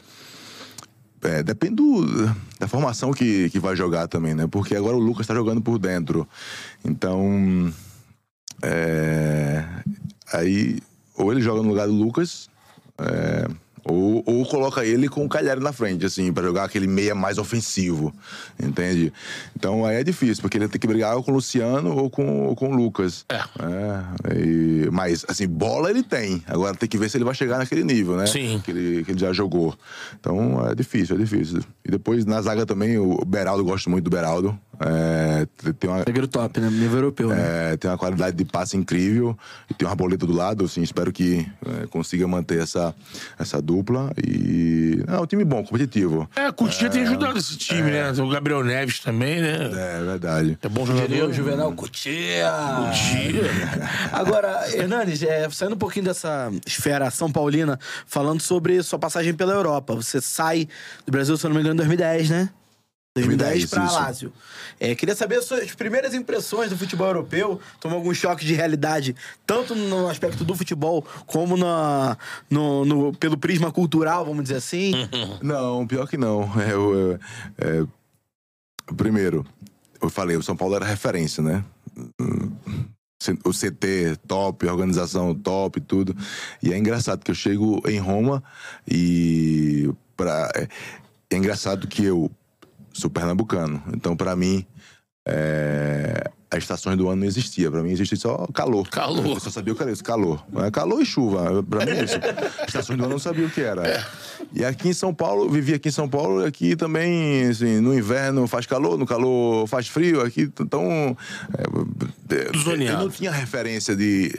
[1.21, 4.47] é, depende do- da formação que, que vai jogar também, né?
[4.47, 6.27] Porque agora o Lucas tá jogando por dentro.
[6.83, 7.71] Então.
[8.61, 9.63] é,
[10.33, 10.79] aí,
[11.15, 12.49] ou ele joga no lugar do Lucas,
[12.97, 13.47] é,
[13.89, 17.37] ou, ou coloca ele com o Calheri na frente, assim, pra jogar aquele meia mais
[17.37, 18.13] ofensivo,
[18.61, 19.11] entende?
[19.55, 22.45] Então aí é difícil, porque ele tem que brigar ou com o Luciano ou com,
[22.47, 23.25] ou com o Lucas.
[23.29, 23.35] É.
[23.37, 26.43] É, e- mas, assim, bola ele tem.
[26.47, 28.25] Agora tem que ver se ele vai chegar naquele nível, né?
[28.27, 28.61] Sim.
[28.63, 29.75] Que ele, que ele já jogou.
[30.19, 31.61] Então é difícil, é difícil.
[31.83, 34.57] E depois na zaga também, o Beraldo, gosto muito do Beraldo.
[34.81, 35.45] É,
[35.77, 36.69] tem uma, Zagueiro top, né?
[36.69, 37.73] Nível europeu, né?
[37.73, 39.37] é, tem uma qualidade de passe incrível
[39.69, 41.45] e tem uma boleta do lado, assim, espero que
[41.83, 42.95] é, consiga manter essa,
[43.37, 43.78] essa dupla
[44.25, 45.03] e...
[45.07, 46.29] É um time bom, competitivo.
[46.35, 48.11] É, a Coutinho tem ajudado esse time, né?
[48.11, 49.69] O Gabriel Neves também, né?
[49.73, 50.57] É, verdade.
[50.61, 51.29] É bom jogador.
[51.29, 52.51] o Juvenal Cutia.
[52.77, 53.43] Coutinho.
[54.11, 59.53] Agora, Hernanes, é, saindo um pouquinho dessa esfera São Paulina, falando sobre sua passagem pela
[59.53, 59.95] Europa.
[59.95, 60.67] Você sai
[61.05, 62.49] do Brasil, se eu não me engano, em 2010, né?
[63.15, 63.93] 2010 2010, pra isso.
[63.95, 64.33] Lazio.
[64.79, 67.59] É, queria saber as suas primeiras impressões do futebol europeu.
[67.79, 69.15] Tomou algum choque de realidade,
[69.45, 72.17] tanto no aspecto do futebol, como na,
[72.49, 74.93] no, no- pelo prisma cultural, vamos dizer assim?
[75.41, 76.43] Não, pior que não.
[76.61, 77.19] É, eu,
[77.57, 79.45] é, é, primeiro,
[80.01, 81.63] eu falei, o São Paulo era referência, né?
[83.43, 86.15] O CT top, organização top, tudo.
[86.63, 88.41] E é engraçado que eu chego em Roma
[88.89, 90.67] e pra, é,
[91.29, 92.31] é engraçado que eu
[92.99, 93.81] sou pernambucano.
[93.93, 94.65] Então, pra mim,
[95.27, 97.69] é, as estações do ano não existia.
[97.69, 98.89] Pra mim existia só calor.
[98.89, 99.25] Calor.
[99.25, 100.43] Eu só sabia o que era isso, calor.
[100.65, 101.63] É calor e chuva.
[101.63, 102.15] Pra mim é isso.
[102.67, 103.83] Estações do ano eu não sabia o que era.
[104.51, 108.47] E aqui em São Paulo, vivi aqui em São Paulo, aqui também, assim, no inverno
[108.47, 111.15] faz calor, no calor faz frio, aqui, então...
[111.55, 112.97] É, Zoneado.
[112.97, 114.33] eu não tinha referência de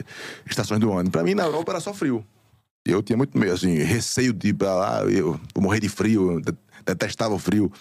[0.45, 1.09] estações do ano.
[1.09, 2.25] Pra mim, na Europa, era só frio.
[2.85, 6.55] Eu tinha muito medo, assim, receio de ir pra lá, eu morrer de frio, eu
[6.85, 7.71] detestava o frio.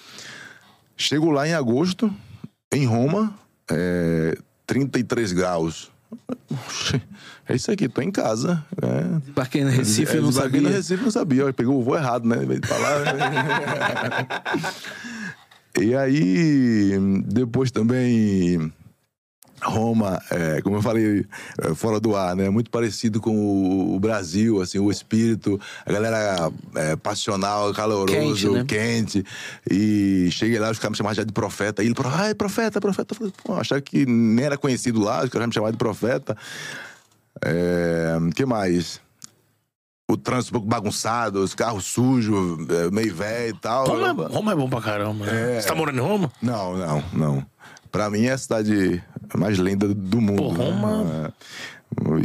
[1.01, 2.13] Chego lá em agosto,
[2.71, 3.33] em Roma,
[3.71, 4.37] é,
[4.67, 5.91] 33 graus.
[7.49, 8.63] É isso aqui, tô em casa.
[8.83, 9.31] É.
[9.31, 10.71] Embarquei no Recife, É, eu não desembarquei sabia.
[10.71, 11.53] no Recife não sabia.
[11.55, 12.37] Pegou o voo errado, né?
[12.45, 13.01] Vez de falar.
[15.81, 18.71] e aí, depois também.
[19.63, 21.25] Roma, é, como eu falei,
[21.63, 22.49] é, fora do ar, né?
[22.49, 28.67] Muito parecido com o, o Brasil, assim, o espírito, a galera é, passional, caloroso, Quente,
[28.67, 29.25] quente, né?
[29.71, 31.83] E cheguei lá, os caras me chamavam já de profeta.
[31.83, 33.13] E ele falou, ai, profeta, profeta.
[33.13, 36.37] Eu falei, pô, achava que nem era conhecido lá, os caras me chamavam de profeta.
[37.45, 39.01] É, que mais?
[40.11, 43.87] o trânsito um pouco bagunçado, os carros sujos, é, meio velho e tal.
[43.87, 45.25] Roma é, Roma é bom pra caramba.
[45.27, 45.61] né?
[45.61, 46.33] Você tá morando em Roma?
[46.43, 47.47] Não, não, não.
[47.91, 49.03] Pra mim é a cidade
[49.39, 50.37] mais linda do mundo.
[50.43, 51.33] Pô, Roma- né?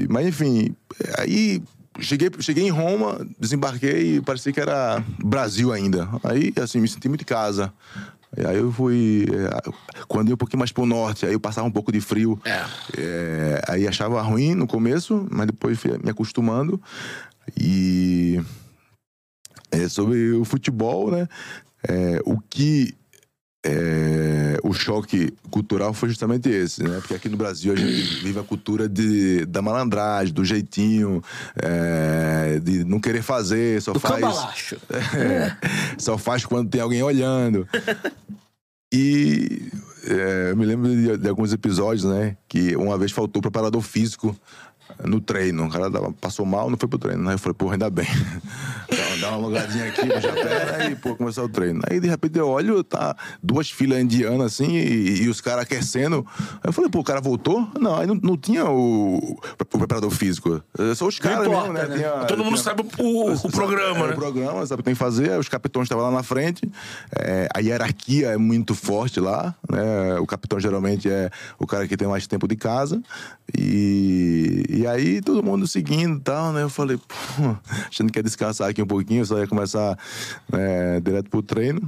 [0.10, 0.76] Mas enfim,
[1.18, 1.61] aí
[1.99, 6.07] cheguei, cheguei em Roma, desembarquei e parecia que era Brasil ainda.
[6.23, 7.73] Aí, assim, me senti muito em casa.
[8.38, 9.26] E aí eu fui.
[9.32, 9.72] é,
[10.07, 12.40] Quando ia um pouquinho mais pro norte, aí eu passava um pouco de frio.
[12.44, 12.65] É.
[12.98, 16.82] É, aí achava ruim no começo, mas depois fui me acostumando.
[17.57, 18.41] E
[19.72, 21.27] é, sobre o futebol, né?
[21.88, 22.94] É, o que
[23.68, 26.98] é, o choque cultural foi justamente esse, né?
[27.00, 31.24] Porque aqui no Brasil a gente vive a cultura de, da malandragem, do jeitinho,
[31.56, 34.22] é, de não querer fazer, só Do faz.
[34.22, 34.78] cambalacho.
[35.16, 35.56] É,
[35.98, 37.68] só faz quando tem alguém olhando.
[38.94, 39.72] E
[40.08, 42.38] é, eu me lembro de, de alguns episódios, né?
[42.48, 44.36] Que uma vez faltou preparador físico
[45.03, 45.66] no treino.
[45.66, 45.90] O cara
[46.22, 47.28] passou mal, não foi pro treino.
[47.28, 48.07] Aí eu falei, porra, ainda bem.
[48.90, 51.80] Dá- Dá uma alongadinha aqui, puxa a perna e, pô, começou o treino.
[51.90, 56.26] Aí, de repente, eu olho, tá duas filas indianas, assim, e, e os caras aquecendo.
[56.56, 57.68] Aí eu falei, pô, o cara voltou?
[57.80, 60.62] Não, aí não, não tinha o, o preparador físico.
[60.95, 61.86] Só os caras mesmo, né?
[61.88, 61.95] né?
[61.95, 64.14] Tinha- Todo mundo tinha- sabe o, o programa, é, né?
[64.14, 65.40] O programa, sabe o que tem que fazer.
[65.40, 66.70] Os capitões estavam lá na frente.
[67.18, 69.56] É, a hierarquia é muito forte lá.
[69.72, 70.20] Né?
[70.20, 73.02] O capitão geralmente é o cara que tem mais tempo de casa.
[73.57, 76.61] E, e aí todo mundo seguindo e tal, né?
[76.64, 77.56] Eu falei, pô,
[77.89, 79.97] achando que ia descansar aqui um pouquinho, só ia começar
[80.52, 81.81] né, direto pro treino.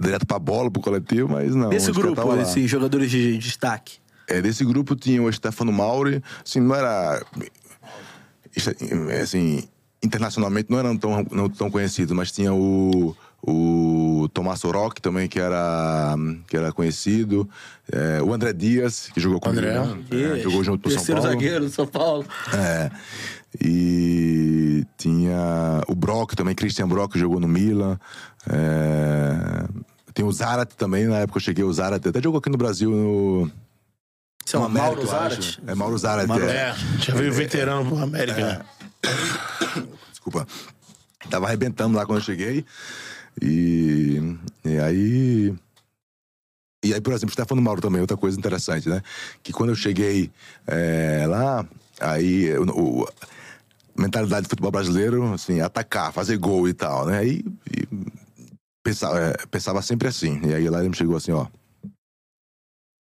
[0.00, 1.68] Direto pra bola, pro coletivo, mas não.
[1.68, 3.98] Desse grupo, esses jogadores de destaque.
[4.26, 7.24] É, desse grupo tinha o Stefano Mauri, assim, não era.
[9.22, 9.62] Assim,
[10.02, 13.16] internacionalmente não eram tão, não tão conhecidos, mas tinha o.
[13.40, 16.14] O Tomás Rock também, que era,
[16.48, 17.48] que era conhecido.
[17.90, 19.76] É, o André Dias, que jogou com André.
[20.10, 21.36] é, jogou junto pro São Terceiro Paulo.
[21.36, 22.26] zagueiro do São Paulo.
[22.52, 22.90] É.
[23.64, 27.98] E tinha o Brock também, Christian Brock, que jogou no Milan.
[28.50, 29.66] É,
[30.12, 32.90] tem o Zarat também, na época eu cheguei, o Zarat até jogou aqui no Brasil
[32.90, 33.50] no.
[34.52, 35.60] É Mauro Zarat?
[35.66, 36.26] É Mauro Zarat.
[36.26, 36.70] Mauro é.
[36.70, 38.40] É, já veio veterano pro América.
[38.40, 38.60] né?
[40.10, 40.46] Desculpa.
[41.30, 42.64] Tava arrebentando lá quando eu cheguei.
[43.42, 44.18] E,
[44.64, 45.54] e aí.
[46.84, 49.02] E aí, por exemplo, Stefano Mauro também, outra coisa interessante, né?
[49.42, 50.30] Que quando eu cheguei
[50.66, 51.68] é, lá,
[52.00, 53.08] aí o, o-
[53.96, 57.18] mentalidade do futebol brasileiro, assim, atacar, fazer gol e tal, né?
[57.18, 57.88] Aí e
[58.84, 60.40] pensava, é, pensava sempre assim.
[60.46, 61.46] E aí lá ele me chegou assim, ó.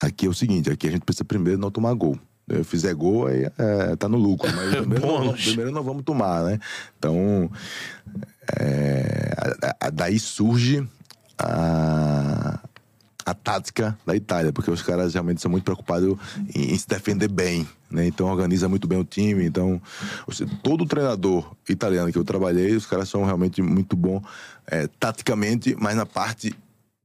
[0.03, 2.19] Aqui é o seguinte, aqui a gente precisa primeiro não tomar gol.
[2.49, 4.51] Eu fizer gol, aí é, tá no lucro.
[4.55, 6.59] Mas primeiro, não, primeiro não vamos tomar, né?
[6.99, 7.51] Então,
[8.59, 10.87] é, a- a- daí surge
[11.39, 12.59] a,
[13.25, 16.17] a tática da Itália, porque os caras realmente são muito preocupados
[16.55, 18.07] em, em se defender bem, né?
[18.07, 19.45] Então organiza muito bem o time.
[19.47, 19.81] Então,
[20.63, 24.23] todo treinador italiano que eu trabalhei, os caras são realmente muito bons
[24.67, 26.55] é, taticamente, mas na parte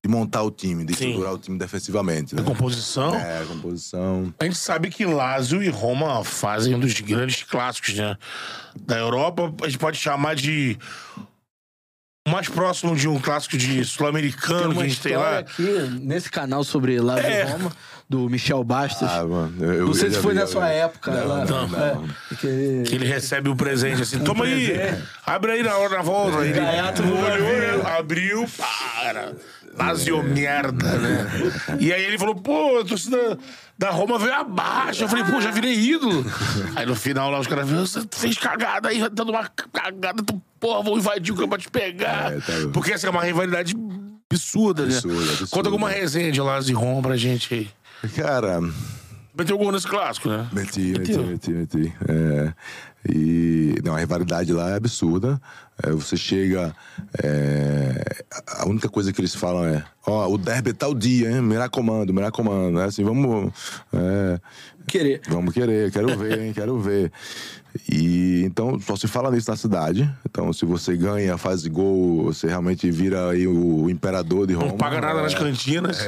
[0.08, 1.08] de montar o time, de Sim.
[1.08, 2.34] estruturar o time defensivamente.
[2.34, 2.44] A Né?
[2.46, 3.14] composição.
[3.16, 4.34] É, composição.
[4.40, 8.16] A gente sabe que Lazio e Roma fazem um dos grandes clássicos, né?
[8.80, 10.78] Da Europa, a gente pode chamar de.
[12.28, 15.40] mais próximo de um clássico de sul-americano que uma a gente tem história lá.
[15.40, 17.44] aqui nesse canal sobre Lázaro É.
[17.44, 17.72] Roma,
[18.10, 19.08] do Michel Bastos.
[19.10, 21.10] Ah, mano, eu- eu não sei se foi vi, na eu- sua época.
[21.12, 21.46] Não, lá.
[21.46, 21.80] não, não.
[21.80, 24.74] É, que- Que ele recebe o presente assim, toma aí,
[25.26, 26.40] abre aí na hora na volta.
[26.40, 27.16] Aí ele Gaiato olhou,
[27.78, 27.88] viu.
[27.88, 29.34] abriu, para.
[29.78, 31.28] Lazio merda, né?
[31.80, 33.38] E aí ele falou, pô, a torcida
[33.78, 35.04] da Roma veio abaixo.
[35.04, 36.26] Eu falei, pô, já virei ídolo.
[36.76, 40.41] Aí no final lá os caras viram, você fez cagada aí, dando uma cagada, tu,
[40.60, 42.34] porra, vou invadir o campo pra te pegar.
[42.34, 42.54] É, tá.
[42.74, 43.76] Porque essa é uma rivalidade
[44.30, 44.95] absurda, né?
[44.95, 45.48] Absurda, absurda.
[45.52, 47.70] Conta alguma resenha de Lazio e Roma pra gente aí.
[48.16, 48.60] Cara,
[49.38, 50.49] Meteu gol nesse clássico, né?
[50.52, 51.94] Meti, meti, meti, meti.
[52.10, 52.52] É,
[53.14, 55.40] e não, a rivalidade lá é absurda.
[55.84, 56.76] É, você chega.
[57.24, 61.42] é, a única coisa que eles falam é: ó, o derby é tal dia, hein?
[61.42, 62.80] Miracomando, Miracomando.
[62.80, 63.54] É assim, vamos.
[63.94, 64.40] é,
[64.88, 65.22] Querer.
[65.28, 66.54] Vamos querer, quero ver, hein?
[66.54, 67.12] Quero ver.
[67.92, 70.10] E então só se fala nisso na cidade.
[70.28, 74.70] Então, se você ganha, faz gol, você realmente vira aí o imperador de Roma.
[74.70, 76.00] Não paga nada nas É, cantinas.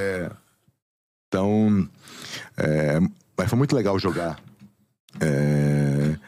[1.27, 1.87] então,
[2.57, 2.99] é,
[3.37, 4.39] mas foi muito legal jogar
[5.19, 6.19] é, é,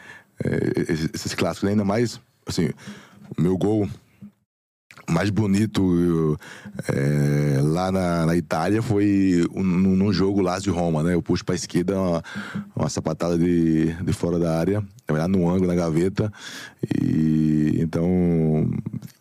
[0.76, 2.70] esses, esses clássicos, ainda mais, assim,
[3.36, 3.88] o meu gol
[5.08, 6.38] mais bonito
[6.88, 11.14] é, lá na, na Itália foi um- num, jogo Lazio Roma, né?
[11.14, 12.22] Eu puxo pra esquerda uma,
[12.76, 16.32] uma sapatada de, de fora da área, lá no ângulo, na gaveta.
[17.00, 18.70] E então,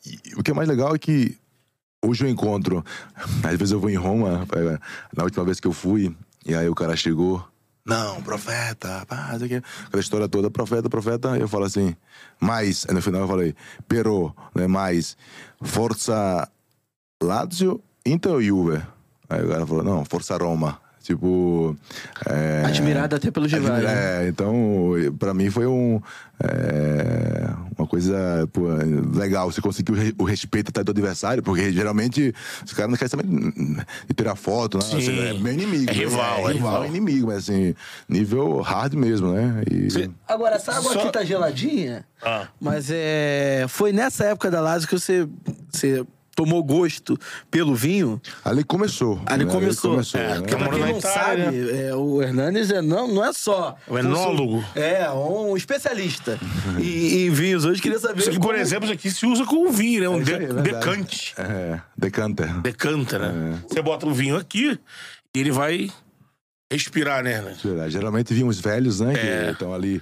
[0.05, 1.37] e o que é mais legal é que
[2.03, 2.83] Hoje eu encontro,
[3.43, 4.79] às vezes eu vou em Roma, eh,
[5.15, 7.45] na última vez que eu fui, e aí o cara chegou
[7.85, 9.63] Não, profeta, pá, não sei o quê.
[9.85, 11.29] aquela história toda, profeta, profeta.
[11.37, 11.95] Eu falo assim,
[12.39, 12.85] mais.
[12.87, 13.55] Aí no final eu falei,
[13.87, 15.17] pero, né, mais.
[15.61, 16.47] Força
[17.21, 18.81] Lazio, Inter ou Juve?
[19.29, 20.79] Aí o cara falou, não, Força Roma.
[21.01, 21.75] Tipo.
[22.27, 23.85] É, Admirado até pelo Giovanni.
[23.85, 25.99] É, então, pra mim foi um.
[26.43, 27.49] é,
[27.91, 28.61] coisa pô,
[29.17, 29.51] legal.
[29.51, 32.33] Você conseguiu o respeito até do adversário, porque geralmente
[32.65, 33.25] os caras não querem saber
[34.07, 34.83] de tirar foto, né?
[34.85, 34.97] Sim.
[34.97, 35.91] Assim, é meu inimigo.
[35.91, 35.99] É né?
[35.99, 36.83] rival, é é, rival.
[36.85, 37.75] é inimigo, mas assim,
[38.07, 39.61] nível hard mesmo, né?
[39.69, 42.47] E, Agora, essa água Só- aqui tá geladinha, Ah.
[42.61, 43.65] mas é.
[43.67, 45.27] Foi nessa época da Lazio que você,
[45.69, 46.05] você
[46.35, 47.17] tomou gosto
[47.49, 48.21] pelo vinho.
[48.43, 49.21] Ali começou.
[49.25, 49.51] Ali né?
[49.51, 49.95] começou.
[50.13, 50.35] É, né?
[50.39, 53.77] porque Pra morou quem não Itália, sabe, é, o Hernanes é, não, não é só.
[53.87, 54.63] O enólogo.
[54.75, 56.39] É, um especialista
[56.79, 57.65] em, em vinhos.
[57.65, 58.19] Hoje queria saber.
[58.21, 60.09] Isso aqui, por como- exemplo, isso aqui se usa com vinho, né?
[60.09, 61.33] Um É aí, de- é decante.
[61.37, 62.61] É, decanter.
[62.61, 63.59] Decanta, né?
[63.67, 64.79] Você bota o vinho aqui
[65.35, 65.89] e ele vai
[66.71, 67.41] respirar, né?
[67.63, 67.91] Verdade.
[67.91, 69.13] Geralmente vinham os velhos, né?
[69.13, 69.45] É.
[69.47, 70.01] Que estão ali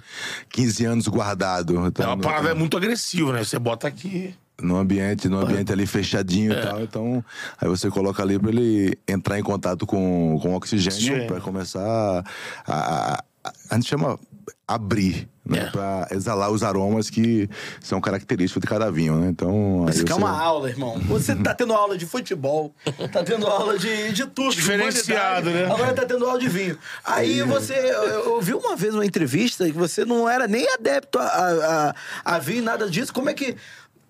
[0.51, 1.83] 15 anos guardado.
[1.83, 3.43] É Então, uma no- parada muito agressiva, né?
[3.43, 4.35] Você bota aqui.
[4.61, 6.59] No ambiente, no ambiente ali fechadinho É.
[6.59, 6.81] e tal.
[6.81, 7.25] Então,
[7.59, 12.23] aí você coloca ali para ele entrar em contato com, com oxigênio, para começar
[12.65, 13.23] a, a,
[13.71, 14.19] a- gente chama
[14.67, 15.59] abrir, né?
[15.61, 15.65] É.
[15.71, 17.49] Para exalar os aromas que
[17.81, 19.29] são característicos de cada vinho, né?
[19.29, 20.99] Então, Isso aqui é uma aula, irmão.
[21.07, 22.73] Você tá tendo aula de futebol,
[23.11, 24.51] tá tendo aula de, de tudo.
[24.51, 25.73] de Diferenciado, humanidade, né?
[25.73, 26.77] Agora tá tendo aula de vinho.
[27.03, 27.73] Aí você.
[27.73, 28.03] Eu,
[28.35, 31.95] eu vi uma vez uma entrevista que você não era nem adepto a, a, a-
[32.25, 33.11] a vinho, nada disso.
[33.11, 33.55] Como é que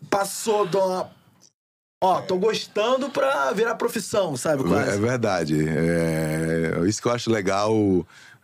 [0.09, 1.09] passou de uma.
[2.01, 4.63] Ó, tô gostando pra virar profissão, sabe?
[4.63, 4.99] É Quase.
[4.99, 5.67] verdade.
[5.67, 7.73] É, isso que eu acho legal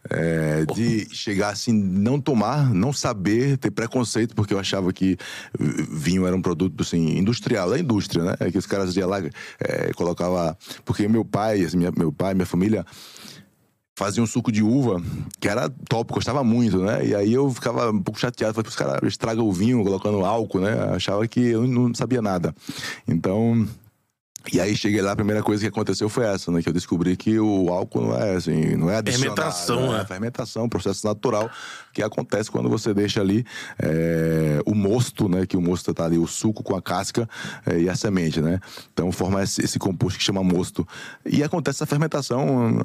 [0.10, 5.18] é, de chegar assim, não tomar, não saber, ter preconceito, porque eu achava que
[5.58, 8.52] vinho era um produto assim, industrial, da indústria, né?
[8.52, 9.20] Que os caras iam lá,
[9.60, 10.58] é, colocava.
[10.84, 12.86] Porque meu pai, assim, minha- meu pai, minha família
[13.96, 15.02] fazia um suco de uva
[15.40, 17.06] que era top, gostava muito, né?
[17.06, 20.60] E aí eu ficava um pouco chateado, falei, os caras estragam o vinho colocando álcool,
[20.60, 20.74] né?
[20.94, 22.54] Achava que eu não sabia nada.
[23.08, 23.68] Então,
[24.52, 26.62] e aí cheguei lá, a primeira coisa que aconteceu foi essa, né?
[26.62, 29.36] Que eu descobri que o álcool não é assim, não é adicionado.
[29.36, 29.98] Fermentação, né?
[30.00, 30.06] né?
[30.06, 31.50] Fermentação, processo natural
[31.92, 33.46] que acontece quando você deixa ali
[33.80, 35.46] é, o mosto, né?
[35.46, 37.28] Que o mosto tá ali, o suco com a casca
[37.66, 38.60] é, e a semente, né?
[38.94, 40.88] Então forma esse, esse composto que chama mosto.
[41.26, 42.80] E acontece essa fermentação.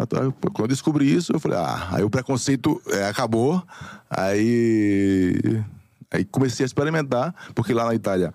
[0.53, 3.63] Quando eu descobri isso, eu falei, ah, aí o preconceito é, acabou.
[4.09, 5.63] Aí,
[6.11, 8.33] aí comecei a experimentar, porque lá na Itália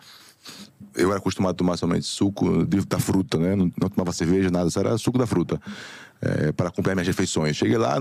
[0.95, 3.55] eu era acostumado a tomar somente suco de- da fruta, né?
[3.55, 5.59] Não, não tomava cerveja, nada, só era suco da fruta.
[6.21, 7.55] é, para acompanhar minhas refeições.
[7.57, 7.97] Cheguei lá,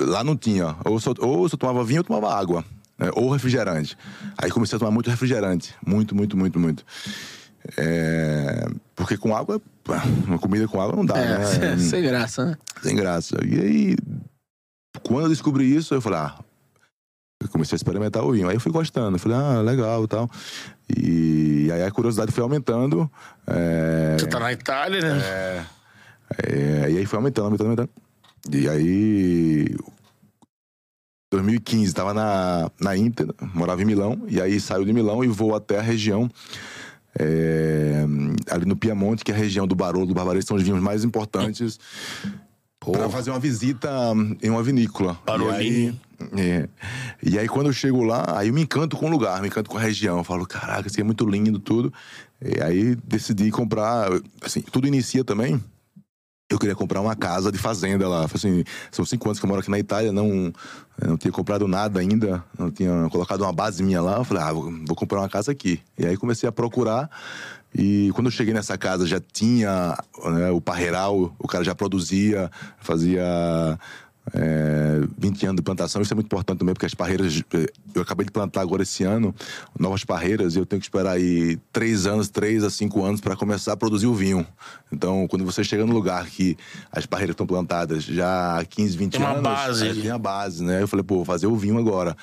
[0.00, 0.74] lá não tinha.
[0.86, 2.64] Ou só, ou só tomava vinho ou tomava água.
[2.98, 3.10] né?
[3.14, 3.96] Ou refrigerante.
[4.38, 5.74] Aí comecei a tomar muito refrigerante.
[5.86, 6.84] Muito, muito, muito, muito.
[7.76, 8.66] É,
[8.96, 9.60] porque com água,
[10.26, 11.76] uma comida com água não dá, É, né?
[11.78, 12.56] sem graça, né?
[12.82, 13.36] Sem graça.
[13.44, 13.96] E aí,
[15.02, 16.34] quando eu descobri isso, eu falei, ah,
[17.40, 18.48] eu comecei a experimentar o vinho.
[18.48, 20.30] Aí eu fui gostando, falei, ah, legal e tal.
[20.96, 23.10] E aí a curiosidade foi aumentando.
[23.46, 25.66] é, Você tá na Itália, né?
[26.46, 27.90] é, e aí foi aumentando, aumentando, aumentando.
[28.52, 29.76] E aí.
[31.30, 35.54] 2015, tava na, na Inter, morava em Milão, e aí saiu de Milão e vou
[35.54, 36.28] até a região.
[37.18, 38.02] é,
[38.50, 41.04] ali no Piemonte, que é a região do Barolo, do Barbarense, são os vinhos mais
[41.04, 41.78] importantes.
[42.92, 43.90] Para fazer uma visita
[44.42, 45.18] em uma vinícola.
[45.24, 45.98] Barolini.
[46.34, 46.68] E aí, é,
[47.22, 49.70] e aí, quando eu chego lá, aí eu me encanto com o lugar, me encanto
[49.70, 50.18] com a região.
[50.18, 51.92] Eu falo, caraca, isso aqui é muito lindo, tudo.
[52.42, 54.08] E aí decidi comprar.
[54.42, 55.62] Assim, tudo inicia também.
[56.50, 58.24] Eu queria comprar uma casa de fazenda lá.
[58.24, 60.50] Assim, são cinco anos que eu moro aqui na Itália, não,
[61.00, 64.16] não tinha comprado nada ainda, não tinha colocado uma base minha lá.
[64.16, 65.78] Eu falei, ah, vou, vou comprar uma casa aqui.
[65.98, 67.10] E aí comecei a procurar.
[67.74, 72.50] E quando eu cheguei nessa casa, já tinha né, o parreiral, o cara já produzia,
[72.80, 73.78] fazia
[74.34, 76.02] é, 20 anos de plantação.
[76.02, 77.42] Isso é muito importante também, porque as parreiras.
[77.54, 79.34] eh, Eu acabei de plantar agora esse ano
[79.78, 83.34] novas parreiras e eu tenho que esperar aí três anos, três a cinco anos para
[83.36, 84.46] começar a produzir o vinho.
[84.92, 86.56] Então, quando você chega no lugar que
[86.92, 89.42] as parreiras estão plantadas já há 15, 20 Tem uma anos.
[89.42, 89.88] base.
[89.88, 90.82] é, tem a base, né?
[90.82, 92.16] Eu falei, pô, vou fazer o vinho agora.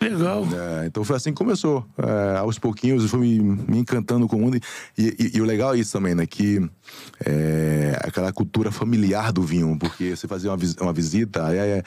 [0.00, 0.44] Legal.
[0.82, 1.84] É, então foi assim que começou.
[1.98, 4.56] É, aos pouquinhos eu fui me, me encantando com o mundo.
[4.96, 6.26] E, e- e o legal é isso também, né?
[6.26, 6.60] Que
[7.24, 11.82] é, aquela cultura familiar do vinho, porque você fazia uma, uma visita, aí é,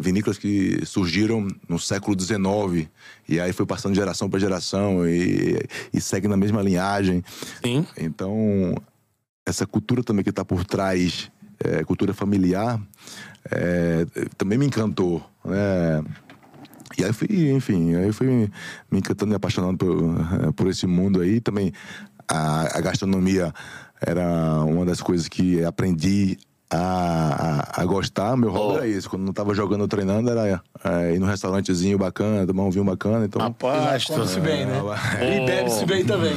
[0.00, 2.88] vinícolas que surgiram no século XIX,
[3.28, 5.58] e aí foi passando de geração para geração e,
[5.92, 7.22] e segue na mesma linhagem.
[7.64, 7.86] Sim.
[7.96, 8.74] Então,
[9.44, 11.30] essa cultura também que está por trás,
[11.62, 12.80] é, cultura familiar,
[13.50, 14.06] é,
[14.36, 16.04] também me encantou, né?
[16.98, 18.52] E aí fui, enfim, aí fui me,
[18.90, 21.40] me encantando, me apaixonando por, por esse mundo aí.
[21.40, 21.72] Também
[22.28, 23.52] a, a gastronomia
[24.00, 26.38] era uma das coisas que aprendi
[26.72, 28.76] a, a, a gostar, meu hobby Oh.
[28.78, 29.10] era isso.
[29.10, 32.84] Quando não tava jogando ou treinando, era é, ir num restaurantezinho bacana, tomar um vinho
[32.84, 33.24] bacana.
[33.24, 34.80] Então, Rapaz, Come-se bem, né?
[35.18, 35.42] É.
[35.42, 36.34] E bebe-se bem também.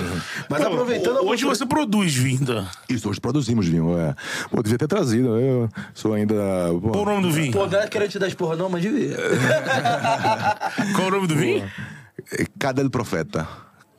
[0.49, 1.23] Mas Pô, aproveitando...
[1.25, 2.67] Hoje você produz vinho.
[2.89, 3.97] isso, hoje produzimos vinho.
[3.97, 4.15] É.
[4.49, 5.37] Pô, devia ter trazido.
[5.37, 6.33] Eu sou ainda.
[6.81, 7.51] pô, Qual o nome do vinho?
[7.51, 9.15] Pô, não é querendo te dar esporra não, mas devia.
[10.95, 11.69] Qual o nome do vinho?
[12.31, 13.47] É Cada do Profeta.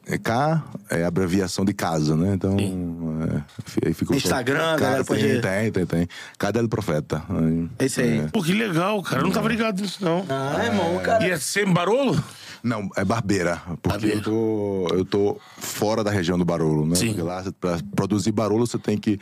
[0.07, 2.35] É K é abreviação de casa, né?
[2.35, 2.57] Então.
[2.59, 6.09] É, aí ficou Instagram, galera tem, pode- Tem, tem, tem.
[6.39, 7.23] Cada do Profeta.
[7.29, 8.29] Aí, É isso aí.
[8.31, 9.23] Pô, que legal, cara.
[9.23, 10.25] Eu não tava ligado nisso, não.
[10.29, 11.27] Ah, irmão, cara...
[11.27, 12.23] E é sempre barolo?
[12.63, 13.63] Não, é Barbeira.
[13.83, 14.17] Porque Barbeira.
[14.17, 16.95] Eu, tô, eu tô fora da região do Barolo, né?
[16.95, 17.09] Sim.
[17.09, 19.19] Porque lá, pra produzir Barolo, você tem que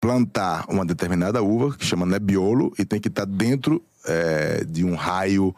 [0.00, 4.94] plantar uma determinada uva, que chama Nebbiolo, e tem que estar dentro é, de um
[4.94, 5.54] raio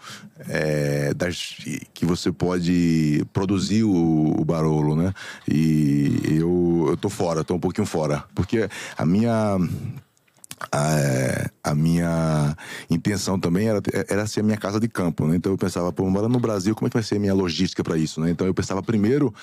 [0.49, 1.57] é, das,
[1.93, 5.13] que você pode produzir o, o Barolo, né?
[5.49, 8.25] E eu, eu tô fora, tô um pouquinho fora.
[8.35, 9.59] Porque a minha
[10.73, 12.57] a, a minha
[12.91, 15.37] intenção também era, era ser a minha casa de campo, né?
[15.37, 17.83] Então eu pensava, pô, mora no Brasil, como é que vai ser a minha logística
[17.83, 18.31] para isso, né?
[18.31, 19.35] Então eu pensava primeiro,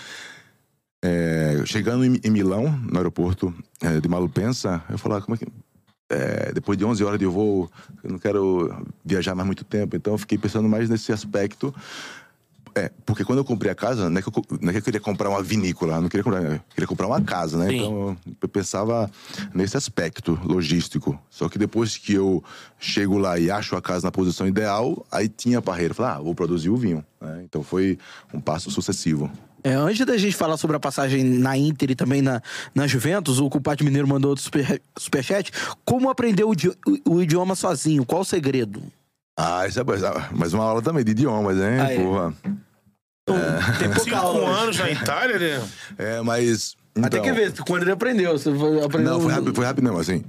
[1.03, 5.47] é, chegando em, em Milão, no aeroporto é, de Malpensa, eu falava, como é que...
[6.11, 7.71] é, depois de 11 horas de voo,
[8.03, 11.73] eu não quero viajar mais muito tempo, então eu fiquei pensando mais nesse aspecto
[12.73, 14.83] é, porque quando eu comprei a casa, não é que eu, não é que eu
[14.83, 17.67] queria comprar uma vinícola, não queria comprar, eu queria comprar uma casa, né?
[17.67, 17.75] Sim.
[17.75, 19.11] Então eu pensava
[19.53, 21.19] nesse aspecto logístico.
[21.29, 22.43] Só que depois que eu
[22.79, 25.93] chego lá e acho a casa na posição ideal, aí tinha a barreira.
[25.93, 27.03] Falei, ah, vou produzir o vinho.
[27.19, 27.41] né?
[27.43, 27.97] Então foi
[28.33, 29.29] um passo sucessivo.
[29.63, 32.41] É, antes da gente falar sobre a passagem na Inter e também na,
[32.73, 35.51] na Juventus, o Culpado Mineiro mandou outro super, superchat.
[35.85, 38.05] Como aprender o, o- o idioma sozinho?
[38.05, 38.81] Qual o segredo?
[39.37, 39.83] Ah, isso é
[40.31, 41.79] mais uma aula também de idiomas, hein?
[41.79, 41.95] Ah, é.
[41.97, 42.33] Porra.
[43.79, 44.61] Tem pouca Cinco aula hoje.
[44.61, 45.67] anos na Itália, né?
[45.97, 46.75] É, mas.
[46.93, 48.37] Tem então- que ver quando ele aprendeu.
[48.37, 50.23] Você foi- aprendeu Não, foi rápido, foi rápido não, assim.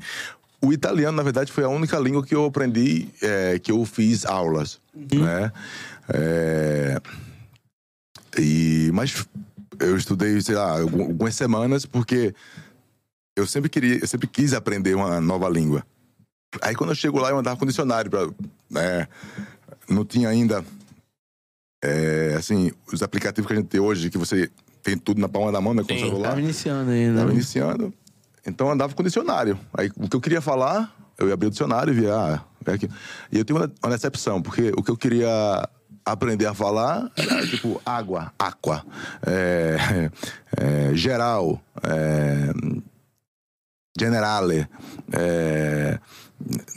[0.65, 4.25] O italiano, na verdade, foi a única língua que eu aprendi, é, que eu fiz
[4.25, 5.51] aulas, né?
[6.15, 7.01] É,
[8.39, 9.27] e, mas
[9.81, 12.35] eu estudei, sei lá, algum- algumas semanas, porque
[13.37, 15.85] eu sempre queria, eu sempre quis aprender uma nova língua.
[16.61, 18.29] Aí quando eu chego lá, eu andava com dicionário, pra,
[18.71, 19.09] né?
[19.89, 20.65] Não tinha ainda,
[21.83, 24.51] é, assim, os aplicativos que a gente tem hoje, que você
[24.83, 25.83] tem tudo na palma da mão, né?
[25.83, 26.05] Com o Sim.
[26.05, 26.29] celular.
[26.31, 27.21] Tava iniciando ainda.
[27.21, 27.95] Tava iniciando.
[28.47, 29.59] Então eu andava com dicionário.
[29.73, 32.15] Aí o que eu queria falar, eu ia abrir o dicionário e via.
[32.15, 32.89] Ah, é aqui.
[33.31, 35.69] E eu tive uma, uma decepção, porque o que eu queria
[36.05, 38.85] aprender a falar era tipo água, aqua,
[39.27, 40.11] é,
[40.57, 42.53] é, geral, é,
[43.99, 44.67] generale,
[45.13, 45.99] é,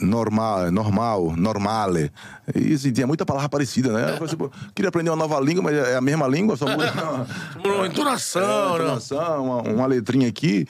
[0.00, 2.12] normal, normal, normale.
[2.54, 4.12] E assim, tinha muita palavra parecida, né?
[4.12, 6.92] Eu falei, pô, queria aprender uma nova língua, mas é a mesma língua, só muda.
[7.64, 8.42] Uma entonação,
[8.76, 8.84] É, né?
[8.84, 10.66] entonação, uma, uma letrinha aqui.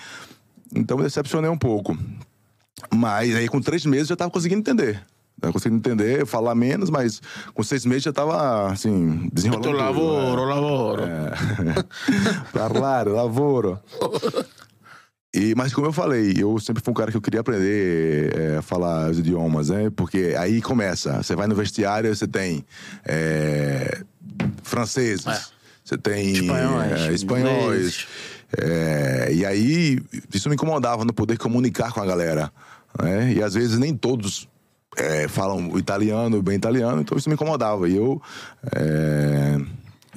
[0.74, 1.96] Então me decepcionei um pouco.
[2.94, 5.04] Mas aí com três meses já tava conseguindo entender.
[5.40, 7.20] Tava conseguindo entender, falar menos, mas
[7.52, 9.68] com seis meses já tava, assim, desenrolando.
[9.68, 10.54] Eu lavoro, né?
[10.54, 11.02] lavoro.
[12.52, 13.80] Parlare, lavoro.
[15.34, 18.56] E, mas como eu falei, eu sempre fui um cara que eu queria aprender é,
[18.56, 19.90] a falar os idiomas, né?
[19.94, 21.22] Porque aí começa.
[21.22, 22.64] Você vai no vestiário, você tem
[23.04, 24.00] é,
[24.62, 25.26] franceses,
[25.84, 28.06] você tem Espanhóis, é, espanhóis.
[28.56, 30.00] É, e aí,
[30.32, 32.50] isso me incomodava, não poder comunicar com a galera.
[33.02, 33.34] Né?
[33.34, 34.48] E às vezes nem todos
[34.96, 37.88] é, falam o italiano, bem italiano, então isso me incomodava.
[37.88, 38.20] E eu
[38.74, 39.58] é,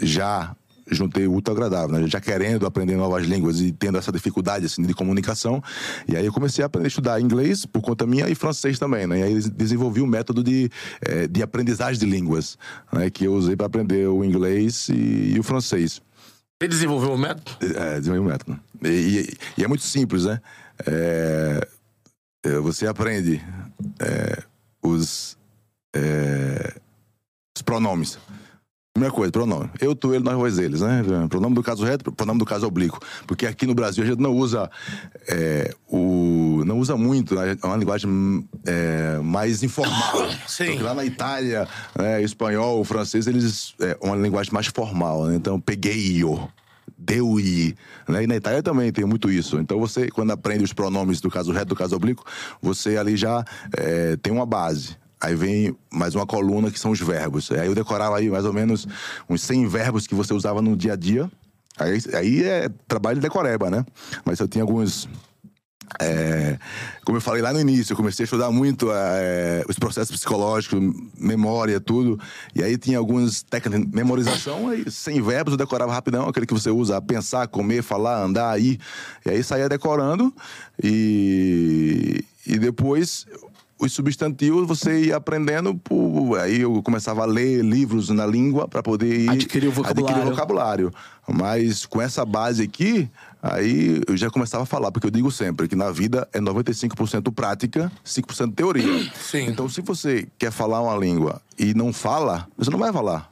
[0.02, 0.56] já
[0.92, 2.08] juntei o útil agradável, né?
[2.08, 5.62] já querendo aprender novas línguas e tendo essa dificuldade assim, de comunicação.
[6.08, 9.06] E aí eu comecei a aprender estudar inglês por conta minha e francês também.
[9.06, 9.20] Né?
[9.20, 10.70] E aí desenvolvi um método de,
[11.02, 12.58] eh, de aprendizagem de línguas,
[12.92, 13.10] né?
[13.12, 16.02] que eu usei para aprender o inglês e, e o francês.
[16.60, 17.52] Você desenvolveu o método?
[17.62, 18.60] É, desenvolvi um método.
[18.84, 20.42] E, e- e é muito simples, né?
[20.88, 21.68] É,
[22.46, 23.42] é, você aprende
[24.00, 24.44] é,
[24.82, 25.38] os,
[25.96, 26.76] é,
[27.56, 28.18] os pronomes.
[29.00, 29.70] Primeira coisa, pronome.
[29.80, 31.04] Eu, tu, ele, nós, vós, eles, né?
[31.30, 33.00] Pronome do caso reto, pronome do caso oblíquo.
[33.26, 34.70] Porque aqui no Brasil a gente não usa
[35.28, 36.64] é, o...
[36.66, 37.56] Não usa muito, né?
[37.62, 40.30] é uma linguagem é, mais informal.
[40.48, 40.66] Sim.
[40.66, 41.66] Porque lá na Itália,
[41.98, 43.74] né, espanhol, francês, eles...
[43.80, 45.36] É uma linguagem mais formal, né?
[45.36, 46.50] Então, peguei-o.
[47.00, 47.76] Deu-i.
[48.08, 48.24] Né?
[48.24, 49.58] E na Itália também tem muito isso.
[49.58, 52.26] Então, você, quando aprende os pronomes do caso reto, do caso oblíquo,
[52.62, 53.44] você ali já
[53.78, 54.98] é, tem uma base.
[55.22, 57.52] Aí vem mais uma coluna que são os verbos.
[57.52, 58.88] Aí eu decorava aí mais ou menos
[59.30, 61.30] uns 100 verbos que você usava no dia a dia.
[61.78, 63.86] Aí, aí é trabalho de decoreba, né?
[64.26, 65.08] Mas eu tinha alguns
[65.99, 66.57] É,
[67.03, 70.80] como eu falei lá no início, eu comecei a estudar muito é, os processos psicológicos,
[71.18, 72.20] memória, tudo.
[72.53, 76.53] E aí tinha algumas técnicas de memorização, aí sem verbos eu decorava rapidão, aquele que
[76.53, 78.80] você usa pensar, comer, falar, andar, ir.
[79.26, 80.34] E aí saía decorando
[80.82, 83.26] e, e depois
[83.80, 86.38] os substantivos você ia aprendendo por...
[86.38, 90.06] aí eu começava a ler livros na língua para poder ir Adquirir o vocabulário.
[90.06, 90.94] adquirir o vocabulário
[91.28, 93.10] mas com essa base aqui
[93.42, 97.34] aí eu já começava a falar porque eu digo sempre que na vida é 95%
[97.34, 99.48] prática 5% teoria Sim.
[99.48, 103.32] então se você quer falar uma língua e não fala você não vai falar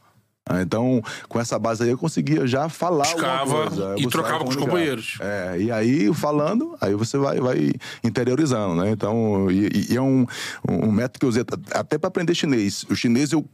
[0.62, 5.18] então, com essa base aí, eu conseguia já falar Buscava e trocava com os companheiros.
[5.20, 7.72] É, e aí, falando, aí você vai, vai
[8.04, 8.92] interiorizando, né?
[8.92, 10.26] Então, e, e é um,
[10.68, 12.86] um método que eu usei até para aprender chinês.
[12.90, 13.46] O chinês eu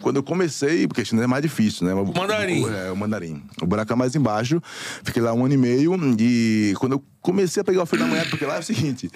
[0.00, 1.92] quando eu comecei, porque chinês é mais difícil, né?
[1.92, 2.64] O mandarim.
[2.64, 3.42] O, é, o mandarim.
[3.60, 4.60] O buraco é mais embaixo.
[5.04, 5.94] Fiquei lá um ano e meio.
[6.18, 9.10] E quando eu comecei a pegar o fio da manhã, porque lá é o seguinte: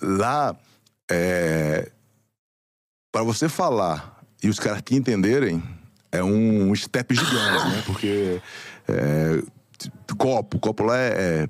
[0.00, 0.56] lá,
[1.10, 1.90] é,
[3.12, 5.62] para você falar e os caras te entenderem,
[6.18, 7.82] é um step gigante, né?
[7.86, 8.40] Porque
[8.88, 9.42] é,
[10.16, 11.08] copo, copo lá é,
[11.44, 11.48] é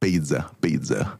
[0.00, 1.18] pizza, pizza.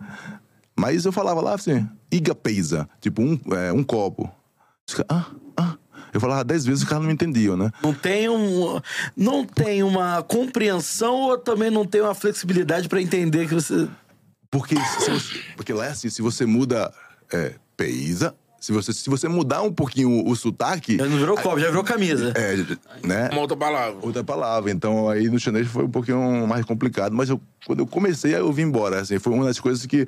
[0.79, 4.31] Mas eu falava lá assim, iga pizza, tipo um, é, um copo.
[5.09, 5.77] Ah, ah.
[6.13, 7.71] Eu falava dez vezes e os caras não me entendiam, né?
[7.83, 8.81] Não tem, um,
[9.15, 13.87] não tem uma compreensão ou também não tem uma flexibilidade pra entender que você.
[14.51, 16.91] Porque, se você- porque lá é assim, se você muda
[17.31, 20.97] é, pizza, se você, se você mudar um pouquinho o, o sotaque...
[20.97, 22.33] Já não virou copo, já virou camisa.
[22.35, 22.57] É,
[23.07, 23.29] né?
[23.33, 23.99] Uma outra palavra.
[24.03, 24.71] outra palavra.
[24.71, 28.53] Então aí no chinês foi um pouquinho mais complicado, mas eu, quando eu comecei eu
[28.53, 29.01] vim embora.
[29.01, 30.07] Assim, foi uma das coisas que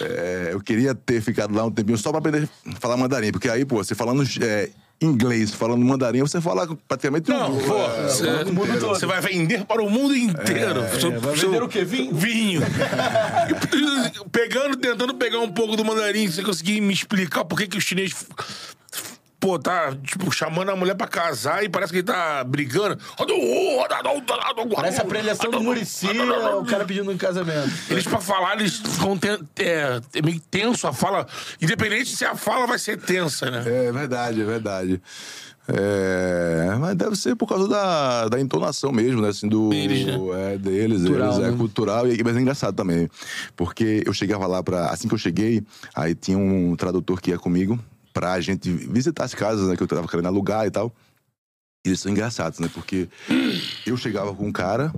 [0.00, 3.48] é, eu queria ter ficado lá um tempinho só para aprender a falar mandarim, porque
[3.48, 8.08] aí pô, você falando é, inglês, falando mandarim, você fala praticamente Não, um, pô, é,
[8.08, 8.26] você,
[8.80, 8.88] todo.
[8.88, 10.82] você vai vender para o mundo inteiro.
[10.98, 11.84] Seu- vai seu- vender o quê?
[11.84, 12.14] Vinho?
[12.14, 12.62] Vinho.
[12.62, 17.76] E pegando, tentando pegar um pouco do mandarim, você conseguir me explicar por que, que
[17.76, 18.14] o chinês.
[19.44, 22.96] Pô, tá, tipo, chamando a mulher pra casar e parece que ele tá brigando.
[24.74, 27.70] Parece a preleção do Murici, o cara pedindo em casamento.
[27.90, 31.26] Eles, pra falar, eles ficam ten- é, é meio tenso a fala.
[31.60, 33.62] Independente se a fala vai ser tensa, né?
[33.66, 35.02] É verdade, é verdade.
[35.68, 39.28] É, mas deve ser por causa da, da entonação mesmo, né?
[39.28, 40.14] Assim, do, Deles, né?
[40.54, 41.56] É, deles, Cultural, eles, é né?
[41.58, 42.08] cultural.
[42.10, 43.10] E, mas é engraçado também.
[43.54, 44.86] Porque eu chegava lá pra.
[44.88, 45.62] Assim que eu cheguei,
[45.94, 47.78] aí tinha um tradutor que ia comigo
[48.14, 49.76] pra gente visitar as casas, né?
[49.76, 50.94] Que eu tava querendo alugar e tal.
[51.84, 52.70] E eles são engraçados, né?
[52.72, 53.08] Porque
[53.84, 54.94] eu chegava com um cara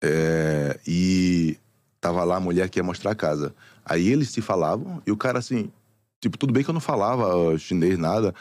[0.00, 1.58] é, e
[2.00, 3.54] tava lá a mulher que ia mostrar a casa.
[3.84, 5.72] Aí eles se falavam e o cara assim,
[6.20, 8.34] tipo, tudo bem que eu não falava ó, chinês, nada.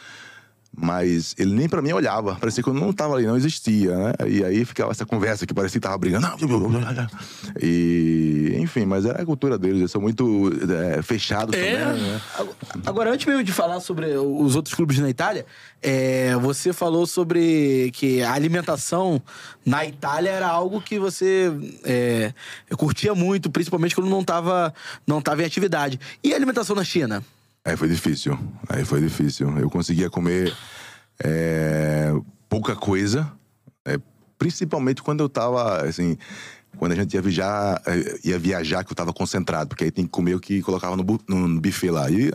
[0.76, 2.36] Mas ele nem pra mim olhava.
[2.36, 4.14] Parecia que eu não tava ali, não existia, né?
[4.28, 6.28] E aí ficava essa conversa que parecia que tava brigando.
[7.62, 9.80] E, enfim, mas era a cultura deles.
[9.80, 10.50] Eles são muito
[10.98, 11.86] é, fechados É.
[11.86, 12.22] também, né?
[12.86, 15.46] Agora, antes mesmo de falar sobre os outros clubes na Itália,
[15.82, 19.22] é, você falou sobre que a alimentação
[19.66, 21.52] na Itália era algo que você
[21.84, 22.32] é,
[22.78, 24.74] curtia muito, principalmente quando não estava
[25.06, 26.00] não tava em atividade.
[26.24, 27.24] E a alimentação na China?
[27.70, 28.38] Aí foi difícil.
[28.68, 29.56] Aí foi difícil.
[29.60, 30.56] Eu conseguia comer
[31.24, 32.12] é,
[32.48, 33.32] pouca coisa,
[33.86, 34.00] é,
[34.40, 36.18] principalmente quando eu tava, assim,
[36.78, 40.06] quando a gente ia viajar, é, ia viajar que eu tava concentrado, porque aí tem
[40.06, 42.10] que comer o que colocava no, bu- no buffet lá.
[42.10, 42.32] E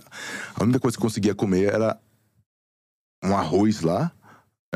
[0.54, 1.98] a única coisa que eu conseguia comer era
[3.24, 4.12] um arroz lá,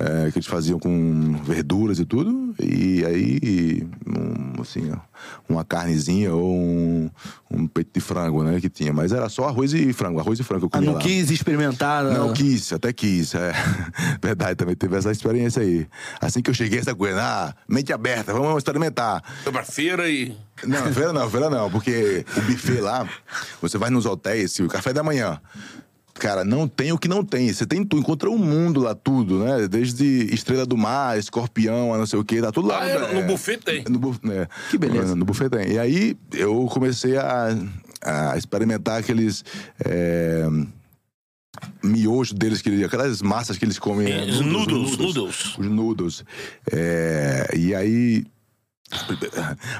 [0.00, 4.98] é, que eles faziam com verduras e tudo, e aí, um, assim, ó,
[5.48, 7.10] uma carnezinha ou um,
[7.50, 8.92] um peito de frango, né, que tinha.
[8.92, 11.00] Mas era só arroz e frango, arroz e frango que eu Ah, comia não lá.
[11.02, 12.04] quis experimentar?
[12.04, 13.34] Não, quis, até quis.
[13.34, 13.52] É.
[14.22, 15.86] Verdade, também teve essa experiência aí.
[16.20, 19.22] Assim que eu cheguei, essa coisa, ah, mente aberta, vamos experimentar.
[19.42, 20.32] Foi pra feira e.
[20.64, 23.08] Não, feira não, feira não, porque o buffet lá,
[23.62, 25.40] você vai nos hotéis, o café da manhã.
[26.18, 27.52] Cara, não tem o que não tem.
[27.52, 29.68] Você tem tudo, encontra o mundo lá, tudo, né?
[29.68, 30.04] Desde
[30.34, 32.80] estrela do mar, escorpião, a não sei o quê, tá tudo lá.
[32.82, 33.26] Ah, é, no É.
[33.26, 33.84] buffet tem.
[33.88, 34.48] No bu- é.
[34.70, 35.14] Que beleza.
[35.14, 35.72] No buffet tem.
[35.72, 37.56] E aí eu comecei a,
[38.02, 39.44] a experimentar aqueles.
[39.84, 40.44] É,
[41.82, 44.08] miojos deles, que, eles- aquelas massas que eles comem.
[44.08, 44.24] né?
[44.30, 45.56] Os noodles, noodles.
[45.58, 46.24] Os noodles.
[46.72, 48.24] É, e aí.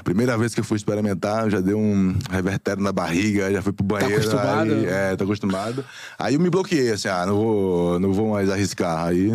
[0.03, 3.83] Primeira vez que eu fui experimentar, já deu um revertério na barriga, já fui pro
[3.85, 4.15] banheiro.
[4.15, 4.71] acostumado?
[4.73, 5.85] Aí, é, tô acostumado.
[6.17, 9.07] Aí eu me bloqueei, assim, ah, não vou, não vou mais arriscar.
[9.07, 9.31] Aí,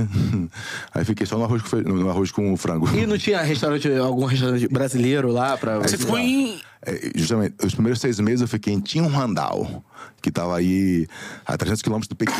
[0.94, 2.88] aí fiquei só no arroz, com, fe- no arroz com frango.
[2.96, 5.78] E não tinha restaurante, algum restaurante brasileiro lá pra...
[5.78, 6.60] Você ficou em.
[6.86, 9.82] É, justamente, os primeiros seis meses eu fiquei em Tinrandal,
[10.20, 11.06] que tava aí
[11.46, 12.34] a 300 quilômetros do Pequim.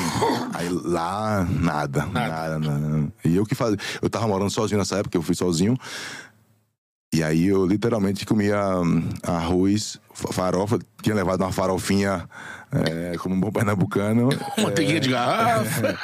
[0.52, 3.08] Aí lá, nada, nada, nada.
[3.24, 3.78] E eu que fazia.
[4.02, 5.78] Eu tava morando sozinho nessa época, eu fui sozinho.
[7.14, 12.28] E aí eu literalmente comia hum, arroz, fa- farofa, tinha levado uma farofinha
[12.84, 14.28] é, como um bom pernambucano.
[14.58, 15.98] Manteiguinha de garrafa.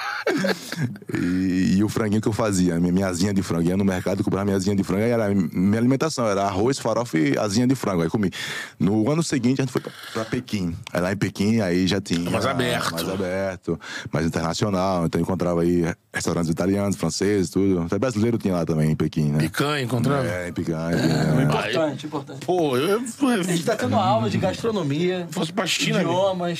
[1.14, 3.68] E, e o franguinho que eu fazia, minha, minha asinha de frango.
[3.68, 5.02] Ia no mercado, comprava minha asinha de frango.
[5.02, 8.02] Aí era minha alimentação, era arroz, farofa e asinha de frango.
[8.02, 8.30] Aí comi.
[8.78, 10.74] No ano seguinte, a gente foi pra, pra Pequim.
[10.92, 12.30] Aí lá em Pequim, aí já tinha...
[12.30, 12.92] Mais aberto.
[12.92, 13.80] Mais aberto,
[14.12, 15.06] mais internacional.
[15.06, 17.82] Então eu encontrava aí restaurantes italianos, franceses, tudo.
[17.82, 19.38] Até brasileiro tinha lá também, em Pequim, né?
[19.38, 20.28] Picanha, encontrando.
[20.28, 20.72] É, em Pequim.
[20.72, 21.42] em Pequim, né?
[21.44, 22.46] Importante, importante.
[22.46, 26.59] Pô, eu, A gente tá tendo aula de gastronomia, fosse pra China, idiomas.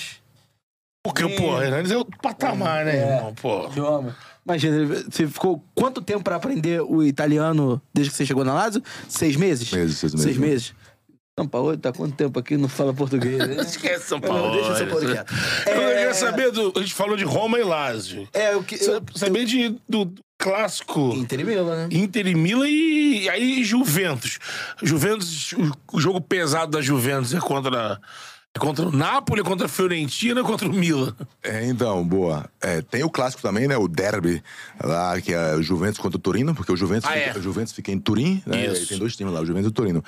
[1.03, 3.17] Porque, pô, Hernandes é outro patamar, né, É.
[3.17, 3.35] irmão?
[3.35, 3.67] Pô.
[3.69, 4.15] Idioma.
[4.45, 8.83] Imagina, você ficou quanto tempo pra aprender o italiano desde que você chegou na Lazio?
[9.09, 9.71] Seis meses?
[9.73, 10.25] Meses, seis meses.
[10.25, 10.75] Seis meses.
[11.39, 13.39] São Paulo tá quanto tempo aqui não fala português?
[13.39, 13.57] né?
[13.63, 14.53] Esquece São Não, Paulo.
[14.53, 15.35] deixa São Paulo quieto.
[15.67, 16.73] Eu É- queria saber do.
[16.77, 18.29] A gente falou de Roma e Lazio.
[18.35, 18.77] É, o que.
[18.77, 21.15] Sa- Eu, Saber de, do, clássico.
[21.15, 21.89] Inter e Milan, né?
[21.93, 24.39] Inter e Milan e aí Juventus.
[24.83, 29.69] Juventus, o, o jogo pesado da Juventus é contra é contra o Napoli, contra a
[29.69, 31.15] Fiorentina, contra o Milan.
[31.43, 32.47] É, então, boa.
[32.61, 33.77] É, tem o clássico também, né?
[33.77, 34.43] O derby
[34.83, 37.39] lá, que é o Juventus contra o Torino, porque o Juventus, Ah, fica, é.
[37.39, 38.67] o Juventus fica em Turim, né?
[38.67, 38.83] Isso.
[38.85, 40.03] E tem dois times lá, o Juventus e o Torino.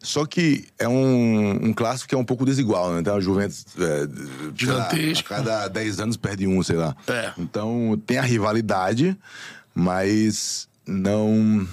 [0.00, 3.00] Só que é um, um clássico que é um pouco desigual, né?
[3.00, 4.06] Então a Juventus é,
[4.56, 5.34] sei lá, Gigantesco.
[5.34, 6.96] a cada 10 anos perde um, sei lá.
[7.08, 7.32] É.
[7.36, 9.18] Então tem a rivalidade,
[9.74, 11.66] mas não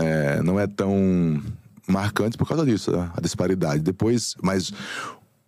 [0.00, 1.42] é, não é tão
[1.86, 3.10] marcante por causa disso, né?
[3.14, 3.82] a disparidade.
[3.82, 4.72] Depois, mas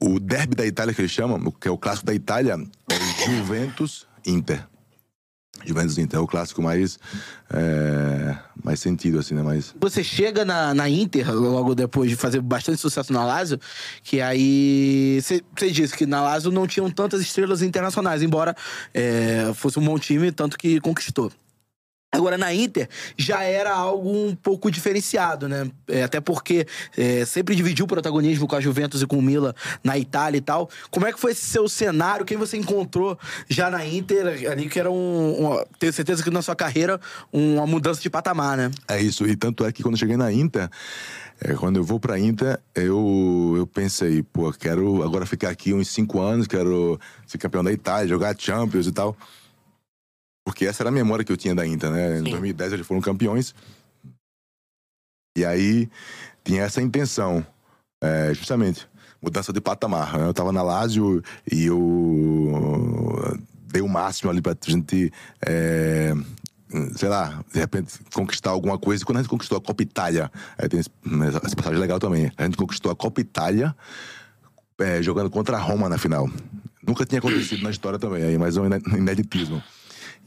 [0.01, 2.59] o derby da Itália que eles chamam, que é o clássico da Itália,
[2.91, 4.67] é Juventus Inter.
[5.65, 6.99] Juventus Inter é o clássico mais
[7.53, 9.43] é, mais sentido assim, né?
[9.43, 13.59] Mais Você chega na, na Inter, logo depois de fazer bastante sucesso na Lazio,
[14.03, 15.19] que aí.
[15.23, 18.55] Você disse que na Lazio não tinham tantas estrelas internacionais, embora
[18.93, 21.33] é, fosse um bom time, tanto que conquistou.
[22.17, 25.71] Agora, na Inter, já era algo um pouco diferenciado, né?
[25.87, 26.67] É, até porque
[26.97, 30.41] é, sempre dividiu o protagonismo com a Juventus e com o Milan na Itália e
[30.41, 30.71] tal.
[30.91, 32.25] Como é que foi esse seu cenário?
[32.25, 33.19] Quem você encontrou
[33.49, 35.63] já na Inter ali, que era um...
[35.79, 36.99] tenho certeza que na sua carreira,
[37.33, 38.71] uma mudança de patamar, né?
[38.89, 40.71] É isso, e tanto é que quando cheguei na Inter,
[41.41, 45.89] é, quando eu vou pra Inter, eu, eu pensei, pô, quero agora ficar aqui uns
[45.89, 49.15] cinco anos, quero ser campeão da Itália, jogar Champions e tal.
[50.47, 52.21] Porque essa era a memória que eu tinha da Inter, né?
[52.21, 53.53] Em 2010 eles foram campeões.
[55.37, 55.91] E aí
[56.45, 57.45] tinha essa intenção,
[58.03, 58.89] é, justamente,
[59.21, 60.17] mudança de patamar.
[60.17, 60.25] né?
[60.25, 61.21] Eu tava na Lazio
[61.51, 63.37] e eu
[63.73, 65.13] dei o máximo ali pra gente.
[65.45, 66.13] é,
[66.97, 69.03] sei lá, de repente conquistar alguma coisa.
[69.03, 70.91] E quando a gente conquistou a Copa Itália, aí tem esse-
[71.45, 72.31] essa passagem legal também.
[72.37, 73.75] A gente conquistou a Copa Itália
[74.79, 76.29] é, jogando contra a Roma na final.
[76.87, 79.63] Nunca tinha acontecido na história também, aí mais um iné- ineditismo.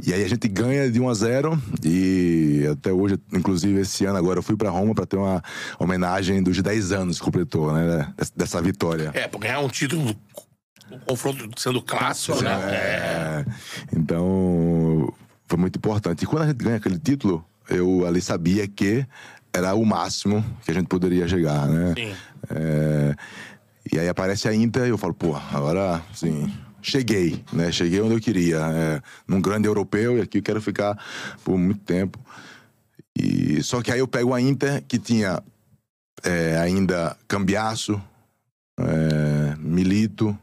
[0.06, 4.18] E aí a gente ganha de 1 a 0 e até hoje, inclusive esse ano
[4.18, 5.44] agora eu fui pra Roma pra ter uma
[5.78, 9.12] homenagem dos 10 anos que completou, né, dessa- vitória.
[9.14, 10.16] É, pra ganhar um título,
[10.92, 12.52] um confronto sendo clássico, né?
[12.72, 13.46] É,
[13.96, 15.14] então,
[15.48, 16.24] foi muito importante.
[16.24, 19.06] E quando a gente ganha aquele título, eu ali sabia que
[19.54, 21.94] era o máximo que a gente poderia chegar, né?
[21.98, 22.14] Sim.
[22.50, 23.16] É,
[23.92, 26.52] e aí aparece a Inter e eu falo, pô, agora, assim,
[26.82, 27.72] cheguei, né?
[27.72, 30.98] Cheguei onde eu queria, é, num grande europeu e aqui eu quero ficar
[31.44, 32.20] por muito tempo.
[33.18, 35.42] E, só que aí eu pego a Inter, que tinha
[36.24, 38.02] é, ainda Cambiaço,
[38.80, 40.38] é, Milito,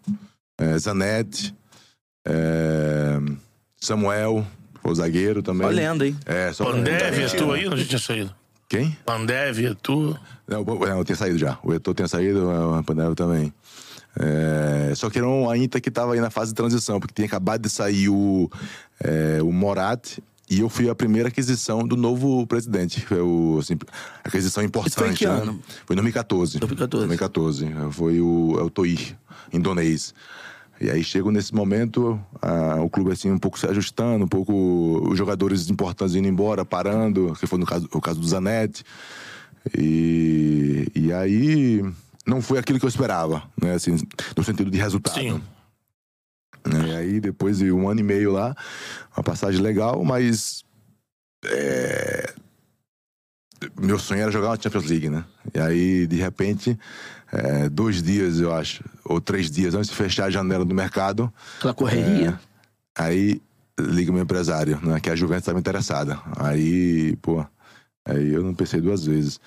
[0.59, 1.55] é, Zanetti,
[2.27, 3.19] é,
[3.79, 4.47] Samuel,
[4.83, 5.67] o zagueiro também.
[5.67, 6.17] Só lenda, hein?
[6.27, 7.69] É, só Pandev, é, tu aí?
[7.69, 8.35] Não tinha saído.
[8.69, 8.97] Quem?
[9.05, 10.19] Pandev, é tu.
[10.47, 11.59] Não, não, tinha saído já.
[11.63, 13.53] O Eto'o tinha saído, o Pandev também.
[14.19, 17.15] É, só que era um- a Inter que estava aí na fase de transição, porque
[17.15, 18.51] tinha acabado de sair o,
[19.03, 20.19] é, o Morat
[20.49, 23.05] e eu fui a primeira aquisição do novo presidente.
[23.05, 23.77] Foi o, assim,
[24.25, 24.93] aquisição importante.
[24.93, 25.33] Isso foi em que né?
[25.33, 25.61] ano?
[25.85, 26.59] Foi em 2014.
[26.59, 27.07] 2014.
[27.09, 27.93] 2014.
[27.93, 29.17] Foi o, é o Toir,
[29.53, 30.15] indonês.
[30.81, 34.53] E aí chego nesse momento, ah, o clube assim um pouco se ajustando, um pouco
[35.11, 38.85] os jogadores importantes indo embora, parando, que foi no caso, o caso do Zanetti.
[39.77, 41.83] E, e aí
[42.27, 43.75] não foi aquilo que eu esperava, né?
[43.75, 43.97] Assim,
[44.37, 45.15] no sentido de resultado.
[45.19, 45.43] Sim.
[46.67, 46.89] Né?
[46.89, 48.55] E aí depois de um ano e meio lá,
[49.17, 50.65] uma passagem legal, mas
[51.45, 52.35] é,
[53.81, 55.25] meu sonho era jogar uma Champions League, né?
[55.55, 56.79] E aí de repente
[57.33, 61.33] é, dois dias eu acho ou três dias antes de fechar a janela do mercado,
[61.59, 62.41] Aquela correria.
[62.97, 63.41] aí
[63.79, 64.99] liga meu empresário, né?
[65.01, 66.21] Que a Juventus estava interessada.
[66.39, 67.45] Aí, pô,
[68.05, 69.39] aí eu não pensei duas vezes.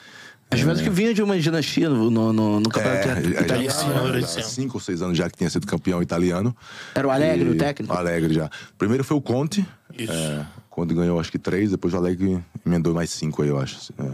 [0.51, 4.13] A Juventus que vinha de uma dinastia no, no, no, no campeonato É, já- italiano.
[4.13, 4.41] já- já sim.
[4.41, 6.55] cinco ou seis anos já que tinha sido campeão italiano.
[6.95, 7.93] Era o Alegre, E- o técnico.
[7.93, 8.49] O Alegre já.
[8.77, 9.63] Primeiro foi o Conte.
[9.97, 10.11] Isso.
[10.11, 13.59] É, o Conte ganhou acho que três, depois o Alegre emendou mais cinco aí, eu
[13.59, 13.93] acho.
[13.99, 14.11] É,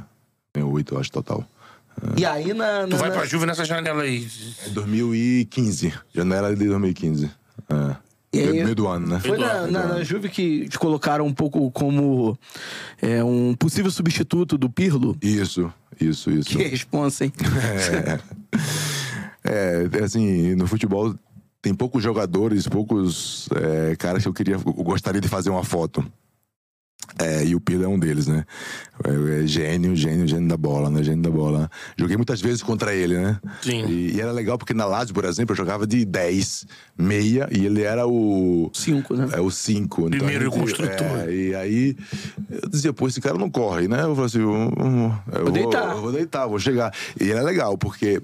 [0.54, 1.46] ganhou oito, eu acho, total.
[2.18, 2.82] E aí na.
[2.84, 4.28] Tu na- vai na- pra Juve nessa janela aí.
[4.68, 5.94] Em 2015.
[6.14, 7.32] Janela de 2015.
[7.70, 7.96] É.
[8.36, 9.20] E aí- meio do ano, né?
[9.20, 12.38] Foi na, Eduardo, na, na Juve que te colocaram um pouco como
[13.02, 15.18] é, um possível substituto do Pirlo.
[15.22, 16.50] Isso, isso, isso.
[16.50, 17.34] Que responsa, hein?
[19.48, 21.14] É, é, assim, no futebol
[21.62, 26.04] tem poucos jogadores, poucos é, caras que eu queria, eu gostaria de fazer uma foto.
[27.18, 28.46] É, e o Pirlo é um deles, né?
[29.04, 31.02] É, é gênio, gênio, gênio da bola, né?
[31.02, 31.70] Gênio da bola.
[31.98, 33.40] Joguei muitas vezes contra ele, né?
[33.62, 33.86] Sim.
[33.86, 36.66] E, e era legal porque na Lazio, por exemplo, eu jogava de 10,
[36.98, 38.70] meia, e ele era o...
[38.74, 39.30] Cinco, né?
[39.32, 40.10] É o 5.
[40.10, 41.30] Primeiro construtor.
[41.30, 41.96] e aí
[42.50, 44.02] eu dizia, pô, esse cara não corre, né?
[44.02, 44.74] Eu falei assim, eu,
[45.34, 45.92] eu, vou deitar.
[45.92, 46.94] eu vou deitar, vou chegar.
[47.20, 48.22] E era legal, porque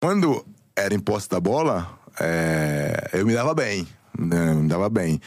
[0.00, 0.44] quando
[0.76, 3.86] era em posse da bola, é, eu me dava bem.
[4.18, 4.54] Né?
[4.54, 5.20] Me dava bem.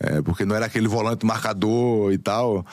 [0.00, 2.64] É, porque não era aquele volante marcador e tal.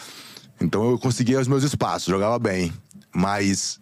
[0.60, 2.72] Então eu conseguia os meus espaços, jogava bem.
[3.14, 3.80] Mas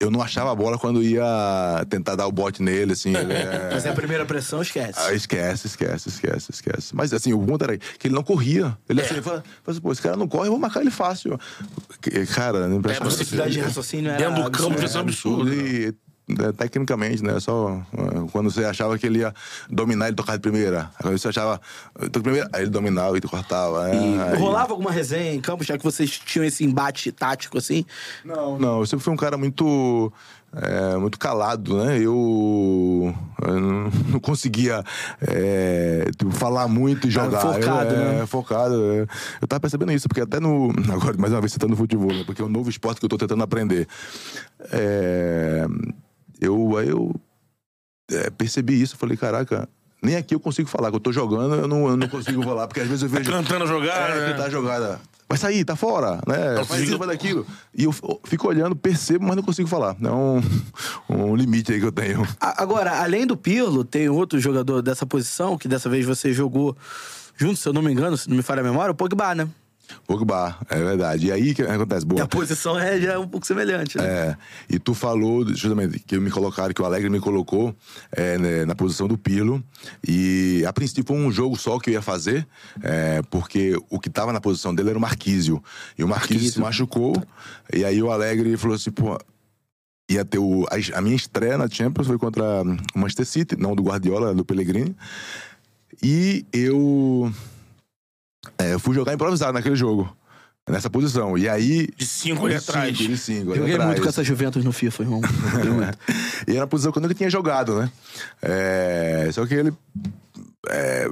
[0.00, 3.12] eu não achava a bola quando ia tentar dar o bote nele, assim.
[3.14, 4.98] é- Mas é a primeira pressão, esquece.
[4.98, 6.96] ah, esquece, esquece, esquece, esquece.
[6.96, 8.76] Mas assim, o ponto era que ele não corria.
[8.88, 11.38] Ele assim, fala, fala assim, pô, esse cara não corre, eu vou marcar ele fácil.
[12.34, 15.52] Cara, não É, você Velocidade de raciocínio era Dentro do campo é um absurdo.
[15.52, 15.92] E, né,
[16.56, 17.38] tecnicamente, né?
[17.40, 19.34] Só ah, quando você achava que ele ia
[19.68, 20.90] dominar, ele tocava de primeira.
[21.00, 21.60] Quando você achava,
[21.98, 23.84] eu de primeira, aí ele dominava e cortava.
[23.88, 23.94] né?
[23.94, 27.84] E Aí- rolava alguma resenha em campo, já que vocês tinham esse embate tático assim?
[28.24, 30.12] Não, não, eu sempre fui um cara muito.
[30.52, 31.96] é, muito calado, né?
[31.98, 33.14] Eu,
[33.46, 34.82] eu não, não conseguia
[35.20, 37.40] é, tipo, falar muito e jogar.
[37.40, 38.26] focado, eu, é, né?
[38.26, 38.74] Focado.
[38.92, 39.06] é.
[39.40, 40.70] Eu tava percebendo isso, porque até no.
[40.92, 42.24] Agora, mais uma vez, citando o futebol, né?
[42.26, 43.86] Porque é um novo esporte que eu tô tentando aprender.
[44.72, 45.66] É,
[46.40, 47.14] eu, aí eu
[48.10, 49.68] é, percebi isso, falei, caraca.
[50.02, 52.66] Nem aqui eu consigo falar, que eu tô jogando, eu não, eu não consigo falar,
[52.66, 53.30] porque às vezes eu vejo.
[53.30, 54.32] Cantando a jogar, É, né?
[54.34, 54.98] tá jogada.
[55.28, 56.54] Vai sair, tá fora, né?
[56.56, 57.46] Não, Faz isso, faz daquilo.
[57.72, 57.92] E eu
[58.24, 59.94] fico olhando, percebo, mas não consigo falar.
[60.02, 60.40] É um,
[61.08, 62.26] um limite aí que eu tenho.
[62.40, 66.76] Agora, além do Pirlo, tem outro jogador dessa posição, que dessa vez você jogou
[67.36, 69.46] junto, se eu não me engano, se não me falha a memória, o Pogba, né?
[70.06, 71.26] Pogba, é verdade.
[71.26, 72.04] E aí que acontece?
[72.04, 72.24] E Boa.
[72.24, 74.04] a posição é já um pouco semelhante, né?
[74.04, 74.36] É,
[74.68, 77.74] e tu falou justamente que me colocaram, que o Alegre me colocou
[78.12, 79.62] é, né, na posição do Pirlo.
[80.06, 82.46] E a princípio foi um jogo só que eu ia fazer,
[82.82, 85.62] é, porque o que tava na posição dele era o Marquísio.
[85.96, 87.14] E o Marquísio, se machucou.
[87.72, 89.18] E aí o Alegre falou assim, pô.
[90.10, 93.76] Ia ter o, a, a minha estreia na Champions foi contra o Manchester City, não
[93.76, 94.96] do Guardiola, do Pellegrini.
[96.02, 97.32] E eu
[98.58, 100.14] é, fui jogar improvisado naquele jogo,
[100.68, 101.36] nessa posição.
[101.36, 101.88] E aí.
[101.96, 102.96] De cinco ali atrás.
[102.96, 103.90] cinco, de cinco, ali Joguei atrás.
[103.90, 105.20] muito com essa Juventus no FIFA, irmão.
[106.48, 107.90] E era a posição que eu nunca tinha jogado, né?
[108.40, 109.72] É, só que ele
[110.68, 111.08] é,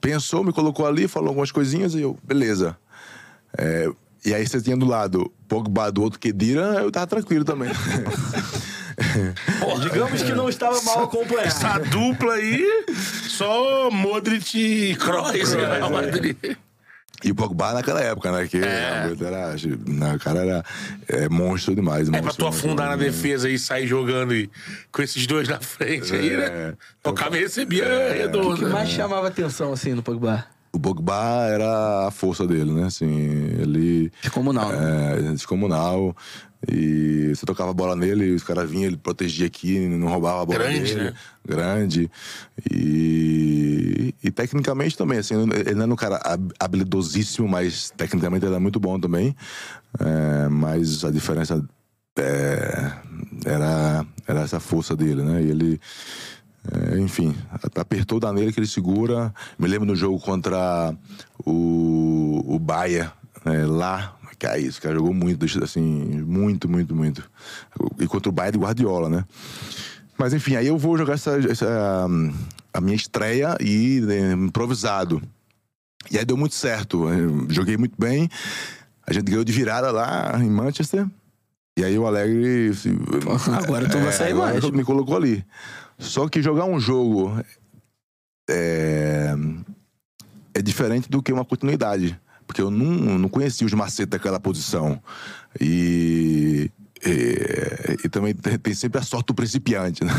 [0.00, 2.76] pensou, me colocou ali, falou algumas coisinhas e eu, beleza.
[3.56, 3.88] É,
[4.24, 7.70] e aí você tinha do lado Pogba, do outro Kedira, eu tava tranquilo também.
[9.82, 11.48] Digamos que não estava mal acompanhado.
[11.48, 12.66] Essa dupla aí,
[13.42, 15.54] só Modric e Kroos.
[15.54, 15.80] né?
[15.80, 16.36] Madrid.
[17.24, 18.46] e o Pogba naquela época, né?
[18.46, 19.54] Que realmente era,
[19.86, 20.64] não, o cara era
[21.08, 22.08] é, monstro demais.
[22.08, 23.12] É pra monstro, tu afundar na monstro.
[23.12, 24.50] defesa e sair jogando e,
[24.90, 26.46] com esses dois na frente aí, né?
[27.04, 27.08] É.
[27.08, 28.62] O cara me recebia O que redondo.
[28.68, 28.72] né?
[28.72, 30.44] mais chamava atenção, assim, no Pogba?
[30.72, 32.86] O Pogba era a força dele, né?
[32.86, 33.06] Assim,
[33.60, 34.10] ele...
[34.22, 35.18] Descomunal, né?
[35.18, 36.16] É, descomunal.
[36.70, 40.42] E você tocava a bola nele, e os caras vinham, ele protegia aqui, não roubava
[40.42, 41.04] a bola Grande, dele.
[41.04, 41.14] né?
[41.44, 42.10] Grande.
[42.70, 48.52] E, e tecnicamente também, assim, ele não era um cara hab- habilidosíssimo, mas tecnicamente ele
[48.52, 49.34] era muito bom também.
[49.98, 51.64] É, mas a diferença
[52.16, 52.92] é,
[53.44, 55.42] era, era essa força dele, né?
[55.42, 55.80] E ele.
[56.70, 57.34] É, enfim,
[57.74, 59.34] apertou o Danele que ele segura.
[59.58, 60.94] Me lembro no jogo contra
[61.44, 63.12] o, o Bahia,
[63.44, 64.16] né, lá.
[64.42, 67.30] Cara, isso, cara jogou muito, assim, muito, muito, muito.
[68.00, 69.24] E contra o Bahia de Guardiola, né?
[70.18, 72.08] Mas enfim, aí eu vou jogar essa, essa,
[72.74, 75.22] a minha estreia e né, improvisado.
[76.10, 77.08] E aí deu muito certo.
[77.08, 78.28] Eu joguei muito bem.
[79.06, 81.06] A gente ganhou de virada lá em Manchester.
[81.78, 82.70] E aí o Alegre.
[82.70, 82.98] assim,
[83.62, 84.68] agora tu vai sair mais.
[84.70, 85.46] Me colocou ali.
[86.00, 87.40] Só que jogar um jogo
[88.50, 89.36] é,
[90.52, 92.20] é diferente do que uma continuidade.
[92.52, 95.00] Porque eu não, não conhecia os macetes daquela posição.
[95.58, 96.70] E.
[97.04, 100.12] E, e também tem, sempre a sorte do principiante, né?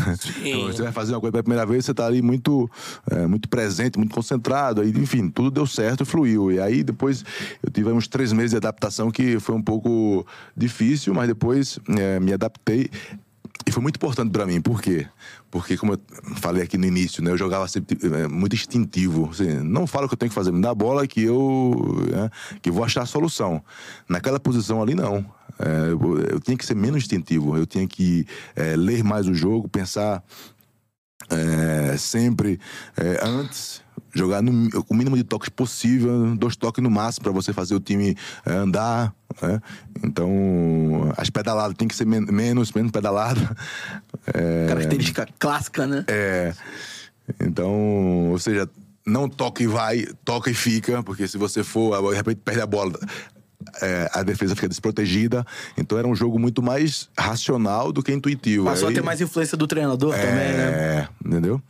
[0.44, 2.70] Então, você vai fazer uma coisa pela primeira vez, você tá ali muito,
[3.10, 4.82] é, muito presente, muito concentrado.
[4.82, 6.52] Aí, enfim, tudo deu certo, fluiu.
[6.52, 7.24] E aí depois
[7.62, 12.20] eu tive uns três meses de adaptação que foi um pouco difícil, mas depois é,
[12.20, 12.90] me adaptei.
[13.66, 15.06] E foi muito importante pra mim, por quê?
[15.50, 16.00] Porque, como eu
[16.36, 19.30] falei aqui no início, né, eu jogava sempre é, muito instintivo.
[19.30, 22.04] Assim, não falo o que eu tenho que fazer, me dá a bola que eu,
[22.10, 22.30] né,
[22.60, 23.62] que eu vou achar a solução.
[24.08, 25.24] Naquela posição ali, não.
[25.58, 28.26] É, eu, eu tinha que ser menos instintivo, eu tinha que
[28.56, 30.22] é, ler mais o jogo, pensar
[31.30, 32.60] é, sempre
[32.96, 33.83] é, antes
[34.14, 37.80] jogar no, o mínimo de toques possível, dois toques no máximo para você fazer o
[37.80, 38.16] time
[38.46, 39.14] é, andar.
[39.42, 39.60] Né?
[40.02, 43.40] Então, as pedaladas tem que ser men menos, menos pedalada.
[44.32, 46.04] É, Característica clássica, né?
[46.08, 46.54] É.
[47.40, 48.66] Então, ou seja,
[49.06, 52.66] não toca e vai, toca e fica, porque se você for, de repente perde a
[52.66, 52.98] bola.
[53.80, 55.44] É, a defesa fica desprotegida.
[55.76, 58.64] Então era um jogo muito mais racional do que intuitivo.
[58.64, 61.08] Passou Aí, a ter mais influência do treinador é, também, né?
[61.24, 61.62] Entendeu?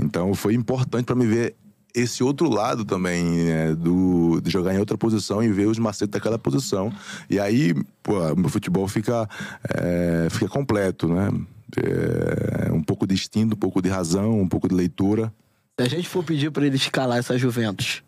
[0.00, 1.56] Então foi importante para me ver
[1.94, 6.12] esse outro lado também, né, do, de jogar em outra posição e ver os macetes
[6.12, 6.92] daquela posição.
[7.28, 9.28] E aí, pô, o futebol fica,
[9.68, 11.30] é, fica completo, né?
[11.76, 15.32] É, um pouco de instinto, um pouco de razão, um pouco de leitura.
[15.78, 18.02] Se a gente for pedir para ele escalar essa Juventus,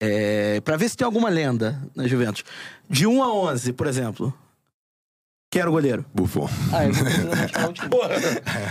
[0.00, 2.44] é, para ver se tem alguma lenda na Juventus,
[2.88, 4.34] de 1 a 11, por exemplo,
[5.56, 6.04] quem era o goleiro?
[6.12, 6.50] Buffon.
[6.70, 6.82] Ah,
[7.62, 8.10] vou Porra,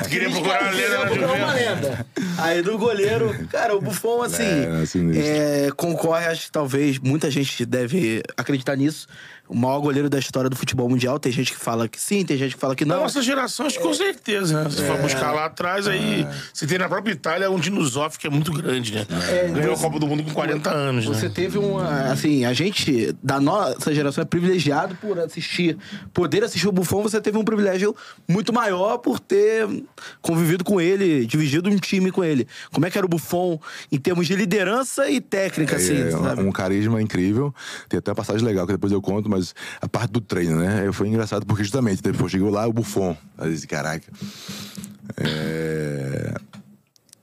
[0.03, 1.90] tu queria procurar uma lenda na procurar uma Juventus.
[1.90, 2.06] lenda.
[2.38, 7.32] Aí do goleiro, cara, o Buffon, assim, É, assim, é, concorre, acho que talvez muita
[7.32, 9.07] gente deve acreditar nisso.
[9.47, 11.19] O maior goleiro da história do futebol mundial.
[11.19, 13.03] Tem gente que fala que sim, tem gente que fala que Na não.
[13.03, 14.69] nossa geração, acho que com certeza, né?
[14.69, 16.26] Se for buscar lá atrás, aí.
[16.53, 19.05] Você tem na própria Itália um Dinosoff que é muito grande, né?
[19.53, 21.31] Ganhou a Copa do Mundo com 40 anos, Você né?
[21.34, 22.11] teve uma.
[22.11, 25.77] Assim, a gente da nossa geração é privilegiado por assistir.
[26.13, 27.95] Poder assistir o Buffon, você teve um privilégio
[28.27, 29.67] muito maior por ter
[30.22, 32.47] convivido com ele, dividido um time com ele.
[32.73, 33.59] Como é que era o Buffon
[33.91, 36.41] em termos de liderança e técnica, assim, É, sabe?
[36.41, 37.53] um, um carisma incrível.
[37.88, 40.91] Tem até uma passagem legal que depois eu conto, mas a parte do treino, né?
[40.91, 43.18] Foi engraçado porque justamente depois chegou lá o Buffon.
[43.38, 44.12] Aí eu disse, caraca.
[45.18, 46.34] É...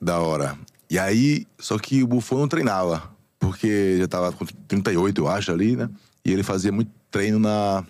[0.01, 0.57] Da hora.
[0.91, 5.51] E aí, só que o Buffon não treinava, porque já tava com 38, eu acho,
[5.51, 5.89] ali, né?
[6.25, 7.85] E ele fazia muito treino na,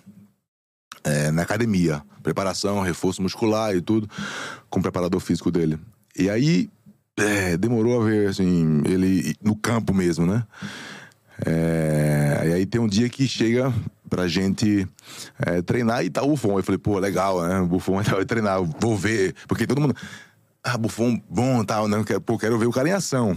[1.02, 2.02] é, na academia.
[2.22, 4.08] Preparação, reforço muscular e tudo,
[4.70, 5.78] com o preparador físico dele.
[6.16, 6.70] E aí,
[7.16, 10.44] é, demorou a ver, assim, ele no campo mesmo, né?
[11.44, 13.72] É, e aí tem um dia que chega
[14.12, 14.86] pra gente
[15.46, 16.58] é, treinar e tá o Buffon.
[16.58, 17.60] Eu falei, pô, legal, né?
[17.60, 19.34] O Buffon vai treinar, vou ver.
[19.48, 19.96] Porque todo mundo,
[20.62, 21.96] ah, Buffon, bom, tal, né?
[22.26, 23.34] Pô, quero ver o cara em ação.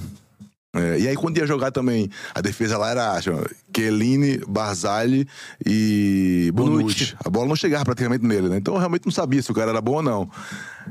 [0.76, 5.26] É, e aí, quando ia jogar também, a defesa lá era chama, Chiellini, Barzagli
[5.66, 6.76] e Bonucci.
[6.84, 7.16] Bonucci.
[7.24, 8.58] A bola não chegava praticamente nele, né?
[8.58, 10.30] Então eu realmente não sabia se o cara era bom ou não.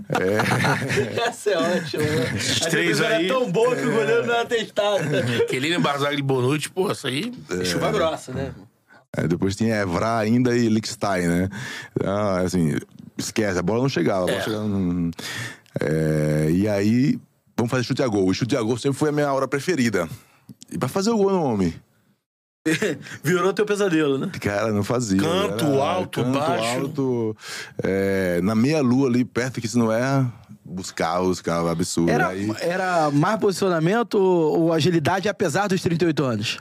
[0.09, 2.25] É, Essa é ótima, né?
[2.65, 5.05] A três defesa aí- era tão boa que o goleiro não era testado.
[5.51, 7.31] Kelini, Barzagli e Bonucci, pô, isso aí...
[7.67, 8.55] Chuva grossa, né?
[9.17, 11.49] É, depois tinha Evra ainda e Lickstein, né?
[12.05, 12.75] Ah, assim,
[13.17, 14.25] esquece, a bola não chegava.
[14.25, 15.11] A bola chegava, não-
[15.81, 17.19] É, e aí,
[17.57, 18.29] vamos fazer chute a gol.
[18.29, 20.09] O chute a gol sempre foi a minha hora preferida.
[20.71, 21.75] E pra fazer o gol no homem.
[23.23, 24.31] Virou teu pesadelo, né?
[24.41, 25.19] Cara, não fazia.
[25.21, 26.65] Canto alto, canto baixo.
[26.81, 27.37] alto,
[27.83, 30.25] é, na meia lua ali, perto, que se não é,
[30.65, 32.11] buscava, buscava, absurdo.
[32.11, 36.59] Era, Aí, era mais posicionamento ou agilidade, apesar dos 38 anos?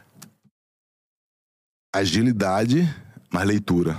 [1.93, 2.91] Agilidade,
[3.31, 3.95] mas leitura.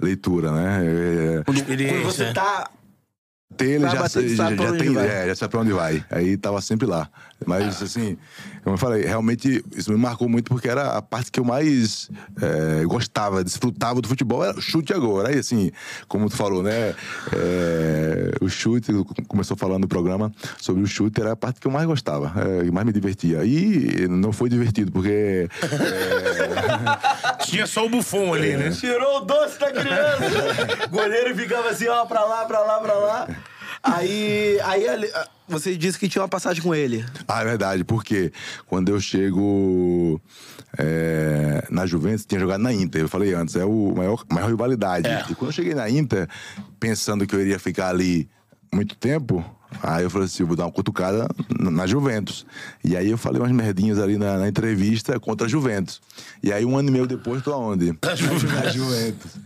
[0.00, 0.80] Leitura, né?
[0.84, 2.32] É, Quando Experiência, você né?
[2.32, 2.70] tá.
[3.58, 6.04] ele Vai já, já, já tem, é, já sabe pra onde vai.
[6.10, 7.10] Aí tava sempre lá.
[7.46, 8.18] Mas, assim,
[8.64, 12.10] como eu falei, realmente isso me marcou muito porque era a parte que eu mais
[12.40, 15.28] é, gostava, desfrutava do futebol, era o chute agora.
[15.28, 15.70] Aí, assim,
[16.08, 16.94] como tu falou, né?
[17.32, 18.92] é, o chute,
[19.26, 22.64] começou falando no programa sobre o chute, era a parte que eu mais gostava, é,
[22.64, 23.44] que mais me divertia.
[23.44, 25.48] E não foi divertido, porque.
[27.44, 28.70] Tinha só o Buffon ali, né?
[28.70, 30.88] Tirou o doce da criança.
[30.90, 33.28] goleiro ficava assim, ó, pra lá, pra lá, pra lá.
[33.94, 35.10] Aí, aí ali-
[35.48, 37.04] você disse que tinha uma passagem com ele.
[37.26, 38.32] Ah, é verdade, porque
[38.66, 40.20] quando eu chego
[40.78, 43.02] é, na Juventus, tinha jogado na Inter.
[43.02, 45.08] Eu falei antes, é o maior, maior rivalidade.
[45.08, 45.24] É.
[45.30, 46.28] E quando eu cheguei na Inter,
[46.78, 48.28] pensando que eu iria ficar ali
[48.72, 49.44] muito tempo,
[49.82, 51.28] aí eu falei assim: eu vou dar uma cutucada
[51.58, 52.46] na Juventus.
[52.84, 56.00] E aí eu falei umas merdinhas ali na, na entrevista contra a Juventus.
[56.42, 57.92] E aí um ano e meio depois, tô aonde?
[58.02, 59.36] Na Juventus.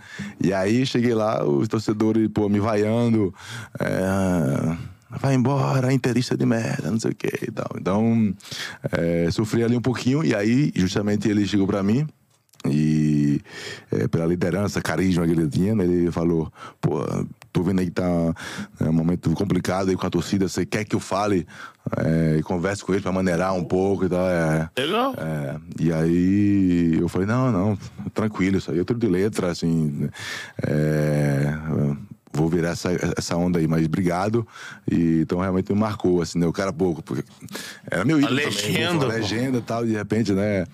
[0.41, 3.35] E aí cheguei lá, os torcedores, pô, me vaiando.
[3.81, 4.77] é,
[5.21, 7.71] vai embora, interista de merda, não sei o que e tal.
[7.79, 8.35] Então,
[8.93, 12.07] é, sofri ali um pouquinho, e aí, justamente, ele chegou pra mim,
[12.67, 13.41] e
[13.91, 17.01] é, pela liderança, carisma que ele tinha, né, ele falou, pô,
[17.53, 18.09] tô vendo aí que tá
[18.81, 21.47] né, um momento complicado aí com a torcida, você quer que eu fale
[21.99, 24.71] é, e converse com ele pra maneirar um pouco e tal, é...
[24.79, 25.15] Legal.
[25.19, 27.79] É, e aí eu falei, não, não,
[28.15, 30.09] tranquilo, isso aí é tudo de letra, assim.
[30.63, 31.55] é,
[32.33, 34.47] vou virar essa, essa onda aí, mas obrigado.
[34.91, 36.47] E, então realmente me marcou, assim, né?
[36.47, 37.25] O cara pouco, porque
[37.91, 40.65] era meu ídolo também, legenda, a legenda e tal, de repente, né?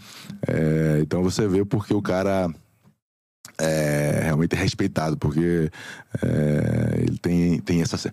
[0.47, 2.49] é, então você vê porque o cara
[3.61, 5.71] é realmente respeitado, porque
[6.23, 8.11] é, ele tem, tem essa.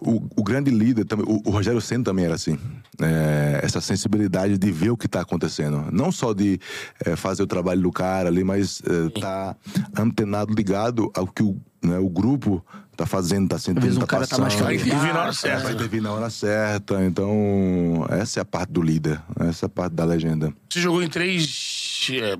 [0.00, 2.58] O, o grande líder, também, o, o Rogério Senna também era assim.
[3.00, 5.86] É, essa sensibilidade de ver o que está acontecendo.
[5.92, 6.60] Não só de
[7.04, 9.56] é, fazer o trabalho do cara ali, mas é, tá
[9.96, 12.64] antenado, ligado ao que o, né, o grupo
[12.96, 14.42] tá fazendo, tá sentindo, vezes tá cara tá passando.
[14.42, 15.62] mais Vai intervir na hora certa.
[15.62, 17.04] Vai intervir na hora certa.
[17.04, 19.20] Então, essa é a parte do líder.
[19.40, 20.52] Essa é a parte da legenda.
[20.68, 22.36] Você jogou em três é,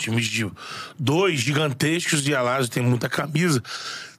[0.00, 0.50] times de
[0.98, 3.62] dois gigantescos e Alásio tem muita camisa.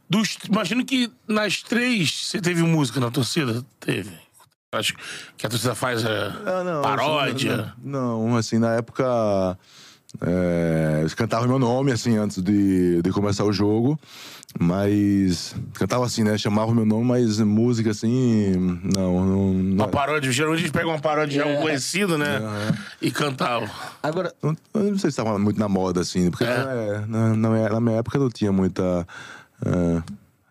[0.10, 3.66] Dos, imagino que nas três você teve música na torcida?
[3.80, 4.12] Teve.
[4.74, 4.96] Acho
[5.38, 7.74] que a torcida faz é, Ah, paródia.
[7.84, 9.58] Não, não, assim, na época.
[10.22, 13.98] É, eles cantavam meu nome, assim, antes de, de começar o jogo.
[14.60, 15.56] Mas.
[15.74, 16.38] Cantava assim, né?
[16.38, 18.52] Chamavam meu nome, mas música, assim.
[18.96, 19.52] Não, não.
[19.52, 20.32] Uma não paródia.
[20.32, 21.52] Geralmente a gente pega uma paródia de É.
[21.52, 22.40] algo conhecido, né?
[23.02, 23.70] E cantava.
[24.04, 26.48] Agora, Não, eu não sei se estava muito na moda, assim, porque É.
[26.48, 29.08] é, na, na minha, na minha época não tinha muita.
[29.66, 30.04] é,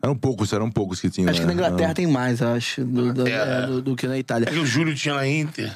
[0.03, 1.29] eram poucos, eram poucos que tinham.
[1.29, 1.61] acho que na né?
[1.63, 3.33] Inglaterra tem mais, acho, do, do- É.
[3.65, 4.49] é, do- do que na Itália.
[4.49, 5.71] É que o Júlio tinha na Inter.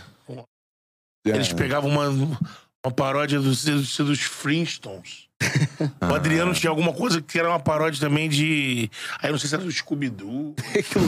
[1.26, 1.30] É.
[1.30, 5.24] Eles pegavam uma, uma paródia dos, dos, dos Flintstones.
[6.08, 8.90] O Adriano tinha alguma coisa que era uma paródia também de.
[9.20, 10.54] Aí eu não sei se era do Scooby-Doo.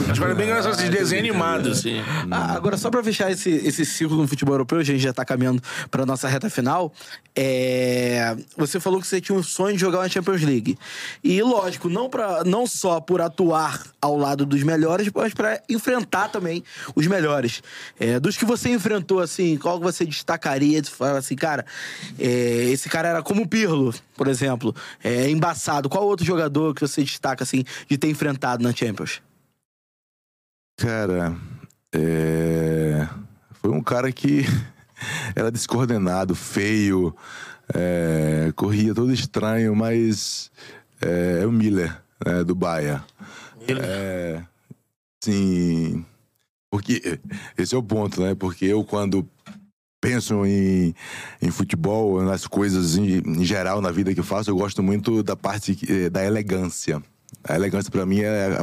[0.09, 2.01] Acho que era bem engraçado, esse desenho animado, assim.
[2.29, 5.23] Ah, agora, só pra fechar esse, esse ciclo no futebol europeu, a gente já tá
[5.25, 6.93] caminhando pra nossa reta final.
[7.35, 10.77] é, Você falou que você tinha um sonho de jogar uma Champions League.
[11.23, 16.29] E, lógico, não, pra, não só por atuar ao lado dos melhores, mas pra enfrentar
[16.29, 16.63] também
[16.95, 17.61] os melhores.
[17.99, 20.83] É, dos que você enfrentou, assim, qual que você destacaria?
[20.83, 21.65] Você fala assim, cara,
[22.19, 22.25] é,
[22.71, 24.75] esse cara era como o Pirlo, por exemplo.
[25.03, 25.89] É embaçado.
[25.89, 29.21] Qual outro jogador que você destaca, assim, de ter enfrentado na Champions?
[30.77, 31.35] Cara,
[31.93, 33.07] é,
[33.53, 34.45] foi um cara que
[35.35, 37.15] era descoordenado, feio,
[37.73, 40.51] é, corria todo estranho, mas
[41.01, 43.03] é, é o Miller, né, do Bahia.
[43.67, 44.41] É,
[45.23, 46.05] sim,
[46.69, 47.19] porque
[47.57, 48.35] esse é o ponto, né?
[48.35, 49.27] Porque eu quando
[49.99, 50.93] penso em,
[51.41, 55.23] em futebol, nas coisas em, em geral na vida que eu faço, eu gosto muito
[55.23, 57.01] da parte que- da elegância.
[57.43, 58.57] A elegância pra mim é,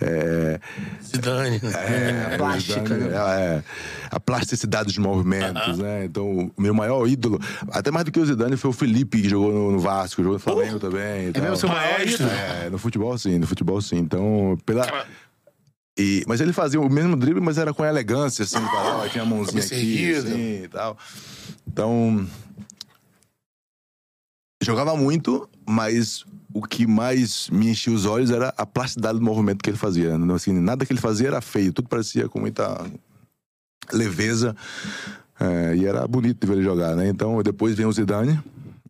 [0.00, 0.60] é,
[1.02, 1.60] Zidane.
[1.62, 3.06] é, a plástica, né?
[3.14, 3.62] é, é,
[4.10, 6.04] a plasticidade dos movimentos, né?
[6.04, 7.38] Então, o meu maior ídolo,
[7.70, 10.34] até mais do que o Zidane, foi o Felipe, que jogou no, no Vasco, jogou
[10.34, 11.26] no Flamengo também.
[11.26, 11.42] e É tal.
[11.42, 12.26] mesmo seu maior Maestro.
[12.26, 12.30] ídolo?
[12.38, 13.96] É, no futebol sim, no futebol sim.
[13.98, 14.86] Então, pela.
[15.96, 19.26] E, mas ele fazia o mesmo drible, mas era com elegância, assim, parava, tinha a
[19.26, 20.98] mãozinha Cabeça aqui, assim, e tal.
[21.66, 22.26] Então.
[24.62, 29.62] Jogava muito, mas o que mais me enchia os olhos era a plasticidade do movimento
[29.62, 30.16] que ele fazia.
[30.18, 32.84] Não, Assim, nada que ele fazia era feio, tudo parecia com muita
[33.92, 34.56] leveza.
[35.38, 37.08] é, e era bonito de ver ele jogar, né?
[37.08, 38.40] Então, depois vem o Zidane,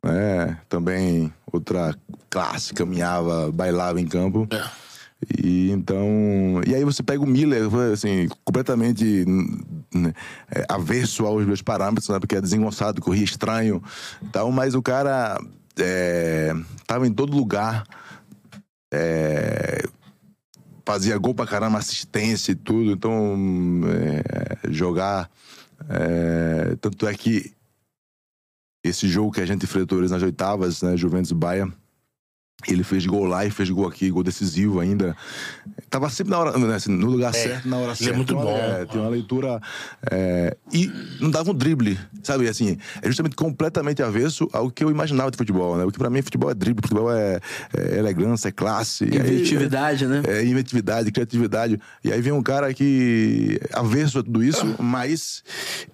[0.02, 0.58] né?
[0.68, 1.94] Também outra
[2.30, 4.46] classe, caminhava, bailava em campo.
[4.50, 4.83] É.
[5.42, 6.60] E então.
[6.66, 7.62] E aí você pega o Miller,
[7.92, 9.24] assim, completamente
[9.94, 10.12] né,
[10.50, 12.18] é, avesso aos meus parâmetros, né?
[12.18, 13.82] Porque é desengonçado, corria estranho
[14.32, 15.38] tal, mas o cara
[15.78, 16.52] é,
[16.86, 17.84] tava em todo lugar.
[18.92, 19.82] é,
[20.86, 22.92] fazia gol pra caramba, assistência e tudo.
[22.92, 23.36] Então,
[23.88, 25.30] é, jogar.
[25.88, 27.52] é, tanto é que
[28.84, 30.96] esse jogo que a gente enfrentou eles nas oitavas, né?
[30.96, 31.72] Juventus Bahia.
[32.68, 35.16] Ele fez gol lá e fez gol aqui, gol decisivo ainda.
[35.90, 38.16] Tava sempre na hora, né, assim, no lugar certo, na hora ele é certa.
[38.16, 38.56] muito Então, bom.
[38.56, 39.60] é, tem uma leitura.
[40.10, 42.48] é, e não dava um drible, sabe?
[42.48, 45.84] Assim, é justamente completamente avesso ao que eu imaginava de futebol, né?
[45.84, 47.38] Porque pra mim futebol é drible, futebol é,
[47.76, 49.04] é elegância, é classe.
[49.04, 50.22] Aí- Inventividade, né?
[50.26, 51.78] é, inventividade, criatividade.
[52.02, 55.42] E aí vem um cara que é avesso a tudo isso, mas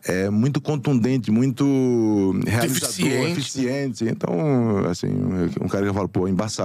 [0.05, 1.65] é muito contundente, muito
[2.47, 3.41] realizador, Eficiente.
[3.41, 4.05] eficiente.
[4.05, 4.33] Então,
[4.91, 5.09] assim,
[5.61, 6.60] um cara que eu falo, pô, embaçado.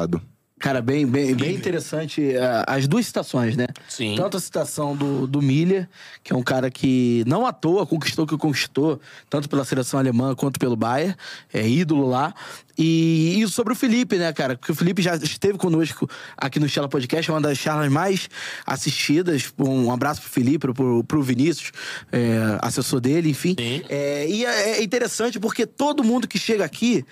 [0.58, 3.68] Cara, bem, bem, bem interessante ah, as duas citações, né?
[3.90, 4.16] Sim.
[4.16, 5.88] Tanto a citação do, do Miller,
[6.24, 9.00] que é um cara que não à toa conquistou o que conquistou,
[9.30, 11.14] tanto pela seleção alemã quanto pelo Bayern,
[11.54, 12.34] é ídolo lá.
[12.78, 14.58] E, e sobre o Felipe, né, cara?
[14.58, 18.30] Porque o Felipe já esteve conosco aqui no Chela Podcast, é uma das charlas mais
[18.66, 19.54] assistidas.
[19.60, 21.74] Um abraço pro Felipe, pro, pro Vinícius,
[22.12, 23.56] é, assessor dele, enfim.
[23.60, 23.84] Sim.
[23.90, 27.06] É, e é é interessante porque todo mundo que chega aqui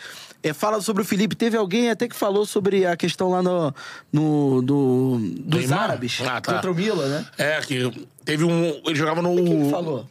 [0.43, 1.35] é, fala sobre o Felipe.
[1.35, 3.73] Teve alguém até que falou sobre a questão lá no,
[4.11, 5.79] no, do- dos Neymar?
[5.83, 6.53] árabes Ah, tá.
[6.53, 7.25] contra o Milan, né?
[7.37, 8.81] É, que teve um.
[8.85, 9.35] Ele jogava no.
[9.35, 10.05] Quem que falou?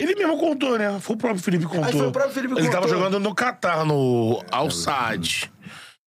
[0.00, 0.98] Ele mesmo contou, né?
[1.00, 1.92] Foi o próprio Felipe que contou.
[1.92, 2.98] foi o próprio Felipe que Ele tava contou.
[2.98, 5.50] jogando no Catar, no Al Saad.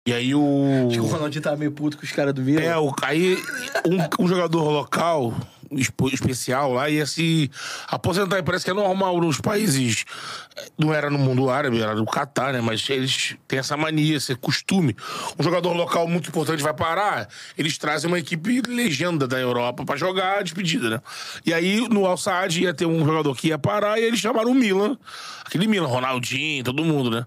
[0.07, 0.87] E aí o.
[0.89, 2.63] Acho que o Ronaldinho tava meio puto com os caras do Milan.
[2.63, 3.37] É, o, aí
[3.87, 5.35] um, um jogador local
[6.13, 7.51] especial lá ia se
[7.89, 8.39] aposentar.
[8.39, 10.05] E parece que é normal nos países.
[10.79, 12.61] Não era no mundo árabe, era do Catar, né?
[12.61, 14.95] Mas eles têm essa mania, esse costume.
[15.39, 19.97] Um jogador local muito importante vai parar, eles trazem uma equipe legenda da Europa pra
[19.97, 21.01] jogar a despedida, né?
[21.47, 24.51] E aí no Al Saad ia ter um jogador que ia parar e eles chamaram
[24.51, 24.99] o Milan.
[25.45, 27.25] Aquele Milan, Ronaldinho, todo mundo, né?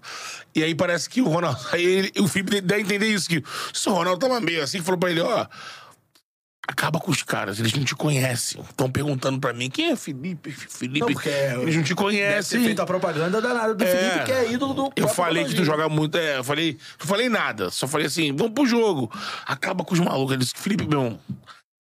[0.54, 1.58] E aí parece que o Ronaldo.
[1.72, 3.42] Aí ele- o Felipe a entender isso, que
[3.72, 5.46] se o Ronaldo tava meio assim, falou pra ele, ó.
[6.66, 8.62] Acaba com os caras, eles não te conhecem.
[8.62, 10.50] Estão perguntando pra mim quem é Felipe?
[10.50, 11.00] Felipe.
[11.00, 12.64] Não, porque eles não te Deve ter conhecem.
[12.64, 13.86] feito a propaganda danada do É.
[13.86, 16.16] Felipe, que é ídolo do Eu falei que tu joga muito.
[16.16, 16.78] É, eu falei.
[16.98, 17.70] Não falei nada.
[17.70, 19.12] Só falei assim, vamos pro jogo.
[19.46, 20.32] Acaba com os malucos.
[20.34, 21.18] Ele disse, Felipe, meu.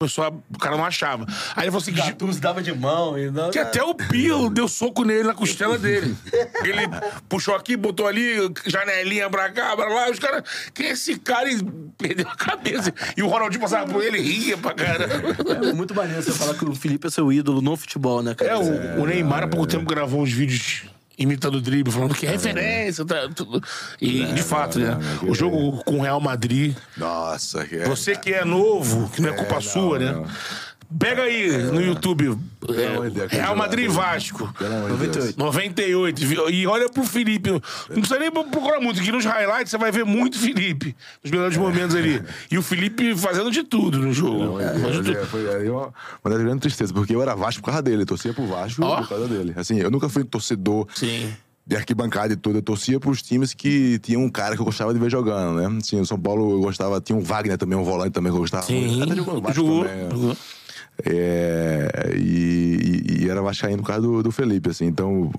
[0.00, 1.24] Começou a, o cara não achava.
[1.54, 3.50] Aí ele falou assim: que, Gattuso dava de mão e não...
[3.52, 6.16] que até o Pio deu soco nele na costela dele.
[6.64, 6.82] Ele
[7.28, 8.34] puxou aqui, botou ali,
[8.66, 10.10] janelinha pra cá, pra lá.
[10.10, 10.42] Os caras,
[10.74, 11.48] quem é esse cara?
[11.48, 11.62] E
[11.96, 12.92] perdeu a cabeça.
[13.16, 15.68] E o Ronaldinho passava por ele e ria pra caramba.
[15.68, 18.50] É muito maneiro você falar que o Felipe é seu ídolo no futebol, né, cara?
[18.50, 20.86] É, o, o Neymar há pouco tempo gravou uns vídeos
[21.18, 23.04] imitando o drible, falando que é referência.
[23.04, 23.62] Tá, tudo.
[24.00, 24.96] E, de fato, né?
[25.22, 26.76] O jogo com o Real Madrid.
[26.96, 27.88] Nossa, que é.
[27.88, 30.24] Você que é novo, que não é culpa não, sua, né?
[30.94, 30.98] Não.
[30.98, 32.38] Pega aí no YouTube.
[32.68, 33.88] é, Real Madrid e.
[33.88, 34.52] Vasco.
[34.58, 35.36] Pelo amor de Deus.
[35.36, 36.26] 98.
[36.26, 36.48] viu?
[36.50, 37.50] E olha pro Felipe.
[37.50, 39.00] Não precisa nem procurar muito.
[39.00, 40.94] Aqui nos highlights você vai ver muito Felipe.
[41.22, 42.22] Nos melhores momentos ali.
[42.50, 44.60] E o Felipe fazendo de tudo no jogo.
[44.60, 45.26] É, tudo.
[45.26, 45.92] foi aí uma,
[46.24, 49.08] uma das grandes tristezas, porque eu era Vasco por causa dele, torcia pro Vasco por
[49.08, 49.52] causa dele.
[49.56, 51.32] Assim, eu nunca fui torcedor Sim.
[51.66, 54.92] de arquibancada e tudo, eu torcia pros times que tinha um cara que eu gostava
[54.92, 55.78] de ver jogando, né?
[55.78, 58.40] Assim, o São Paulo eu gostava, tinha um Wagner também, um volante também que eu
[58.40, 58.64] gostava.
[58.64, 59.00] Sim.
[59.52, 60.04] Jogou também.
[60.04, 60.10] né?
[60.10, 60.36] jogou.
[61.04, 64.86] É, e, e- e era vascaíno por causa do, do Felipe, assim.
[64.86, 65.32] Então,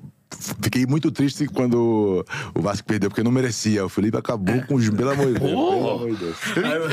[0.62, 3.86] fiquei muito triste quando o Vasco perdeu, porque não merecia.
[3.86, 4.90] O Felipe acabou com os...
[4.90, 6.38] Pelo amor de Deus, pelo amor de Deus.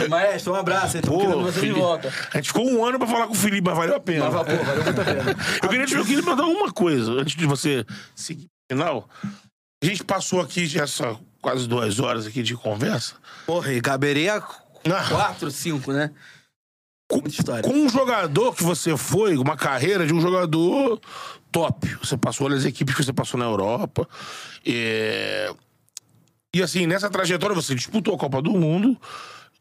[0.00, 2.12] Aí, Maestro, um abraço, querendo Pô, você de Felipe, volta.
[2.32, 4.30] A gente ficou um ano pra falar com o Felipe, mas valeu a pena.
[4.30, 5.36] Mas, pô, valeu muito a pena.
[5.62, 7.84] Eu queria te eu queria perguntar uma coisa, antes de você
[8.14, 9.08] seguir pro final.
[9.82, 13.14] A gente passou aqui já só quase duas horas aqui de conversa.
[13.46, 14.40] Porra, e caberia
[15.10, 16.10] quatro, cinco, né?
[17.26, 17.62] História.
[17.62, 21.00] Com um jogador que você foi, uma carreira de um jogador
[21.50, 21.96] top.
[22.02, 24.08] Você passou nas equipes que você passou na Europa.
[24.66, 25.52] É,
[26.54, 28.96] E assim, nessa trajetória você disputou a Copa do Mundo,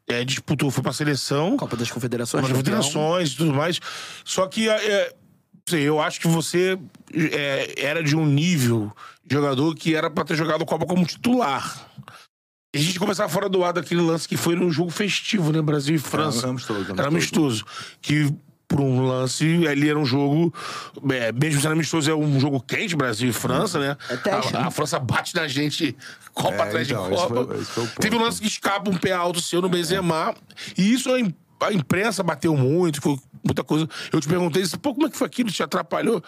[0.07, 1.57] é, disputou, foi pra seleção.
[1.57, 2.43] Copa das Confederações.
[2.43, 2.63] As campeão.
[2.63, 3.79] federações e tudo mais.
[4.25, 5.13] Só que é,
[5.67, 6.77] sei, eu acho que você
[7.13, 8.91] é, era de um nível
[9.25, 11.90] de jogador que era pra ter jogado a Copa como titular.
[12.73, 15.61] E a gente começava fora do ar daquele lance que foi num jogo festivo, né?
[15.61, 16.39] Brasil e França.
[16.39, 17.65] Era amistoso, Era amistoso.
[18.01, 18.33] Que
[18.65, 20.53] por um lance, ali era um jogo.
[21.11, 23.97] é, mesmo sendo amistoso, é um jogo quente, Brasil e França, né?
[24.09, 24.67] É teste, a, né?
[24.67, 25.93] a França bate na gente
[26.33, 27.45] Copa É, atrás então, de esse Copa.
[27.45, 27.87] foi- esse foi.
[27.99, 30.33] Teve um lance que escapa um pé alto seu no Benzema.
[30.77, 33.85] E isso a, im- a imprensa bateu muito, foi muita coisa.
[34.13, 35.51] Eu te perguntei, disse, pô, como é que foi aquilo?
[35.51, 36.23] Te atrapalhou?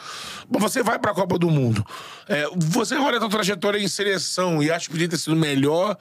[0.50, 1.86] Bom, você vai pra Copa do Mundo.
[2.28, 5.98] É, você olha a tua trajetória em seleção e acha que podia ter sido melhor.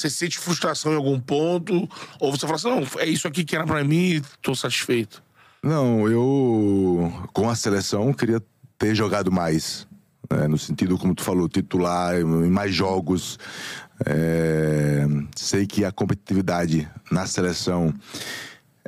[0.00, 1.86] Você sente frustração em algum ponto?
[2.18, 5.22] Ou você fala assim, não, é isso aqui que era pra mim e tô satisfeito.
[5.62, 8.42] Não, eu com a seleção queria
[8.78, 9.86] ter jogado mais.
[10.30, 13.38] né, no sentido, como tu falou, titular, em mais jogos.
[14.06, 15.06] É,
[15.36, 17.92] sei que a competitividade na seleção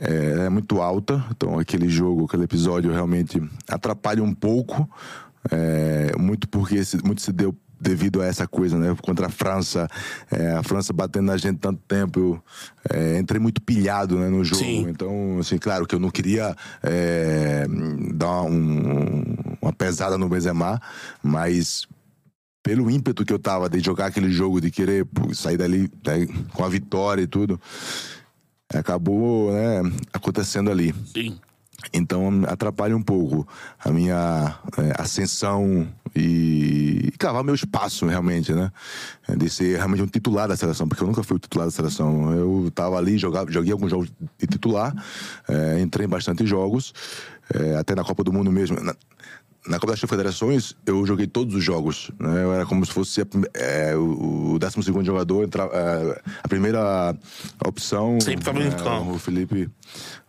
[0.01, 4.89] é, é muito alta, então aquele jogo, aquele episódio realmente atrapalha um pouco,
[5.51, 8.97] é, muito porque se, muito se deu devido a essa coisa, né?
[9.03, 9.89] Contra a França,
[10.31, 12.43] é, a França batendo na gente tanto tempo, eu
[12.91, 14.63] é, entrei muito pilhado né, no jogo.
[14.63, 14.89] Sim.
[14.89, 17.67] Então, assim, claro que eu não queria é,
[18.15, 20.81] dar um- uma pesada no Benzema,
[21.23, 21.87] mas
[22.63, 26.65] pelo ímpeto que eu tava de jogar aquele jogo, de querer sair dali né, com
[26.65, 27.61] a vitória e tudo,
[28.73, 29.83] acabou né,
[30.13, 30.95] acontecendo ali.
[31.13, 31.39] Sim.
[31.93, 33.47] Então atrapalha um pouco
[33.85, 38.70] a minha é, ascensão e, e cavar meu espaço realmente, né?
[39.28, 41.70] É, De ser realmente um titular da seleção, porque eu nunca fui o titular da
[41.70, 42.32] seleção.
[42.32, 44.94] Eu tava ali, jogava, joguei alguns jogos de titular,
[45.48, 46.93] é, entrei em bastante jogos,
[47.55, 48.80] é, até na Copa do Mundo mesmo.
[48.80, 48.94] Na,
[49.66, 52.10] na Copa das Confederações, eu joguei todos os jogos.
[52.18, 52.43] Né?
[52.43, 57.16] Eu era como se fosse a é, o, o 12 jogador, entra, é, a primeira
[57.64, 58.20] opção.
[58.20, 59.12] Sempre tava em é, campo.
[59.12, 59.70] O Felipe,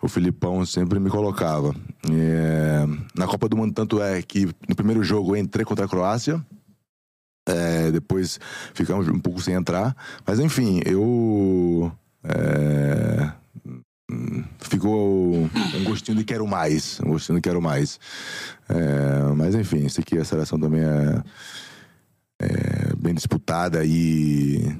[0.01, 1.73] o Filipão sempre me colocava.
[2.11, 2.85] É,
[3.15, 6.43] na Copa do Mundo, tanto é que no primeiro jogo eu entrei contra a Croácia.
[7.47, 8.39] É, depois
[8.73, 9.95] ficamos um pouco sem entrar.
[10.26, 11.91] Mas enfim, eu.
[12.23, 13.31] é,
[14.60, 16.99] ficou um gostinho de quero mais.
[17.02, 17.99] Um gostinho de quero mais.
[18.69, 21.23] É, mas enfim, sei que a seleção também é,
[22.40, 24.76] é bem disputada e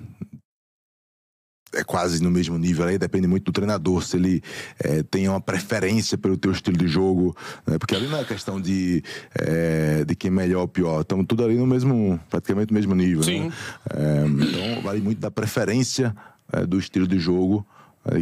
[1.73, 4.41] é quase no mesmo nível aí, depende muito do treinador, se ele
[4.80, 7.35] é, tem uma preferência pelo teu estilo de jogo,
[7.65, 7.77] né?
[7.77, 9.03] porque ali não é questão de,
[9.35, 12.95] é, de quem é melhor ou pior, estamos tudo ali no mesmo, praticamente no mesmo
[12.95, 13.23] nível.
[13.23, 13.47] Sim.
[13.47, 13.53] Né?
[13.91, 16.15] É, então vale muito da preferência
[16.51, 17.65] é, do estilo de jogo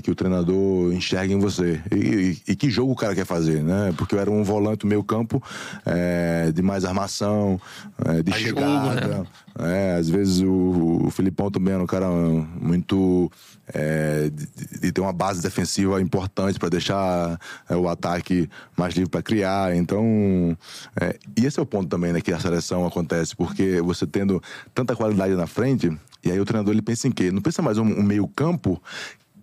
[0.03, 1.81] que o treinador enxerga em você.
[1.91, 3.93] E, e- e que jogo o cara quer fazer, né?
[3.97, 5.41] Porque eu era um volante meio campo
[5.85, 7.59] é, de mais armação,
[8.05, 9.07] é, de Mais jogo, chegada.
[9.17, 9.25] né?
[9.59, 13.29] É, às vezes o, o Filipão também era um cara muito.
[13.73, 14.47] é, de,
[14.81, 17.39] de ter uma base defensiva importante para deixar
[17.69, 18.47] é, o ataque
[18.77, 19.75] mais livre para criar.
[19.75, 20.55] Então.
[20.99, 24.41] é, e esse é o ponto também né, que a seleção acontece, porque você tendo
[24.73, 25.91] tanta qualidade na frente,
[26.23, 27.31] e aí o treinador ele pensa em quê?
[27.31, 28.81] Não pensa mais um, um meio-campo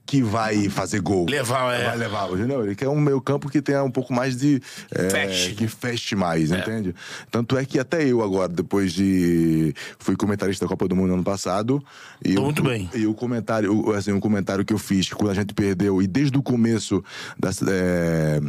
[0.08, 1.26] que vai fazer gol.
[1.28, 1.84] Levar, é.
[1.84, 2.64] Vai levar, entendeu?
[2.64, 4.58] Ele quer um meio campo que tenha um pouco mais de...
[4.90, 5.54] é, Feche.
[5.54, 6.94] Que feche mais, entende?
[7.30, 9.74] Tanto é que até eu agora, depois de...
[9.98, 11.84] Fui comentarista da Copa do Mundo ano passado.
[12.24, 12.88] E Tô eu- muito bem.
[12.94, 16.38] E o comentário, assim, um comentário que eu fiz quando a gente perdeu, e desde
[16.38, 17.04] o começo
[17.38, 18.40] da, é,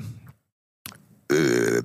[1.30, 1.82] é,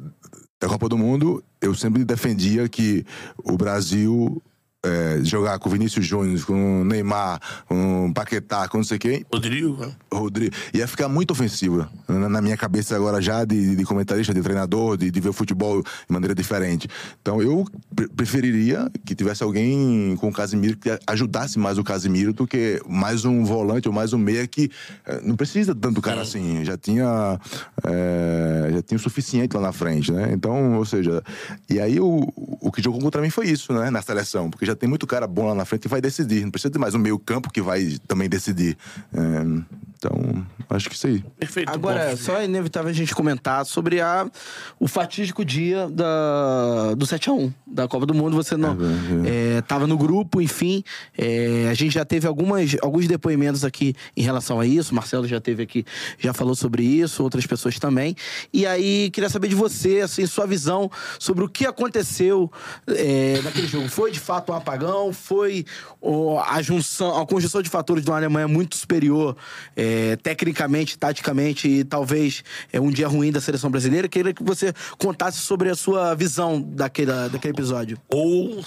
[0.62, 3.04] da Copa do Mundo, eu sempre defendia que
[3.42, 4.40] o Brasil...
[4.84, 9.24] é, jogar com Vinícius Júnior, com o Neymar, com o Paquetá, com não sei quem,
[9.32, 9.92] Rodrigo, né?
[10.12, 14.42] Rodrigo, ia ficar muito ofensiva na, na minha cabeça agora já de, de comentarista, de
[14.42, 16.88] treinador, de, de ver o futebol de maneira diferente.
[17.20, 22.32] Então eu pre- preferiria que tivesse alguém com o Casimiro que ajudasse mais o Casimiro
[22.32, 24.70] do que mais um volante ou mais um meia que
[25.06, 27.40] eh, não precisa tanto cara assim, já tinha
[27.84, 30.30] eh, já tinha o suficiente lá na frente, né?
[30.32, 31.22] Então, ou seja,
[31.68, 33.90] e aí o, o que jogou contra mim foi isso, né?
[33.90, 36.42] Na seleção, porque já tem muito cara bom lá na frente e vai decidir.
[36.42, 38.76] Não precisa de mais um meio campo que vai também decidir.
[39.12, 39.62] Eh,
[39.96, 41.24] então, acho que isso aí.
[41.38, 41.70] Perfeito.
[41.70, 42.16] Agora, bom.
[42.16, 44.30] só é inevitável a gente comentar sobre a,
[44.78, 48.36] o fatídico dia da, do 7x1 da Copa do Mundo.
[48.36, 48.76] Você não
[49.24, 50.84] é, tava no grupo, enfim.
[51.16, 54.92] é, a gente já teve algumas, alguns depoimentos aqui em relação a isso.
[54.92, 55.84] O Marcelo já teve aqui,
[56.18, 58.14] já falou sobre isso, outras pessoas também.
[58.52, 62.50] E aí, queria saber de você, assim, sua visão sobre o que aconteceu
[62.88, 63.88] é, naquele jogo.
[63.88, 65.12] Foi de fato um apagão?
[65.12, 65.64] Foi
[66.00, 69.36] ó, a junção, a conjunção de fatores de uma Alemanha muito superior,
[69.74, 69.83] é,
[70.22, 72.42] tecnicamente, taticamente, e talvez
[72.72, 74.08] é um dia ruim da seleção brasileira?
[74.08, 77.98] Queria que você contasse sobre a sua visão daquele, daquele episódio.
[78.08, 78.62] Ou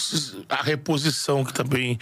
[0.50, 1.98] a reposição, que também.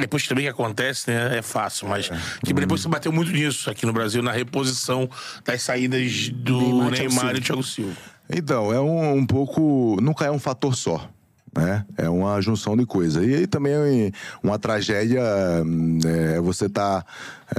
[0.00, 1.38] Depois também que acontece, né?
[1.38, 2.10] É fácil, mas.
[2.44, 5.08] Que depois se bateu muito nisso aqui no Brasil, na reposição
[5.44, 7.96] das saídas do Neymar Neymar, e Thiago e Thiago Silva.
[8.30, 9.96] Então, é um, um pouco.
[10.00, 11.08] Nunca é um fator só.
[11.56, 11.84] Né?
[11.96, 13.24] É uma junção de coisas.
[13.26, 14.12] E aí também é
[14.42, 15.22] uma tragédia.
[15.64, 17.04] hum, é, você tá.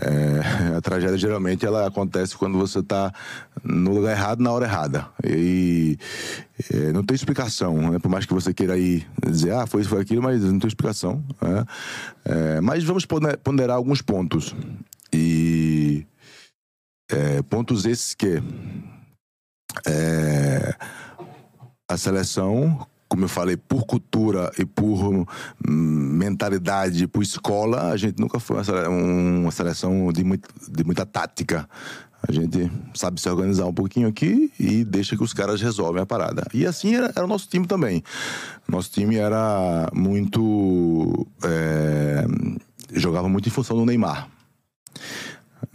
[0.01, 3.11] é, a tragédia geralmente ela acontece quando você tá
[3.63, 5.07] no lugar errado na hora errada.
[5.23, 5.97] E
[6.73, 7.99] é, não tem explicação, né?
[7.99, 10.67] Por mais que você queira aí dizer, ah, foi isso, foi aquilo, mas não tem
[10.67, 11.23] explicação.
[11.41, 11.65] né?
[12.25, 13.05] É, mas vamos
[13.43, 14.55] ponderar alguns pontos.
[15.11, 16.05] E.
[17.11, 18.41] é, pontos esses que
[19.85, 20.75] é,
[21.87, 25.25] a seleção, como eu falei, por cultura e por hum,
[25.67, 31.05] mentalidade, por escola, a gente nunca foi uma sele- uma seleção de, muito- de muita
[31.05, 31.67] tática.
[32.27, 36.05] A gente sabe se organizar um pouquinho aqui e deixa que os caras resolvem a
[36.05, 36.45] parada.
[36.53, 38.03] E assim era, era o nosso time também.
[38.67, 41.25] Nosso time era muito.
[41.43, 42.25] é,
[42.93, 44.29] jogava muito em função do Neymar.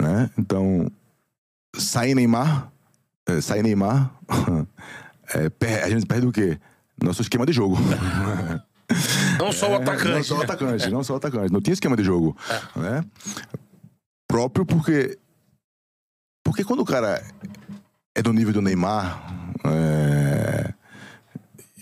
[0.01, 0.31] Né?
[0.39, 0.87] Então,
[1.77, 2.71] sai Neymar,
[3.27, 4.13] é, sai Neymar,
[5.35, 6.59] é, a gente perde o quê?
[7.03, 7.77] Nosso esquema de jogo.
[9.39, 10.11] Não só o atacante.
[10.11, 10.45] Não só o né?
[10.45, 11.53] atacante, não só o atacante.
[11.53, 12.37] Não tinha esquema de jogo.
[12.77, 13.05] Né?
[14.29, 15.19] Próprio porque.
[16.45, 17.25] Porque quando o cara
[18.15, 19.55] é do nível do Neymar.
[19.65, 20.75] É,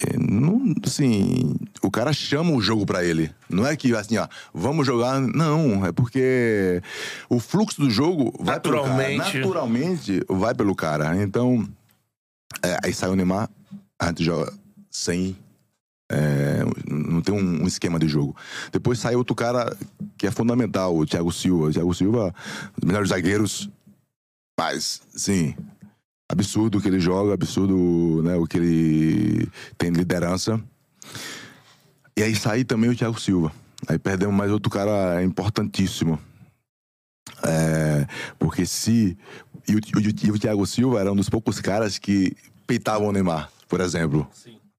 [0.06, 3.32] é, não, assim, o cara chama o jogo pra ele.
[3.50, 5.20] Não é que assim, ó, vamos jogar.
[5.20, 6.82] Não, é porque
[7.28, 8.88] o fluxo do jogo vai pelo cara.
[8.88, 9.38] Naturalmente.
[9.38, 11.22] Naturalmente vai pelo cara.
[11.22, 11.68] Então,
[12.62, 13.48] é, aí sai o Neymar,
[13.98, 14.52] a gente joga
[14.92, 15.36] sem
[16.10, 18.36] é, não tem um, um esquema de jogo.
[18.70, 19.74] Depois sai outro cara
[20.18, 21.68] que é fundamental, o Thiago Silva.
[21.68, 22.34] O Thiago Silva,
[22.78, 23.70] os melhores zagueiros,
[24.60, 25.56] mas, sim,
[26.30, 29.48] absurdo o que ele joga, absurdo né, o que ele
[29.78, 30.62] tem de liderança.
[32.14, 33.50] E aí sai também o Thiago Silva.
[33.88, 36.18] Aí perdemos mais outro cara importantíssimo.
[37.44, 38.06] É,
[38.38, 39.16] porque se.
[39.66, 39.80] E o,
[40.26, 42.36] e o- Thiago Silva era um dos poucos caras que
[42.66, 44.28] peitavam o Neymar, por exemplo.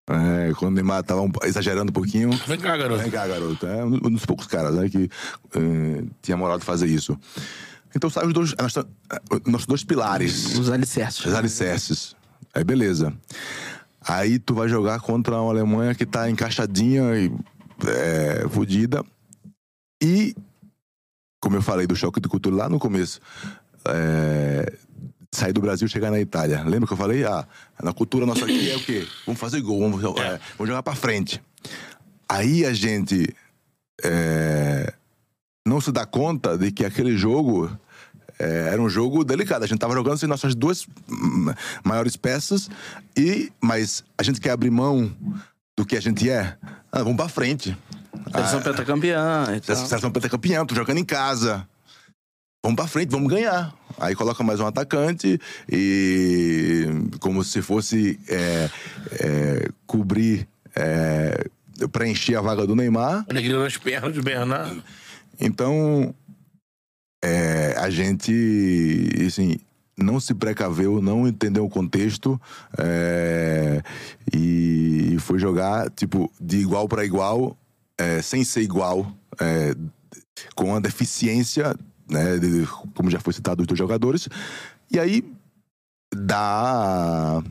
[0.09, 2.30] É, quando o Neymar tava um- exagerando um pouquinho.
[2.45, 3.01] Vem cá, garoto.
[3.01, 3.65] Vem cá, garoto.
[3.65, 5.09] É um dos poucos caras né, que
[5.55, 7.17] eh, tinha moral de fazer isso.
[7.95, 8.85] Então saem os dois, a nossa-
[9.45, 11.25] os nossos dois pilares, Os alicerces.
[11.25, 12.15] os alicerces.
[12.53, 13.13] Aí beleza.
[14.01, 17.31] Aí tu vai jogar contra uma Alemanha que tá encaixadinha e
[17.88, 19.03] é, fodida.
[20.01, 20.35] E
[21.41, 23.21] como eu falei do choque de cultura lá no começo,
[23.88, 24.73] é,
[25.35, 26.64] sair do Brasil e chegar na Itália.
[26.64, 27.23] Lembra que eu falei?
[27.23, 27.45] Ah,
[27.81, 29.07] na cultura nossa aqui é o quê?
[29.26, 31.41] Vamos fazer gol, vamos, é, vamos jogar pra frente.
[32.27, 33.34] Aí a gente
[34.03, 34.93] é,
[35.65, 37.69] não se dá conta de que aquele jogo
[38.39, 39.64] é, era um jogo delicado.
[39.64, 41.53] A gente tava jogando sem nossas duas hum,
[41.84, 42.69] maiores peças,
[43.15, 45.11] e mas a gente quer abrir mão
[45.77, 46.57] do que a gente é.
[46.91, 47.77] Ah, vamos pra frente.
[48.31, 49.61] Seleção Ah, pentacampeã.
[49.61, 51.68] Seleção pentacampeã, tô jogando em casa.
[52.65, 53.76] Vamos pra frente, vamos ganhar.
[53.98, 55.38] Aí coloca mais um atacante
[55.69, 56.85] e
[57.19, 58.69] como se fosse é,
[59.19, 61.45] é, cobrir, é,
[61.91, 63.26] preencher a vaga do Neymar.
[63.30, 64.81] Alegria nas pernas de Bernardo.
[65.38, 66.15] Então,
[67.22, 68.31] é, a gente,
[69.27, 69.57] assim,
[69.98, 72.40] não se precaveu, não entendeu o contexto
[72.77, 73.84] é,
[74.34, 77.57] e foi jogar, tipo, de igual para igual,
[77.98, 79.14] é, sem ser igual,
[80.56, 81.76] com a deficiência,
[82.14, 82.40] né,
[82.94, 84.30] como já foi citado, dos dois jogadores.
[84.91, 85.23] E aí,
[86.15, 87.41] dá...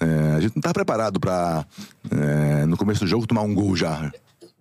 [0.00, 1.66] é, a gente não tá preparado para
[2.68, 4.12] no começo do jogo, tomar um gol já.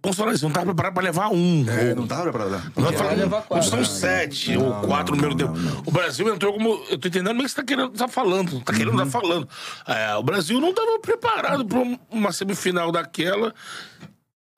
[0.01, 1.65] Vamos falar isso, não tava preparado pra levar um.
[1.69, 1.95] É, gol.
[1.97, 2.51] não tava preparado.
[2.77, 3.55] Nós Vai falamos, levar quatro.
[3.57, 5.83] nós estamos sete ou quatro no primeiro tempo.
[5.85, 6.69] O Brasil entrou como.
[6.89, 8.61] Eu tô entendendo meio que você tá querendo tá falando.
[8.61, 8.97] Tá querendo Uhum.
[8.99, 9.49] tá falando.
[9.85, 11.79] É, o Brasil não estava preparado para
[12.09, 13.53] uma semifinal daquela.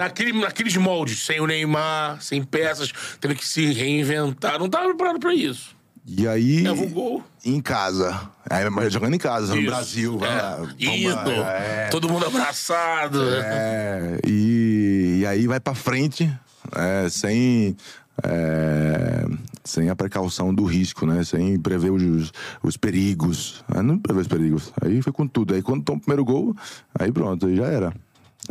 [0.01, 4.57] Naquele, naqueles moldes, sem o Neymar, sem peças, tendo que se reinventar.
[4.57, 5.75] Não estava preparado para isso.
[6.07, 7.23] E aí, Leva o gol.
[7.45, 8.19] em casa.
[8.49, 9.69] Aí, mas jogando em casa, no Isso.
[9.69, 10.17] Brasil.
[10.17, 13.21] vai É, lá, lá, é, todo mundo abraçado.
[13.35, 16.27] é, e, e aí vai pra frente,
[16.75, 17.77] é, sem,
[18.23, 19.25] é,
[19.63, 21.23] sem a precaução do risco, né?
[21.23, 22.31] Sem prever os,
[22.63, 23.63] os perigos.
[23.75, 24.73] É, não prever os perigos.
[24.81, 25.53] Aí foi com tudo.
[25.53, 26.55] Aí quando toma o primeiro gol,
[26.97, 27.93] aí pronto, aí já era.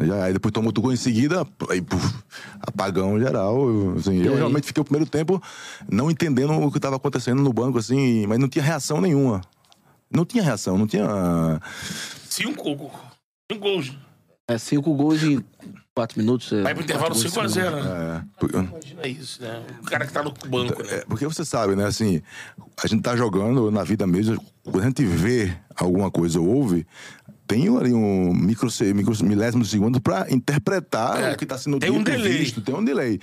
[0.06, 2.14] Já, aí depois tomou outro gol em seguida, aí puf,
[2.60, 3.56] apagão geral.
[3.68, 4.38] eu, Assim, eu aí?
[4.38, 5.42] realmente fiquei o primeiro tempo
[5.90, 9.40] não entendendo o que estava acontecendo no banco, assim, mas não tinha reação nenhuma.
[10.12, 11.60] Não tinha reação, não tinha.
[12.28, 12.64] Cinco,
[13.50, 13.92] cinco gols.
[14.48, 15.44] É cinco gols em
[15.94, 16.52] quatro minutos.
[16.52, 17.84] é, Vai pro intervalo quatro gols em 5x0, segundo.
[17.84, 18.16] né?
[18.16, 19.62] É, por- Imagina isso, né?
[19.80, 20.88] O cara que tá no banco, né?
[20.94, 22.20] É, porque você sabe, né, assim,
[22.82, 26.84] a gente tá jogando na vida mesmo, quando a gente vê alguma coisa ou ouve,
[27.50, 31.78] tem ali um micro, micro milésimo de segundo pra interpretar É, o que tá sendo
[31.80, 32.38] tem um dito, delay.
[32.38, 33.18] visto, tem um delay.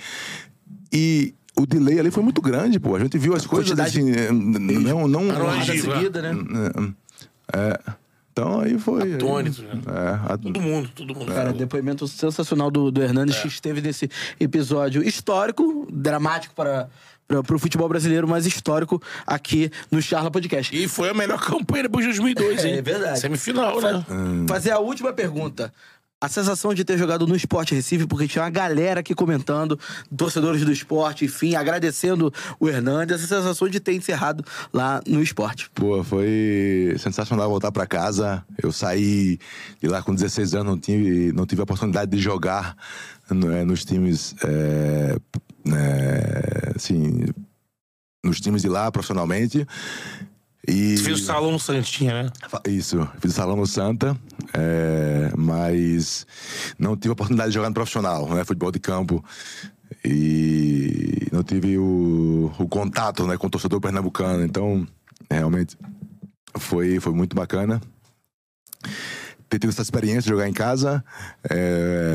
[0.92, 2.94] E o delay ali foi muito grande, pô.
[2.94, 5.96] A gente viu as coisas quantidade assim, não não Não Agiva.
[5.96, 6.30] seguida, né?
[7.52, 7.80] é,
[8.32, 9.80] então aí foi Atônito, né?
[9.86, 11.32] É, a- Todo mundo, todo mundo.
[11.32, 13.42] Cara, depoimento sensacional do, do Hernandes, É.
[13.42, 16.88] que esteve nesse episódio histórico, dramático para,
[17.28, 20.74] para, para o futebol brasileiro, mas histórico aqui no Charla Podcast.
[20.74, 22.72] E foi a melhor campanha depois de 2002, hein?
[22.78, 23.20] É verdade.
[23.20, 24.04] Semifinal, né?
[24.48, 25.72] Fazer a última pergunta.
[26.20, 29.78] A sensação de ter jogado no Esporte Recife, porque tinha uma galera aqui comentando,
[30.16, 35.70] torcedores do esporte, enfim, agradecendo o Hernandes, essa sensação de ter encerrado lá no esporte.
[35.72, 38.44] Pô, foi sensacional voltar pra casa.
[38.60, 39.38] Eu saí
[39.80, 42.76] de lá com 16 anos, não tive, não tive a oportunidade de jogar
[43.34, 45.16] nos times, é,
[45.64, 46.32] né,
[46.74, 47.26] assim,
[48.24, 49.66] nos times de lá profissionalmente.
[50.66, 52.30] E Você fez o salão no Santinha, né?
[52.66, 54.14] Isso, fiz salão no Santa,
[54.52, 56.26] é, mas
[56.78, 58.44] não tive a oportunidade de jogar no profissional, né?
[58.44, 59.24] Futebol de campo.
[60.04, 64.44] E não tive o, o contato né, com o torcedor pernambucano.
[64.44, 64.86] Então,
[65.30, 65.76] realmente,
[66.58, 67.80] foi, foi muito bacana.
[69.48, 71.02] Ter tido essa experiência de jogar em casa,
[71.48, 72.07] é,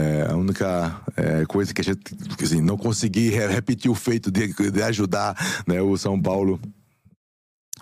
[0.43, 1.99] única é, coisa que a gente
[2.41, 5.35] assim, não consegui re- repetir o feito de, de ajudar
[5.67, 6.59] né, o São Paulo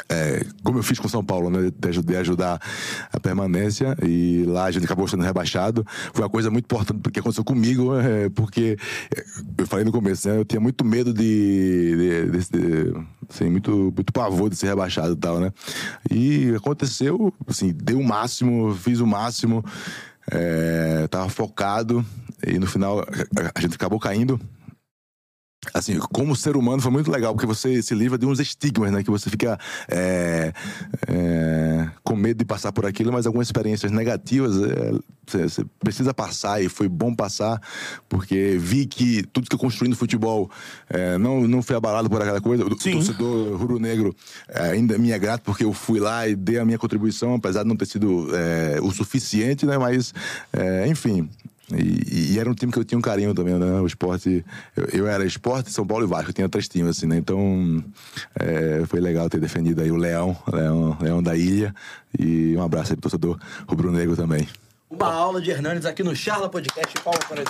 [0.09, 1.71] é, como eu fiz com São Paulo, né?
[1.77, 2.61] De ajudar, ajudar
[3.11, 5.85] a permanência e lá a gente acabou sendo rebaixado.
[6.13, 8.77] Foi uma coisa muito importante porque aconteceu comigo, é, porque
[9.15, 9.23] é,
[9.57, 10.37] eu falei no começo, né?
[10.37, 12.93] Eu tinha muito medo de, de, de-
[13.29, 15.51] assim, muito, muito pavor de ser rebaixado e tal, né?
[16.09, 19.63] E aconteceu, assim, dei o máximo, fiz o máximo,
[20.29, 22.05] é, tava focado
[22.45, 23.05] e no final a,
[23.55, 24.39] a gente acabou caindo
[25.73, 29.03] assim, como ser humano foi muito legal, porque você se livra de uns estigmas, né?
[29.03, 30.51] Que você fica é,
[31.07, 34.91] é, com medo de passar por aquilo, mas algumas experiências negativas é,
[35.27, 37.61] você, precisa passar e foi bom passar,
[38.09, 40.49] porque vi que tudo que eu construí no futebol
[40.89, 42.65] é, não, não foi abalado por aquela coisa.
[42.65, 42.93] O Sim.
[42.93, 44.15] torcedor rubro-negro
[44.49, 47.61] é, ainda me é grato porque eu fui lá e dei a minha contribuição, apesar
[47.61, 49.77] de não ter sido é, o suficiente, né?
[49.77, 50.13] Mas,
[50.87, 51.29] enfim,
[51.75, 53.79] e, e era um time que eu tinha um carinho também, né?
[53.79, 54.43] O esporte.
[54.75, 56.29] Eu, eu era esporte, São Paulo e Vasco.
[56.29, 57.17] Eu tinha três times, assim, né?
[57.17, 57.83] Então
[58.39, 61.73] é, foi legal ter defendido aí o Leão, Leão, Leão da Ilha.
[62.17, 64.47] E um abraço aí pro torcedor rubro-negro também.
[64.89, 66.93] Uma aula de Hernandes aqui no Charla Podcast.
[67.01, 67.49] Palma para ele.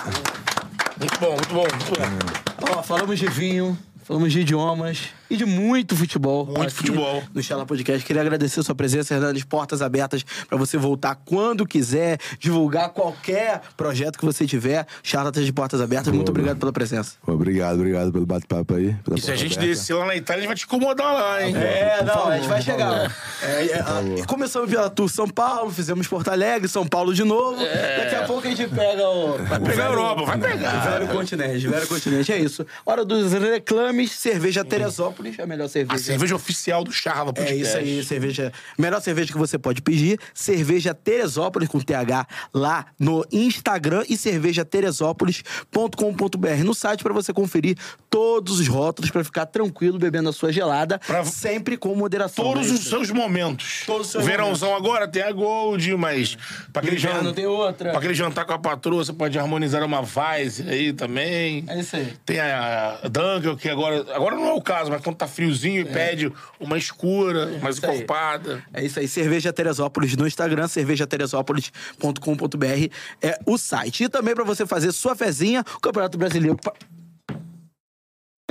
[0.98, 2.78] Muito bom, muito bom, muito bom.
[2.78, 6.44] Ó, falamos de vinho, Falamos de idiomas e de muito futebol.
[6.44, 7.22] Muito futebol.
[7.32, 8.04] No Chala Podcast.
[8.04, 9.44] Queria agradecer a sua presença, Hernandes.
[9.44, 14.86] Portas abertas para você voltar quando quiser, divulgar qualquer projeto que você tiver.
[15.02, 16.12] Charla tá de portas abertas.
[16.12, 17.12] Muito obrigado pela presença.
[17.26, 18.94] Obrigado, obrigado pelo bate-papo aí.
[19.04, 19.66] pela E se a gente aberta.
[19.74, 21.54] descer lá na Itália, a gente vai te incomodar lá, hein?
[21.56, 23.14] É, não, a gente vai chegar.
[23.42, 27.56] É, é, a- começamos pela Tour São Paulo, fizemos Porto Alegre, São Paulo de novo.
[27.62, 29.38] Daqui a pouco a gente pega o.
[29.44, 30.90] Vai pegar a Europa, vai pegar.
[30.90, 32.32] Velho continente, velho continente.
[32.32, 32.66] É isso.
[32.84, 36.02] Hora dos reclames, cerveja Teresópolis, a melhor A cerveja.
[36.02, 38.52] cerveja oficial do Charla É isso aí, cerveja.
[38.78, 40.18] Melhor cerveja que você pode pedir.
[40.34, 47.76] Cerveja Teresópolis com TH lá no Instagram e cervejateresópolis.com.br no site para você conferir
[48.10, 52.44] todos os rótulos para ficar tranquilo bebendo a sua gelada, Pra- sempre com moderação.
[52.44, 52.74] Todos né?
[52.74, 53.82] os seus momentos.
[53.86, 56.36] Todos os seus o verãozão agora tem a Gold, mas
[56.72, 57.90] pra aquele, Inverno jan- tem outra.
[57.90, 61.64] pra aquele jantar com a patroa, você pode harmonizar uma Weiss aí também.
[61.68, 62.12] É isso aí.
[62.24, 63.81] Tem a Dunkel, que agora.
[63.86, 67.86] Agora não é o caso, mas quando tá friozinho e pede uma escura, mais isso
[67.86, 67.96] aí.
[67.96, 68.64] encorpada.
[68.72, 72.88] É isso aí, Cerveja Teresópolis no Instagram, cervejateresópolis.com.br
[73.20, 74.04] é o site.
[74.04, 76.58] E também para você fazer sua fezinha, o Campeonato Brasileiro.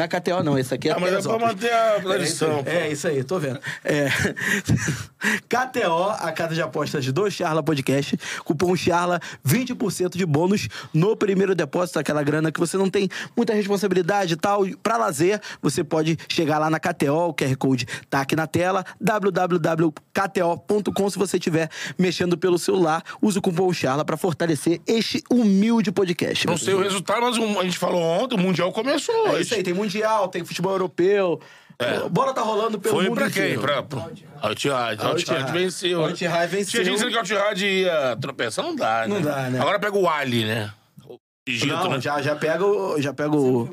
[0.01, 2.63] Não é KTO, não, esse aqui é Ah, mas é pra manter a tradição.
[2.65, 3.59] É isso aí, tô vendo.
[3.83, 4.07] É.
[5.47, 8.17] KTO, a casa de apostas do Charla Podcast.
[8.43, 13.07] Cupom Charla, 20% de bônus no primeiro depósito, aquela grana que você não tem
[13.37, 14.65] muita responsabilidade e tal.
[14.81, 18.83] Pra lazer, você pode chegar lá na KTO, o QR Code tá aqui na tela,
[18.99, 21.09] www.kto.com.
[21.11, 21.69] Se você estiver
[21.99, 26.47] mexendo pelo celular, use o cupom Charla pra fortalecer este humilde podcast.
[26.47, 29.61] Não sei o resultado, mas a gente falou ontem, o Mundial começou É isso aí,
[29.61, 29.90] tem Mundial,
[30.31, 31.39] tem futebol europeu.
[31.79, 33.41] A bola tá rolando pelo Foi mundo pra quem?
[33.53, 33.61] inteiro.
[33.61, 34.07] Pra, pra...
[34.41, 35.51] Al-Ittihad Al-Ittihad.
[35.51, 36.03] venceu.
[36.03, 36.83] Al-Ittihad venceu.
[36.83, 38.63] Tinha gente dizendo que o Al-Ittihad ia tropeçar.
[38.63, 39.15] Não dá, né?
[39.15, 39.59] Não dá, né?
[39.59, 40.71] Agora pega o Ali, né?
[41.07, 41.99] O Egito, Não, né?
[42.01, 43.01] já, já pega o.
[43.01, 43.67] Já pega o.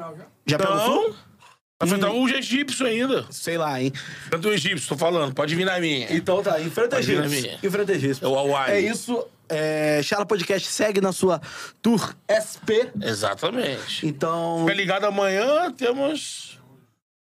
[0.47, 1.15] Já pega o Não.
[1.81, 3.25] Vai enfrentar o egípcio ainda.
[3.31, 3.93] Sei lá, hein?
[4.27, 5.33] Enfrenta o egípcio, tô falando.
[5.33, 6.09] Pode vir na minha.
[6.11, 7.43] Então tá, enfrenta Pode vir na Egípcio.
[7.51, 7.59] minha.
[7.63, 8.25] Enfrenta Egípcio.
[8.25, 8.59] É o.
[8.67, 9.25] É isso.
[9.49, 11.41] É, Charla Podcast segue na sua
[11.81, 12.91] Tour SP.
[13.01, 14.05] Exatamente.
[14.07, 14.65] Então.
[14.67, 16.58] Fica ligado amanhã, temos...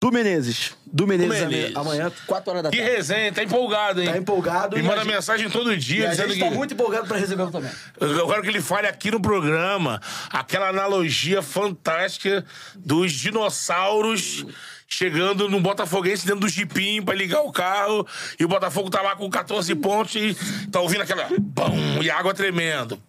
[0.06, 0.72] Du Menezes.
[0.86, 1.76] Du Menezes, Menezes.
[1.76, 2.92] amanhã, 4 horas da Que tarde.
[2.92, 4.06] resenha, tá empolgado, hein?
[4.08, 4.76] Tá empolgado.
[4.78, 6.48] E a manda gente- mensagem todo E dia a dizendo gente que...
[6.48, 7.72] tá muito empolgado pra recebê-lo também.
[8.00, 10.00] Eu quero que ele fale aqui no programa
[10.30, 12.44] aquela analogia fantástica
[12.76, 14.46] dos dinossauros
[14.88, 18.06] chegando no Botafoguense dentro do jipinho pra ligar o carro
[18.38, 20.36] e o Botafogo tá lá com 14 pontos e
[20.70, 23.00] tá ouvindo aquela bum, e água tremendo,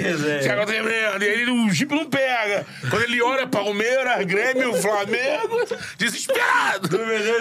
[0.00, 0.42] resenha.
[0.42, 2.66] e água tremendo, e aí o jipe não pega.
[2.88, 5.56] Quando ele olha Palmeiras, Grêmio, Flamengo,
[5.96, 6.88] desesperado.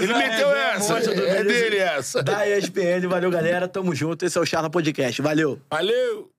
[0.02, 2.22] Ele meteu essa, é dele essa.
[2.24, 4.26] Da ESPN, valeu galera, tamo junto.
[4.26, 5.60] Esse é o Charla Podcast, valeu.
[5.70, 6.30] Valeu!